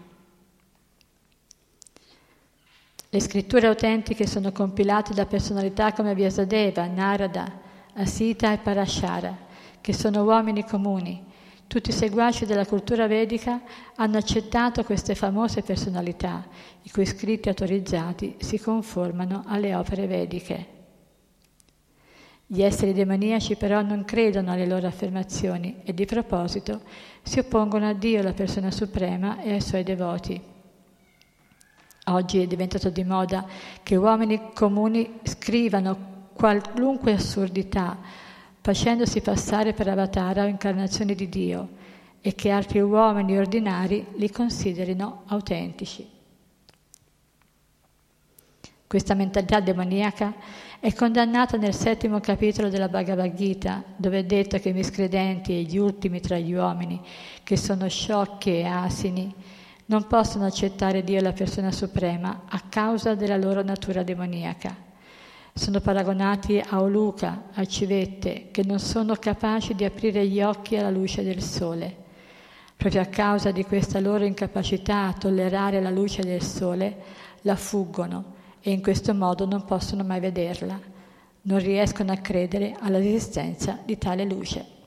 Le 3.10 3.20
scritture 3.20 3.68
autentiche 3.68 4.26
sono 4.26 4.52
compilate 4.52 5.14
da 5.14 5.26
personalità 5.26 5.92
come 5.94 6.16
Vyasadeva, 6.16 6.86
Narada, 6.88 7.52
Asita 7.96 8.54
e 8.54 8.58
Parashara, 8.60 9.38
che 9.82 9.94
sono 9.94 10.24
uomini 10.24 10.64
comuni. 10.64 11.26
Tutti 11.68 11.90
i 11.90 11.94
seguaci 11.94 12.46
della 12.46 12.66
cultura 12.66 13.06
vedica 13.08 13.62
hanno 13.96 14.18
accettato 14.18 14.84
queste 14.84 15.14
famose 15.14 15.62
personalità, 15.62 16.48
i 16.84 16.90
cui 16.90 17.06
scritti 17.06 17.50
autorizzati 17.50 18.38
si 18.40 18.60
conformano 18.60 19.44
alle 19.46 19.76
opere 19.76 20.08
vediche. 20.08 20.79
Gli 22.52 22.64
esseri 22.64 22.94
demoniaci 22.94 23.58
però 23.58 23.84
non 23.84 24.06
credono 24.06 24.52
alle 24.52 24.66
loro 24.66 24.88
affermazioni 24.88 25.82
e 25.84 25.94
di 25.94 26.06
proposito 26.06 26.82
si 27.22 27.38
oppongono 27.38 27.88
a 27.88 27.94
Dio, 27.94 28.24
la 28.24 28.34
persona 28.34 28.72
suprema, 28.72 29.40
e 29.44 29.52
ai 29.52 29.62
suoi 29.62 29.84
devoti. 29.84 30.42
Oggi 32.06 32.40
è 32.42 32.48
diventato 32.48 32.90
di 32.90 33.04
moda 33.04 33.46
che 33.84 33.96
uomini 33.96 34.50
comuni 34.56 35.20
scrivano 35.22 36.30
qualunque 36.34 37.14
assurdità, 37.14 38.00
facendosi 38.62 39.22
passare 39.22 39.74
per 39.74 39.88
avatara 39.88 40.46
o 40.46 40.48
incarnazione 40.48 41.14
di 41.14 41.30
Dio, 41.30 41.70
e 42.20 42.34
che 42.34 42.50
altri 42.50 42.82
uomini 42.82 43.38
ordinari 43.38 44.08
li 44.16 44.32
considerino 44.32 45.22
autentici. 45.28 46.18
Questa 48.88 49.14
mentalità 49.14 49.60
demoniaca 49.60 50.34
è 50.82 50.94
condannata 50.94 51.58
nel 51.58 51.74
settimo 51.74 52.22
capitolo 52.22 52.70
della 52.70 52.88
Bhagavad 52.88 53.34
Gita, 53.34 53.84
dove 53.98 54.20
è 54.20 54.24
detto 54.24 54.58
che 54.60 54.70
i 54.70 54.74
miscredenti 54.74 55.52
e 55.52 55.64
gli 55.64 55.78
ultimi 55.78 56.22
tra 56.22 56.38
gli 56.38 56.54
uomini, 56.54 57.02
che 57.44 57.58
sono 57.58 57.90
sciocchi 57.90 58.52
e 58.52 58.64
asini, 58.64 59.34
non 59.88 60.08
possono 60.08 60.46
accettare 60.46 61.04
Dio 61.04 61.20
la 61.20 61.34
persona 61.34 61.74
suprema 61.74 62.44
a 62.48 62.62
causa 62.70 63.14
della 63.14 63.36
loro 63.36 63.62
natura 63.62 64.04
demoniaca. 64.04 64.74
Sono 65.52 65.82
paragonati 65.82 66.64
a 66.66 66.82
Oluca, 66.82 67.48
a 67.54 67.66
civette, 67.66 68.48
che 68.50 68.64
non 68.64 68.80
sono 68.80 69.16
capaci 69.16 69.76
di 69.76 69.84
aprire 69.84 70.26
gli 70.26 70.42
occhi 70.42 70.78
alla 70.78 70.92
luce 70.92 71.24
del 71.24 71.42
sole. 71.42 71.94
Proprio 72.78 73.02
a 73.02 73.06
causa 73.06 73.52
di 73.52 73.66
questa 73.66 74.00
loro 74.00 74.24
incapacità 74.24 75.08
a 75.08 75.14
tollerare 75.14 75.82
la 75.82 75.90
luce 75.90 76.22
del 76.22 76.42
sole, 76.42 76.96
la 77.42 77.58
fuggono 77.58 78.38
e 78.62 78.72
in 78.72 78.82
questo 78.82 79.14
modo 79.14 79.46
non 79.46 79.64
possono 79.66 80.04
mai 80.04 80.20
vederla, 80.20 80.80
non 81.44 81.60
riescono 81.60 82.12
a 82.12 82.18
credere 82.18 82.76
all'esistenza 82.80 83.80
di 83.86 83.98
tale 83.98 84.26
luce. 84.26 84.78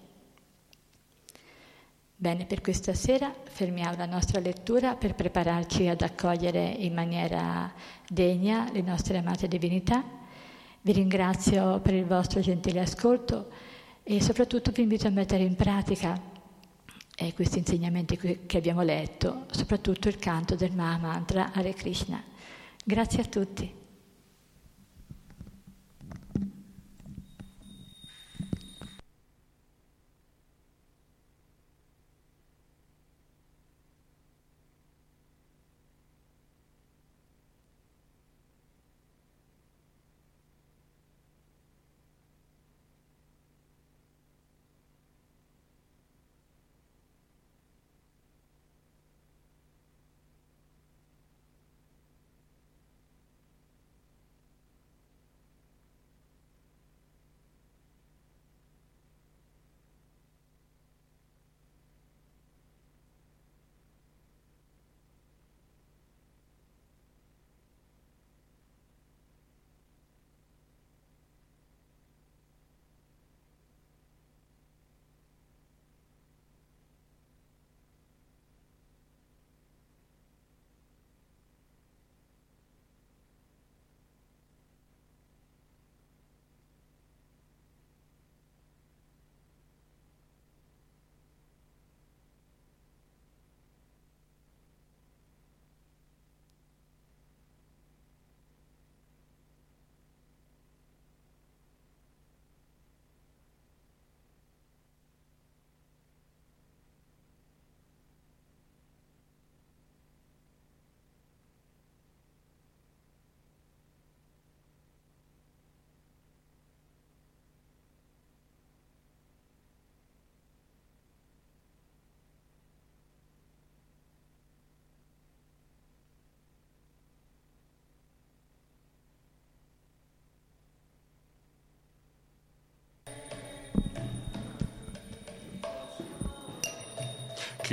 Bene, 2.23 2.47
per 2.47 2.61
questa 2.61 2.95
sera 2.95 3.35
fermiamo 3.43 3.97
la 3.97 4.07
nostra 4.07 4.39
lettura 4.39 4.95
per 4.95 5.17
prepararci 5.17 5.89
ad 5.89 6.03
accogliere 6.03 6.65
in 6.65 6.95
maniera 6.95 7.73
degna 8.09 8.69
le 8.73 8.81
nostre 8.81 9.19
amate 9.19 9.49
divinità. 9.49 10.05
Vi 10.83 10.93
ringrazio 10.93 11.81
per 11.81 11.95
il 11.95 12.05
vostro 12.05 12.41
gentile 12.41 12.79
ascolto 12.79 13.49
e 14.05 14.23
soprattutto 14.23 14.71
vi 14.71 14.83
invito 14.83 15.09
a 15.09 15.11
mettere 15.11 15.43
in 15.43 15.57
pratica 15.57 16.17
eh, 17.17 17.35
questi 17.35 17.59
insegnamenti 17.59 18.17
che 18.17 18.57
abbiamo 18.57 18.83
letto, 18.83 19.47
soprattutto 19.51 20.07
il 20.07 20.19
canto 20.19 20.55
del 20.55 20.73
Maha 20.73 20.99
Mantra 20.99 21.51
Hare 21.53 21.75
Krishna. 21.75 22.23
Grazie 22.85 23.23
a 23.23 23.27
tutti. 23.27 23.82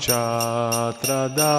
Vasachatradara 0.00 1.49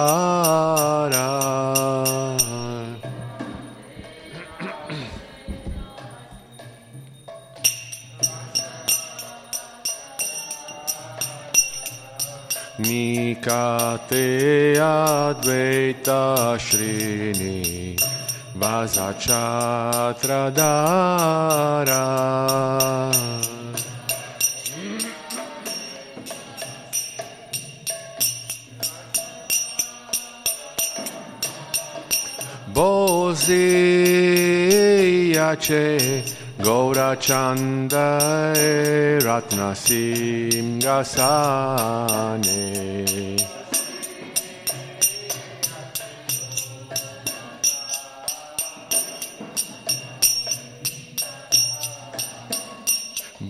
आसाने 41.02 42.62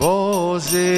Boze 0.01 0.93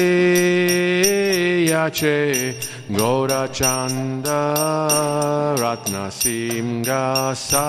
yache 1.71 2.55
Gaurachanda 2.89 4.41
Ratnasim 5.61 6.67
Gasa 6.85 7.67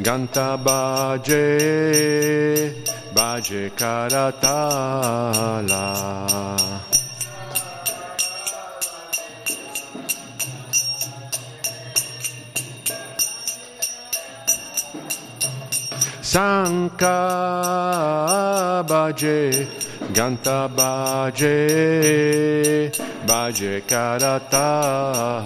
Ganta 0.00 0.56
Baje, 0.56 1.50
Baje 3.12 3.70
Karatala. 3.74 5.34
Sanka 16.22 17.18
Baje, 18.86 19.66
Ganta 20.14 20.68
Baje, 20.68 21.58
Baje 23.26 23.82
Karatala. 23.82 25.44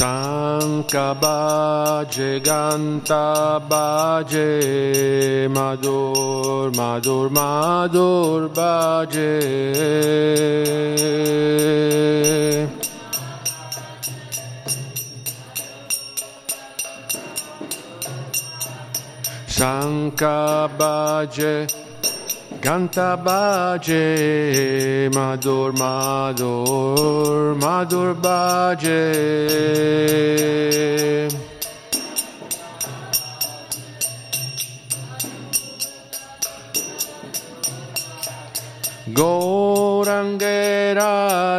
Sanka 0.00 1.14
Bhaje 1.20 2.40
Ganta 2.42 3.60
Bhaje 3.68 5.46
Madhur 5.52 6.72
Madhur 6.72 7.28
Madhur 7.28 8.48
Bhaje. 8.48 9.36
Sanka 19.46 20.70
Bhaje 22.60 22.62
Ganta 22.62 23.16
Bhaje 23.16 25.08
Madhur 25.12 25.72
Madhur 25.72 27.54
Madhur 27.56 28.14
Bhaje 28.14 29.00
Gorangera 39.12 41.10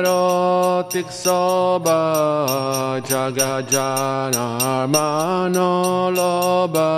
Rotik 0.03 1.11
Soba 1.11 3.01
Jagajana 3.03 4.87
Manoloba 4.87 6.89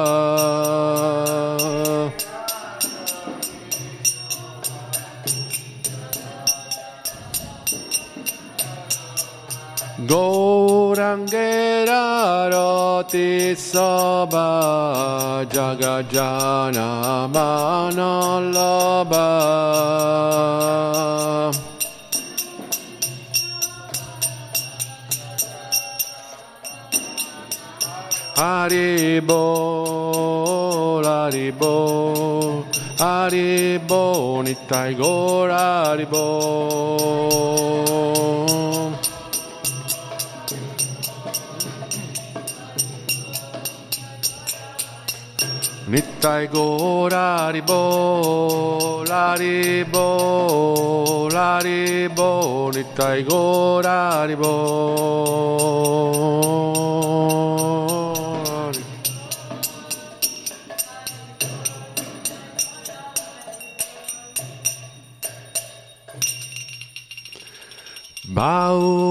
Gorangera 10.13 12.05
Roti 12.53 13.55
Soba 13.55 15.43
Jagajana 15.49 17.27
Manoloba 17.33 19.27
Haribo, 28.35 29.43
Haribo, 31.03 31.75
Haribo, 32.99 34.43
Nittai 34.45 34.93
Gor 34.95 35.49
Haribo. 35.49 36.83
Nittai 46.23 46.47
Gor 46.49 47.11
Haribo, 47.11 49.03
Haribo, 49.05 50.07
Haribo, 51.29 52.71
Nittai 52.71 53.23
Gor 53.27 53.83
Haribo. 53.83 54.53
Baukoti 68.33 69.03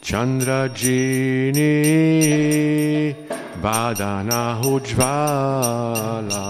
Chandrajini 0.00 1.62
Vadana 3.62 4.58
Hujvala. 4.60 6.46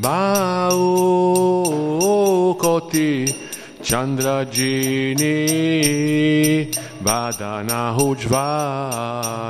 Bau 0.00 0.80
Koti 2.58 3.26
Chandrajini 3.82 5.36
Vadana 7.04 7.92
Hujvala. 7.94 9.42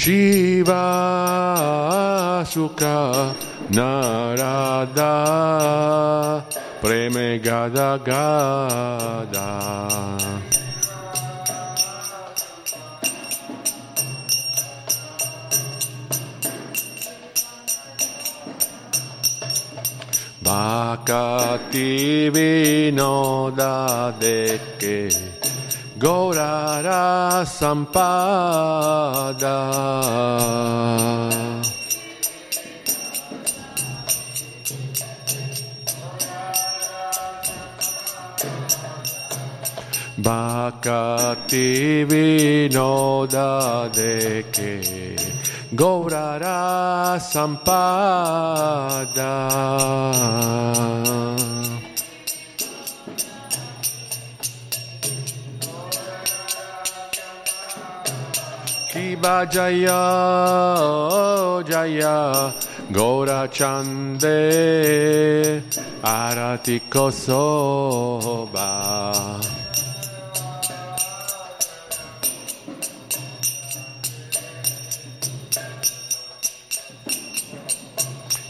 Shiva 0.00 0.72
Sukha 2.46 3.36
Narada. 3.68 5.12
Preme 6.80 7.38
Gada 7.38 8.00
Gada. 8.02 9.50
Bhakati 20.42 22.30
Vinoda 22.32 24.14
Deke 24.18 25.49
Gaurara 26.00 27.44
Sampada. 27.44 27.84
Bhakati 40.16 42.08
Vinoda 42.08 43.92
Deke 43.92 44.80
Gaurara 45.74 47.20
Sampada. 47.20 49.36
Shiva 59.20 59.46
Jaya 59.52 59.92
oh, 59.92 61.62
Jaya 61.62 62.54
Gora 62.90 63.46
Chande 63.48 65.60
Arati 66.02 66.80
Kosoba. 66.88 68.70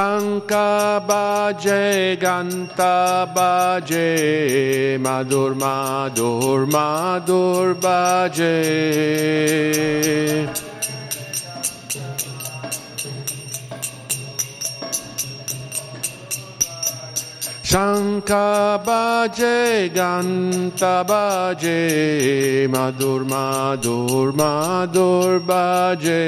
Sanka 0.00 1.04
Baje 1.06 2.16
Ganta 2.18 3.28
Baje 3.36 4.96
Madur 4.98 5.52
Madur 5.54 6.64
Madur 6.64 7.74
Baje 7.74 8.56
Shanka 17.62 18.80
Baje 18.82 19.92
Ganta 19.92 21.04
Baje 21.04 22.66
Madur 22.70 23.22
Madur 23.26 24.32
Madur 24.32 25.40
Baje 25.40 26.24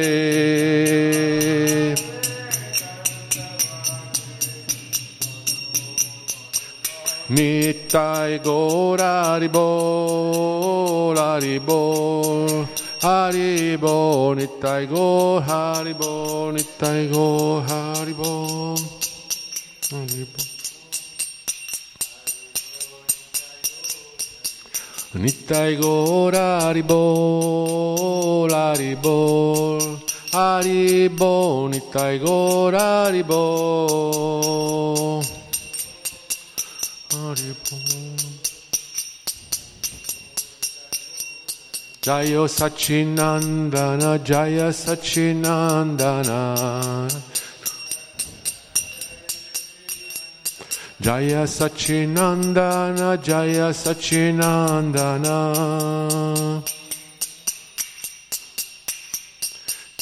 Nittai 7.33 8.43
Gora 8.43 9.13
Haribol 9.41 11.17
Haribol 11.17 12.69
Haribol 13.01 14.37
Nittai 14.37 14.87
Gor 14.87 15.41
Haribol 15.41 16.53
Nittai 16.53 17.09
Gor 17.11 17.63
Haribol 17.65 18.77
Haribol 19.89 20.47
Nittai 25.15 25.77
Gora 25.81 26.61
Haribol 26.61 28.51
Haribol 28.51 29.81
Haribol 30.33 31.71
Nittai 31.71 32.19
Gora 32.21 33.09
Haribol 33.09 34.53
Jaya 42.03 42.45
Sachinandana, 42.47 44.23
Jaya 44.23 44.69
Sachinandana. 44.71 46.51
Jaya 51.01 51.47
Sachinandana, 51.47 53.17
Jaya 53.23 53.73
Sachinandana. 53.73 55.41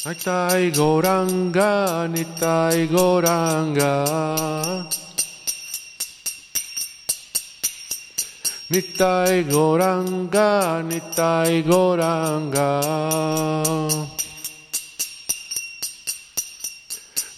Nitai 0.03 0.71
Goranga, 0.73 2.07
Nitai 2.11 2.87
Goranga. 2.87 3.91
Nittai 8.71 9.43
Goranga, 9.49 10.81
Nittai 10.81 11.61
Goranga. 11.61 12.79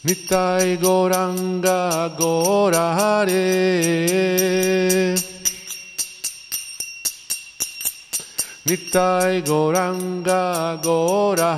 Nittai 0.06 0.78
Goranga, 0.78 2.14
Gorahare. 2.16 3.44
Nittai 8.68 9.42
Goranga 9.42 10.80
Gora 10.84 11.58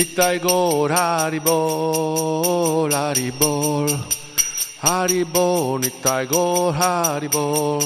Nitai 0.00 0.40
Gaur 0.40 0.88
Haribol, 0.88 2.90
Haribol, 2.90 3.86
Haribol, 4.80 5.78
Nitai 5.78 6.26
Gaur 6.26 6.72
Haribol. 6.72 7.82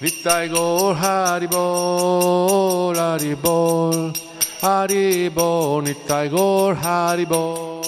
Nitai 0.00 0.48
Gaur 0.48 0.94
Haribol, 0.94 2.96
Haribol, 2.96 4.16
Haribol, 4.62 5.84
Nitai 5.84 6.30
Gaur 6.30 6.74
Haribol. 6.76 7.79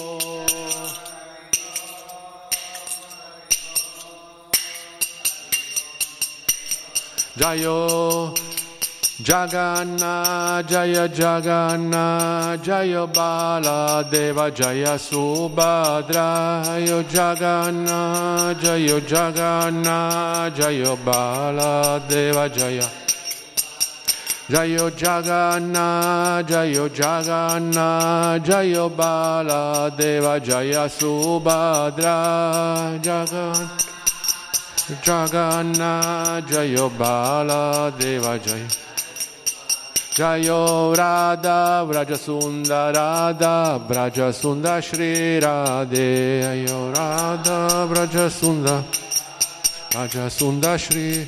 Jayo 7.43 8.33
Jaganna 9.21 10.63
Jaya 10.65 11.09
Jaganna 11.09 12.57
Jaya 12.63 13.05
Bala 13.05 14.07
Deva 14.09 14.49
Jaya 14.49 14.95
Subhadra 14.97 16.63
Jaya 16.63 17.03
Jaganna 17.03 18.55
Jaya 18.61 19.01
Jaganna 19.01 20.55
Jaya 20.55 20.95
Bala 20.95 22.01
Deva 22.07 22.47
Jaya 22.47 22.87
Jayo 24.47 24.89
Jaganna 24.91 26.41
Jayo 26.47 26.87
Jaganna 26.87 28.39
Jayo 28.39 28.87
Bala 28.95 29.91
Deva 29.97 30.39
Jaya 30.39 30.87
Subhadra 30.87 32.17
Jaganna 33.03 33.92
Jaganna 34.83 36.43
Jayo 36.45 36.89
Bala 36.97 37.89
Deva 37.97 38.37
Jaya 38.37 38.67
Jayo 40.11 40.93
Radha 40.93 41.85
Vraja 41.87 42.17
Sunda 42.17 42.91
Radha 42.91 43.79
Vraja 43.87 44.33
Sunda 44.33 44.81
Shri 44.81 45.39
Radhe. 45.39 46.41
Jayo 46.43 46.93
Radha 46.93 47.87
Vraja 47.87 48.29
Sunda 48.29 48.83
Vraja 49.89 50.29
Sunda 50.29 50.77
Shri. 50.77 51.27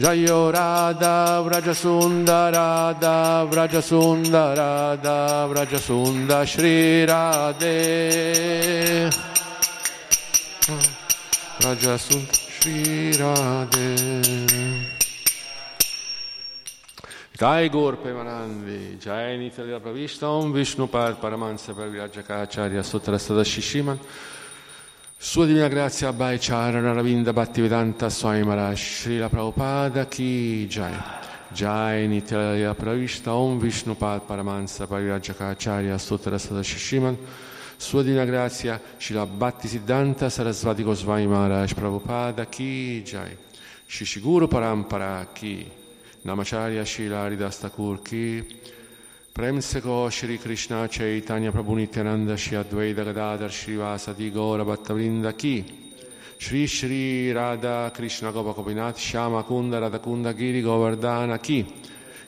Jayo 0.00 0.50
Radha 0.52 1.40
Vraja 1.46 1.72
Sunda 1.72 2.50
Radha 2.50 3.46
Vraja 3.48 3.80
Sunda 3.80 4.54
Radha 4.56 5.46
Vraja 5.48 5.78
Sunda 5.78 6.44
Shri 6.44 7.06
Radhe. 7.06 9.08
Vraja 11.60 11.96
Sunda 11.96 12.39
Shri 12.60 13.12
Radhe 13.12 14.84
Jai 17.38 17.68
Gaur 17.68 17.96
Premanandi, 17.96 18.98
Jai 18.98 19.50
Pravishta, 19.80 20.24
Om 20.24 20.52
Vishnu 20.52 20.86
Pad 20.86 21.18
Paramansa 21.18 21.72
Parviraja 21.72 22.22
Kacharya 22.22 22.84
Sutra 22.84 23.18
Sada 23.18 23.44
Shishiman, 23.44 23.98
Sua 25.18 25.46
Divina 25.46 25.70
Grazia 25.70 26.12
Bhai 26.12 26.36
Charana 26.36 26.94
Ravinda 26.94 27.32
Bhaktivedanta 27.32 28.10
Swami 28.10 28.42
Maharaj, 28.42 28.78
Srila 28.78 29.30
Prabhupada 29.30 30.10
Ki 30.10 30.66
Jai. 30.66 30.92
Jai 31.54 32.06
Nitya 32.06 32.74
Pravishta, 32.74 33.28
Om 33.28 33.58
Vishnu 33.58 33.94
Pad 33.94 34.28
Paramansa 34.28 34.86
Parviraja 34.86 35.32
Kacharya 35.32 35.98
Sutra 35.98 36.38
Sada 36.38 36.60
Shishiman, 36.60 37.16
Sua 37.80 38.02
Divina 38.02 38.26
Grazia, 38.26 38.78
Srila 38.98 39.24
Bhakti 39.24 39.66
Siddhanta 39.66 40.28
Sarasvati 40.28 40.82
Goswami 40.82 41.26
Maharaj 41.26 41.72
Prabhupada 41.72 42.46
Ki 42.46 43.02
Jai. 43.02 43.34
Shishiguru 43.88 44.46
Parampara 44.46 45.26
Ki 45.32 45.66
Namacharya 46.26 46.84
Shila 46.84 47.22
Haridas 47.22 47.58
Thakur 47.58 48.02
Ki, 48.02 48.44
Prem 49.32 49.60
Seko 49.60 50.10
Shri 50.10 50.36
Krishna 50.36 50.86
Chaitanya 50.88 51.50
Prabhu 51.50 51.74
Nityananda 51.74 52.36
Shri 52.36 52.58
Advaita 52.58 53.02
Gadadhar 53.02 53.50
Shri 53.50 53.76
Vasadi 53.76 54.30
Gaura 54.30 54.62
Bhattavrinda 54.62 55.34
Ki, 55.34 55.64
Shri 56.36 56.66
Shri 56.66 57.32
Radha 57.32 57.90
Krishna 57.94 58.30
Gopa 58.30 58.52
Gopinath 58.52 58.98
Shama 58.98 59.42
Kunda 59.42 59.80
Radha 59.80 60.00
Kunda 60.00 60.36
Giri 60.36 60.62
Govardhana 60.62 61.40
Ki, 61.40 61.64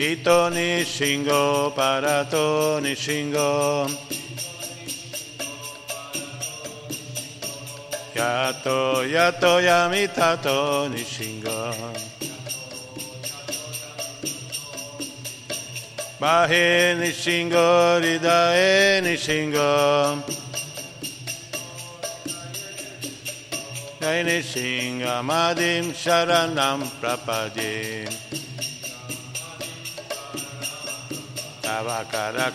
Ito 0.00 0.48
nishingo 0.48 1.76
parato 1.76 2.80
nishingo 2.80 3.84
Yato 8.16 9.04
yato 9.04 9.60
yamitato 9.60 10.88
nishingo 10.88 11.52
Bahe 16.18 16.96
nishingo 16.96 18.00
ridae 18.00 19.02
nishingo 19.04 20.24
Jaini 24.00 24.40
Singamadim 24.40 25.92
Sharanam 25.92 26.88
Prapadim 26.96 28.08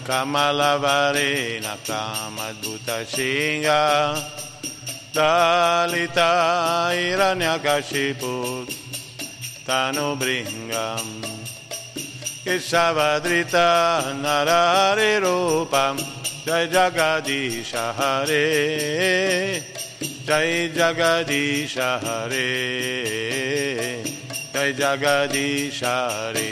कमलवरेण 0.08 1.66
कामदुतशृङ्गा 1.90 3.82
दलिताैरण्यकशिपु 5.16 6.26
तनुभृङ्गम् 9.68 11.14
केशवदृता 12.46 13.70
नरहरिरूपं 14.24 15.96
जय 16.48 16.66
जगदीश 16.74 17.72
हरे 18.00 18.44
जय 20.28 20.52
जगदीश 20.78 21.76
हरे 22.04 22.52
जय 24.54 24.74
जगदीश 24.82 25.80
हरे 25.84 26.52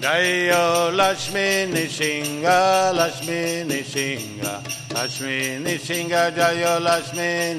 Jayo 0.00 0.92
Lashmi 0.94 1.66
Nishinga, 1.72 2.92
Lashmi 2.94 3.64
Nishinga, 3.66 4.62
Lashmi 4.90 5.60
Nishinga, 5.60 6.30
Jayo 6.32 6.80
Lashmi 6.80 7.56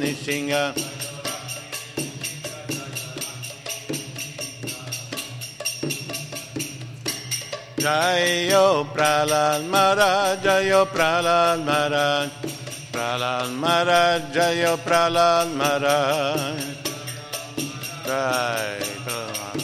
Nishinga. 7.88 8.28
Jayo 8.28 8.84
Pralal 8.92 9.64
Maharaj, 9.70 10.44
Jayo 10.44 10.86
Pralal 10.88 11.64
Maharaj, 11.64 12.30
Pralal 12.92 13.52
Maharaj, 13.56 14.22
Jayo 14.34 14.78
Pralal 14.78 15.48
Maharaj. 15.56 16.78
Jai 18.08 18.80
Pralal 19.04 19.60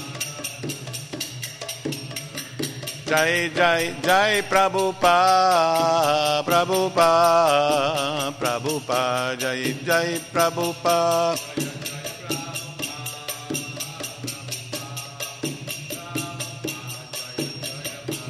Jai 3.08 3.50
Jai 3.56 3.96
Jai 4.04 4.42
Prabhupada 4.52 6.44
Prabhupada 6.44 8.36
Prabhupada 8.36 9.40
Jai 9.40 9.74
Jai 9.86 10.20
Prabhupada 10.28 11.83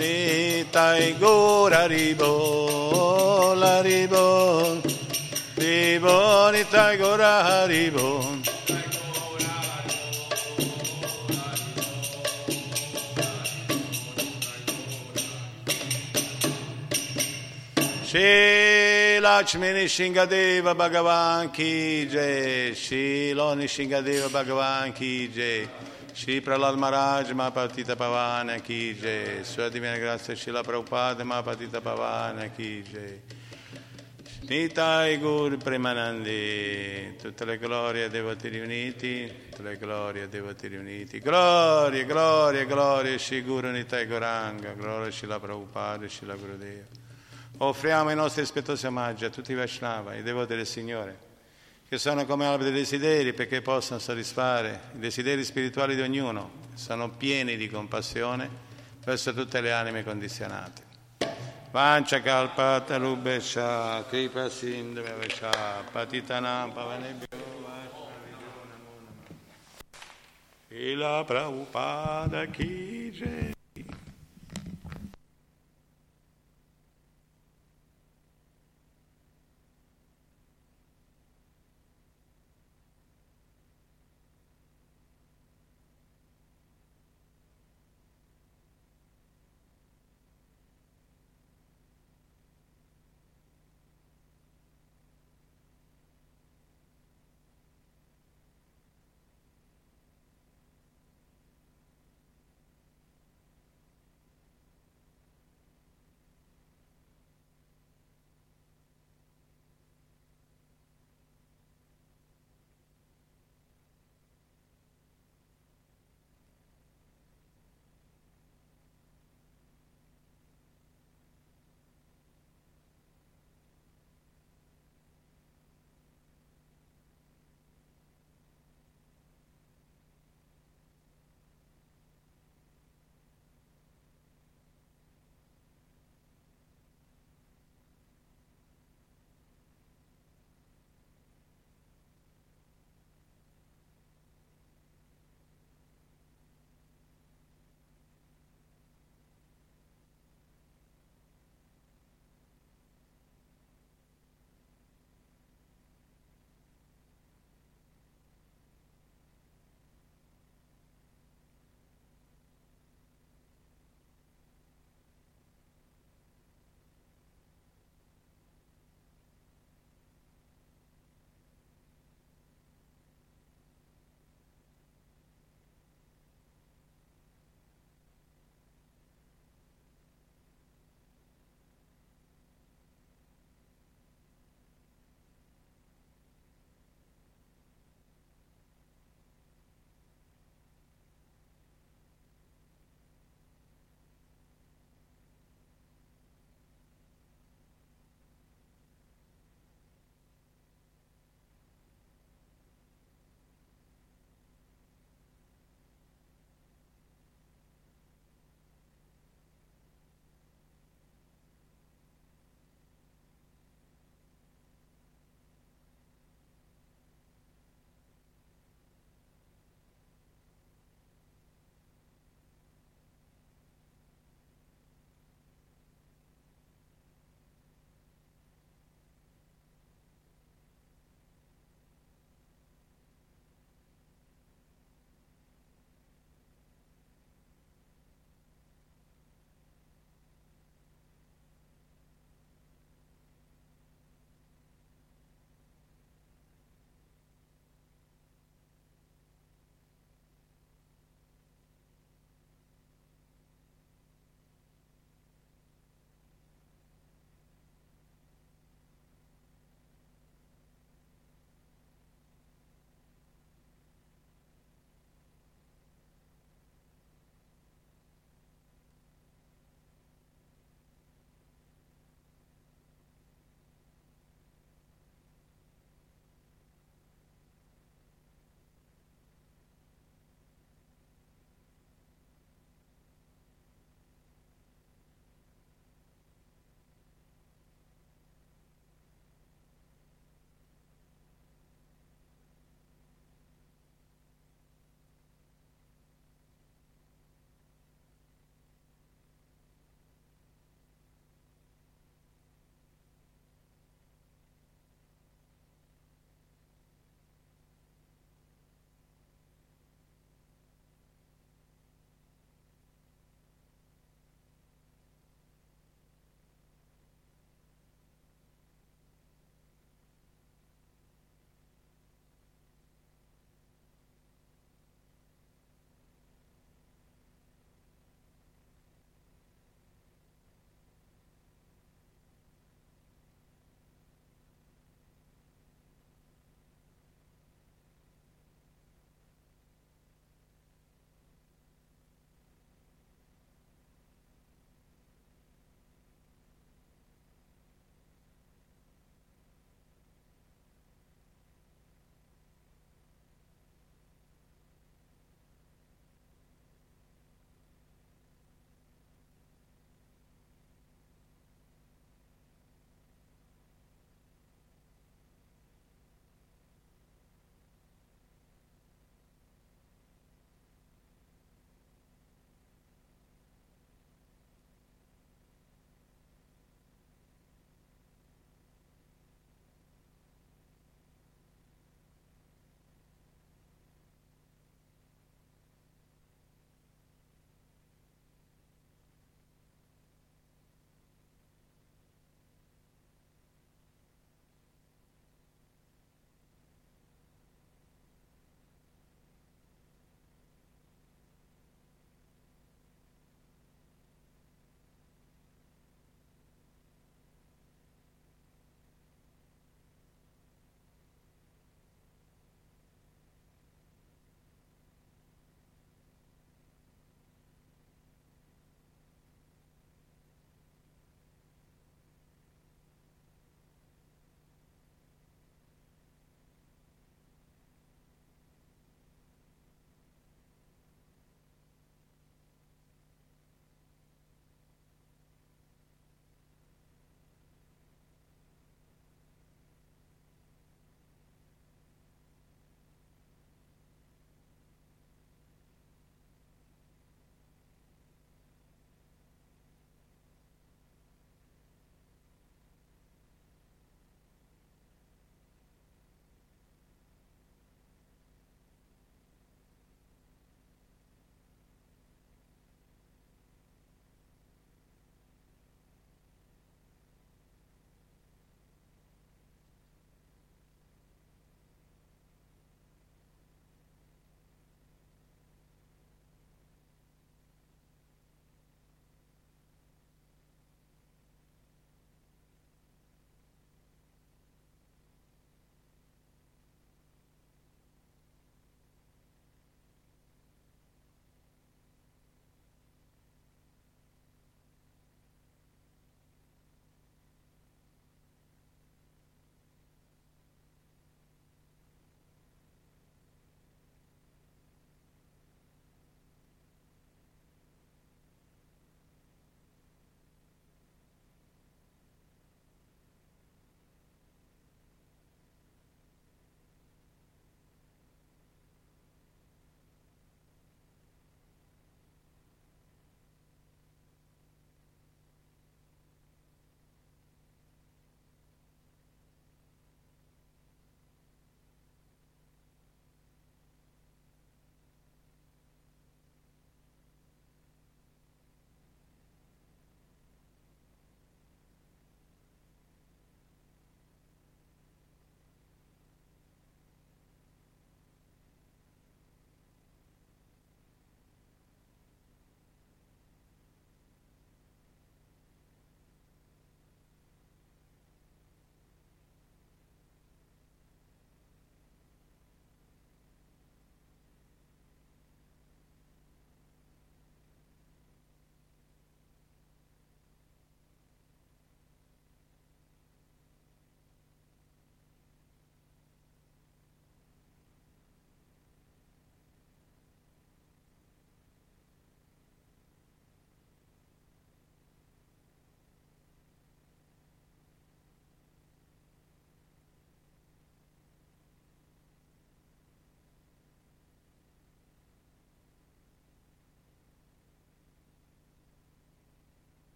Nitai 0.00 1.18
Gora 1.18 1.86
Ribo 1.86 3.54
Laribo 3.54 4.80
Ribo 5.56 6.50
Nitai 6.50 6.96
Gora 6.96 7.66
Ribo 7.66 8.40
Shri 18.06 19.20
Lakshmi 19.20 19.68
Nishingadeva 19.74 20.74
Bhagavan 20.74 21.52
Ki 21.52 22.06
Jai 22.10 22.72
Shri 22.74 23.34
Lo 23.34 23.54
Nishingadeva 23.54 24.28
Bhagavan 24.30 24.94
Ki 24.94 25.28
Jai 25.28 25.89
Shri 26.20 26.42
Pralal 26.42 26.76
Maharaj 26.76 27.30
Mahapatita 27.30 27.96
Pavana 27.96 28.62
Ki 28.62 28.94
Jai. 28.94 29.42
Sua 29.42 29.70
Divina 29.70 29.96
Grazia 29.96 30.34
Shila 30.34 30.62
Prabhupada 30.62 31.22
Mahapatita 31.22 31.80
Pavana 31.80 32.54
Ki 32.54 32.82
Jai. 32.82 33.20
Nitai 34.42 35.18
Gur 35.18 35.56
Premanandi. 35.56 37.16
Tutte 37.18 37.46
le 37.46 37.56
glorie 37.56 38.02
ai 38.04 38.10
devoti 38.10 38.48
riuniti 38.48 39.32
tutte 39.48 39.62
le 39.62 39.78
glorie 39.78 40.24
ai 40.24 40.28
devoti 40.28 40.66
riuniti. 40.66 41.20
Gloria, 41.20 42.04
gloria, 42.04 42.66
gloria 42.66 43.16
Shri 43.16 43.42
Guru 43.42 43.70
Nitai 43.70 44.06
Goranga 44.06 44.74
gloria 44.74 45.10
Shila 45.10 45.40
Prabhupada 45.40 46.06
Shila 46.06 46.34
Gurudeva 46.34 46.84
Offriamo 47.56 48.10
i 48.10 48.14
nostri 48.14 48.42
rispettosi 48.42 48.84
omaggi 48.86 49.24
a 49.24 49.30
tutti 49.30 49.52
i 49.52 49.54
Vaishnava, 49.54 50.14
i 50.14 50.22
devoti 50.22 50.54
del 50.54 50.66
Signore, 50.66 51.29
che 51.90 51.98
sono 51.98 52.24
come 52.24 52.46
alberi 52.46 52.70
dei 52.70 52.82
desideri 52.82 53.32
perché 53.32 53.62
possono 53.62 53.98
soddisfare 53.98 54.80
i 54.94 55.00
desideri 55.00 55.42
spirituali 55.42 55.96
di 55.96 56.02
ognuno, 56.02 56.68
sono 56.74 57.10
pieni 57.10 57.56
di 57.56 57.68
compassione 57.68 58.48
verso 59.04 59.34
tutte 59.34 59.60
le 59.60 59.72
anime 59.72 60.04
condizionate. 60.04 60.82
Vancha 61.72 62.20
kalpata 62.20 62.96
rubesha, 62.96 64.04
kripa 64.08 64.48
sindhavesha, 64.48 65.82
patitanam 65.90 66.70
pavanebhyo 66.70 67.38
Ila 70.72 71.24
Prabhupada 71.24 72.46
ki. 72.46 73.58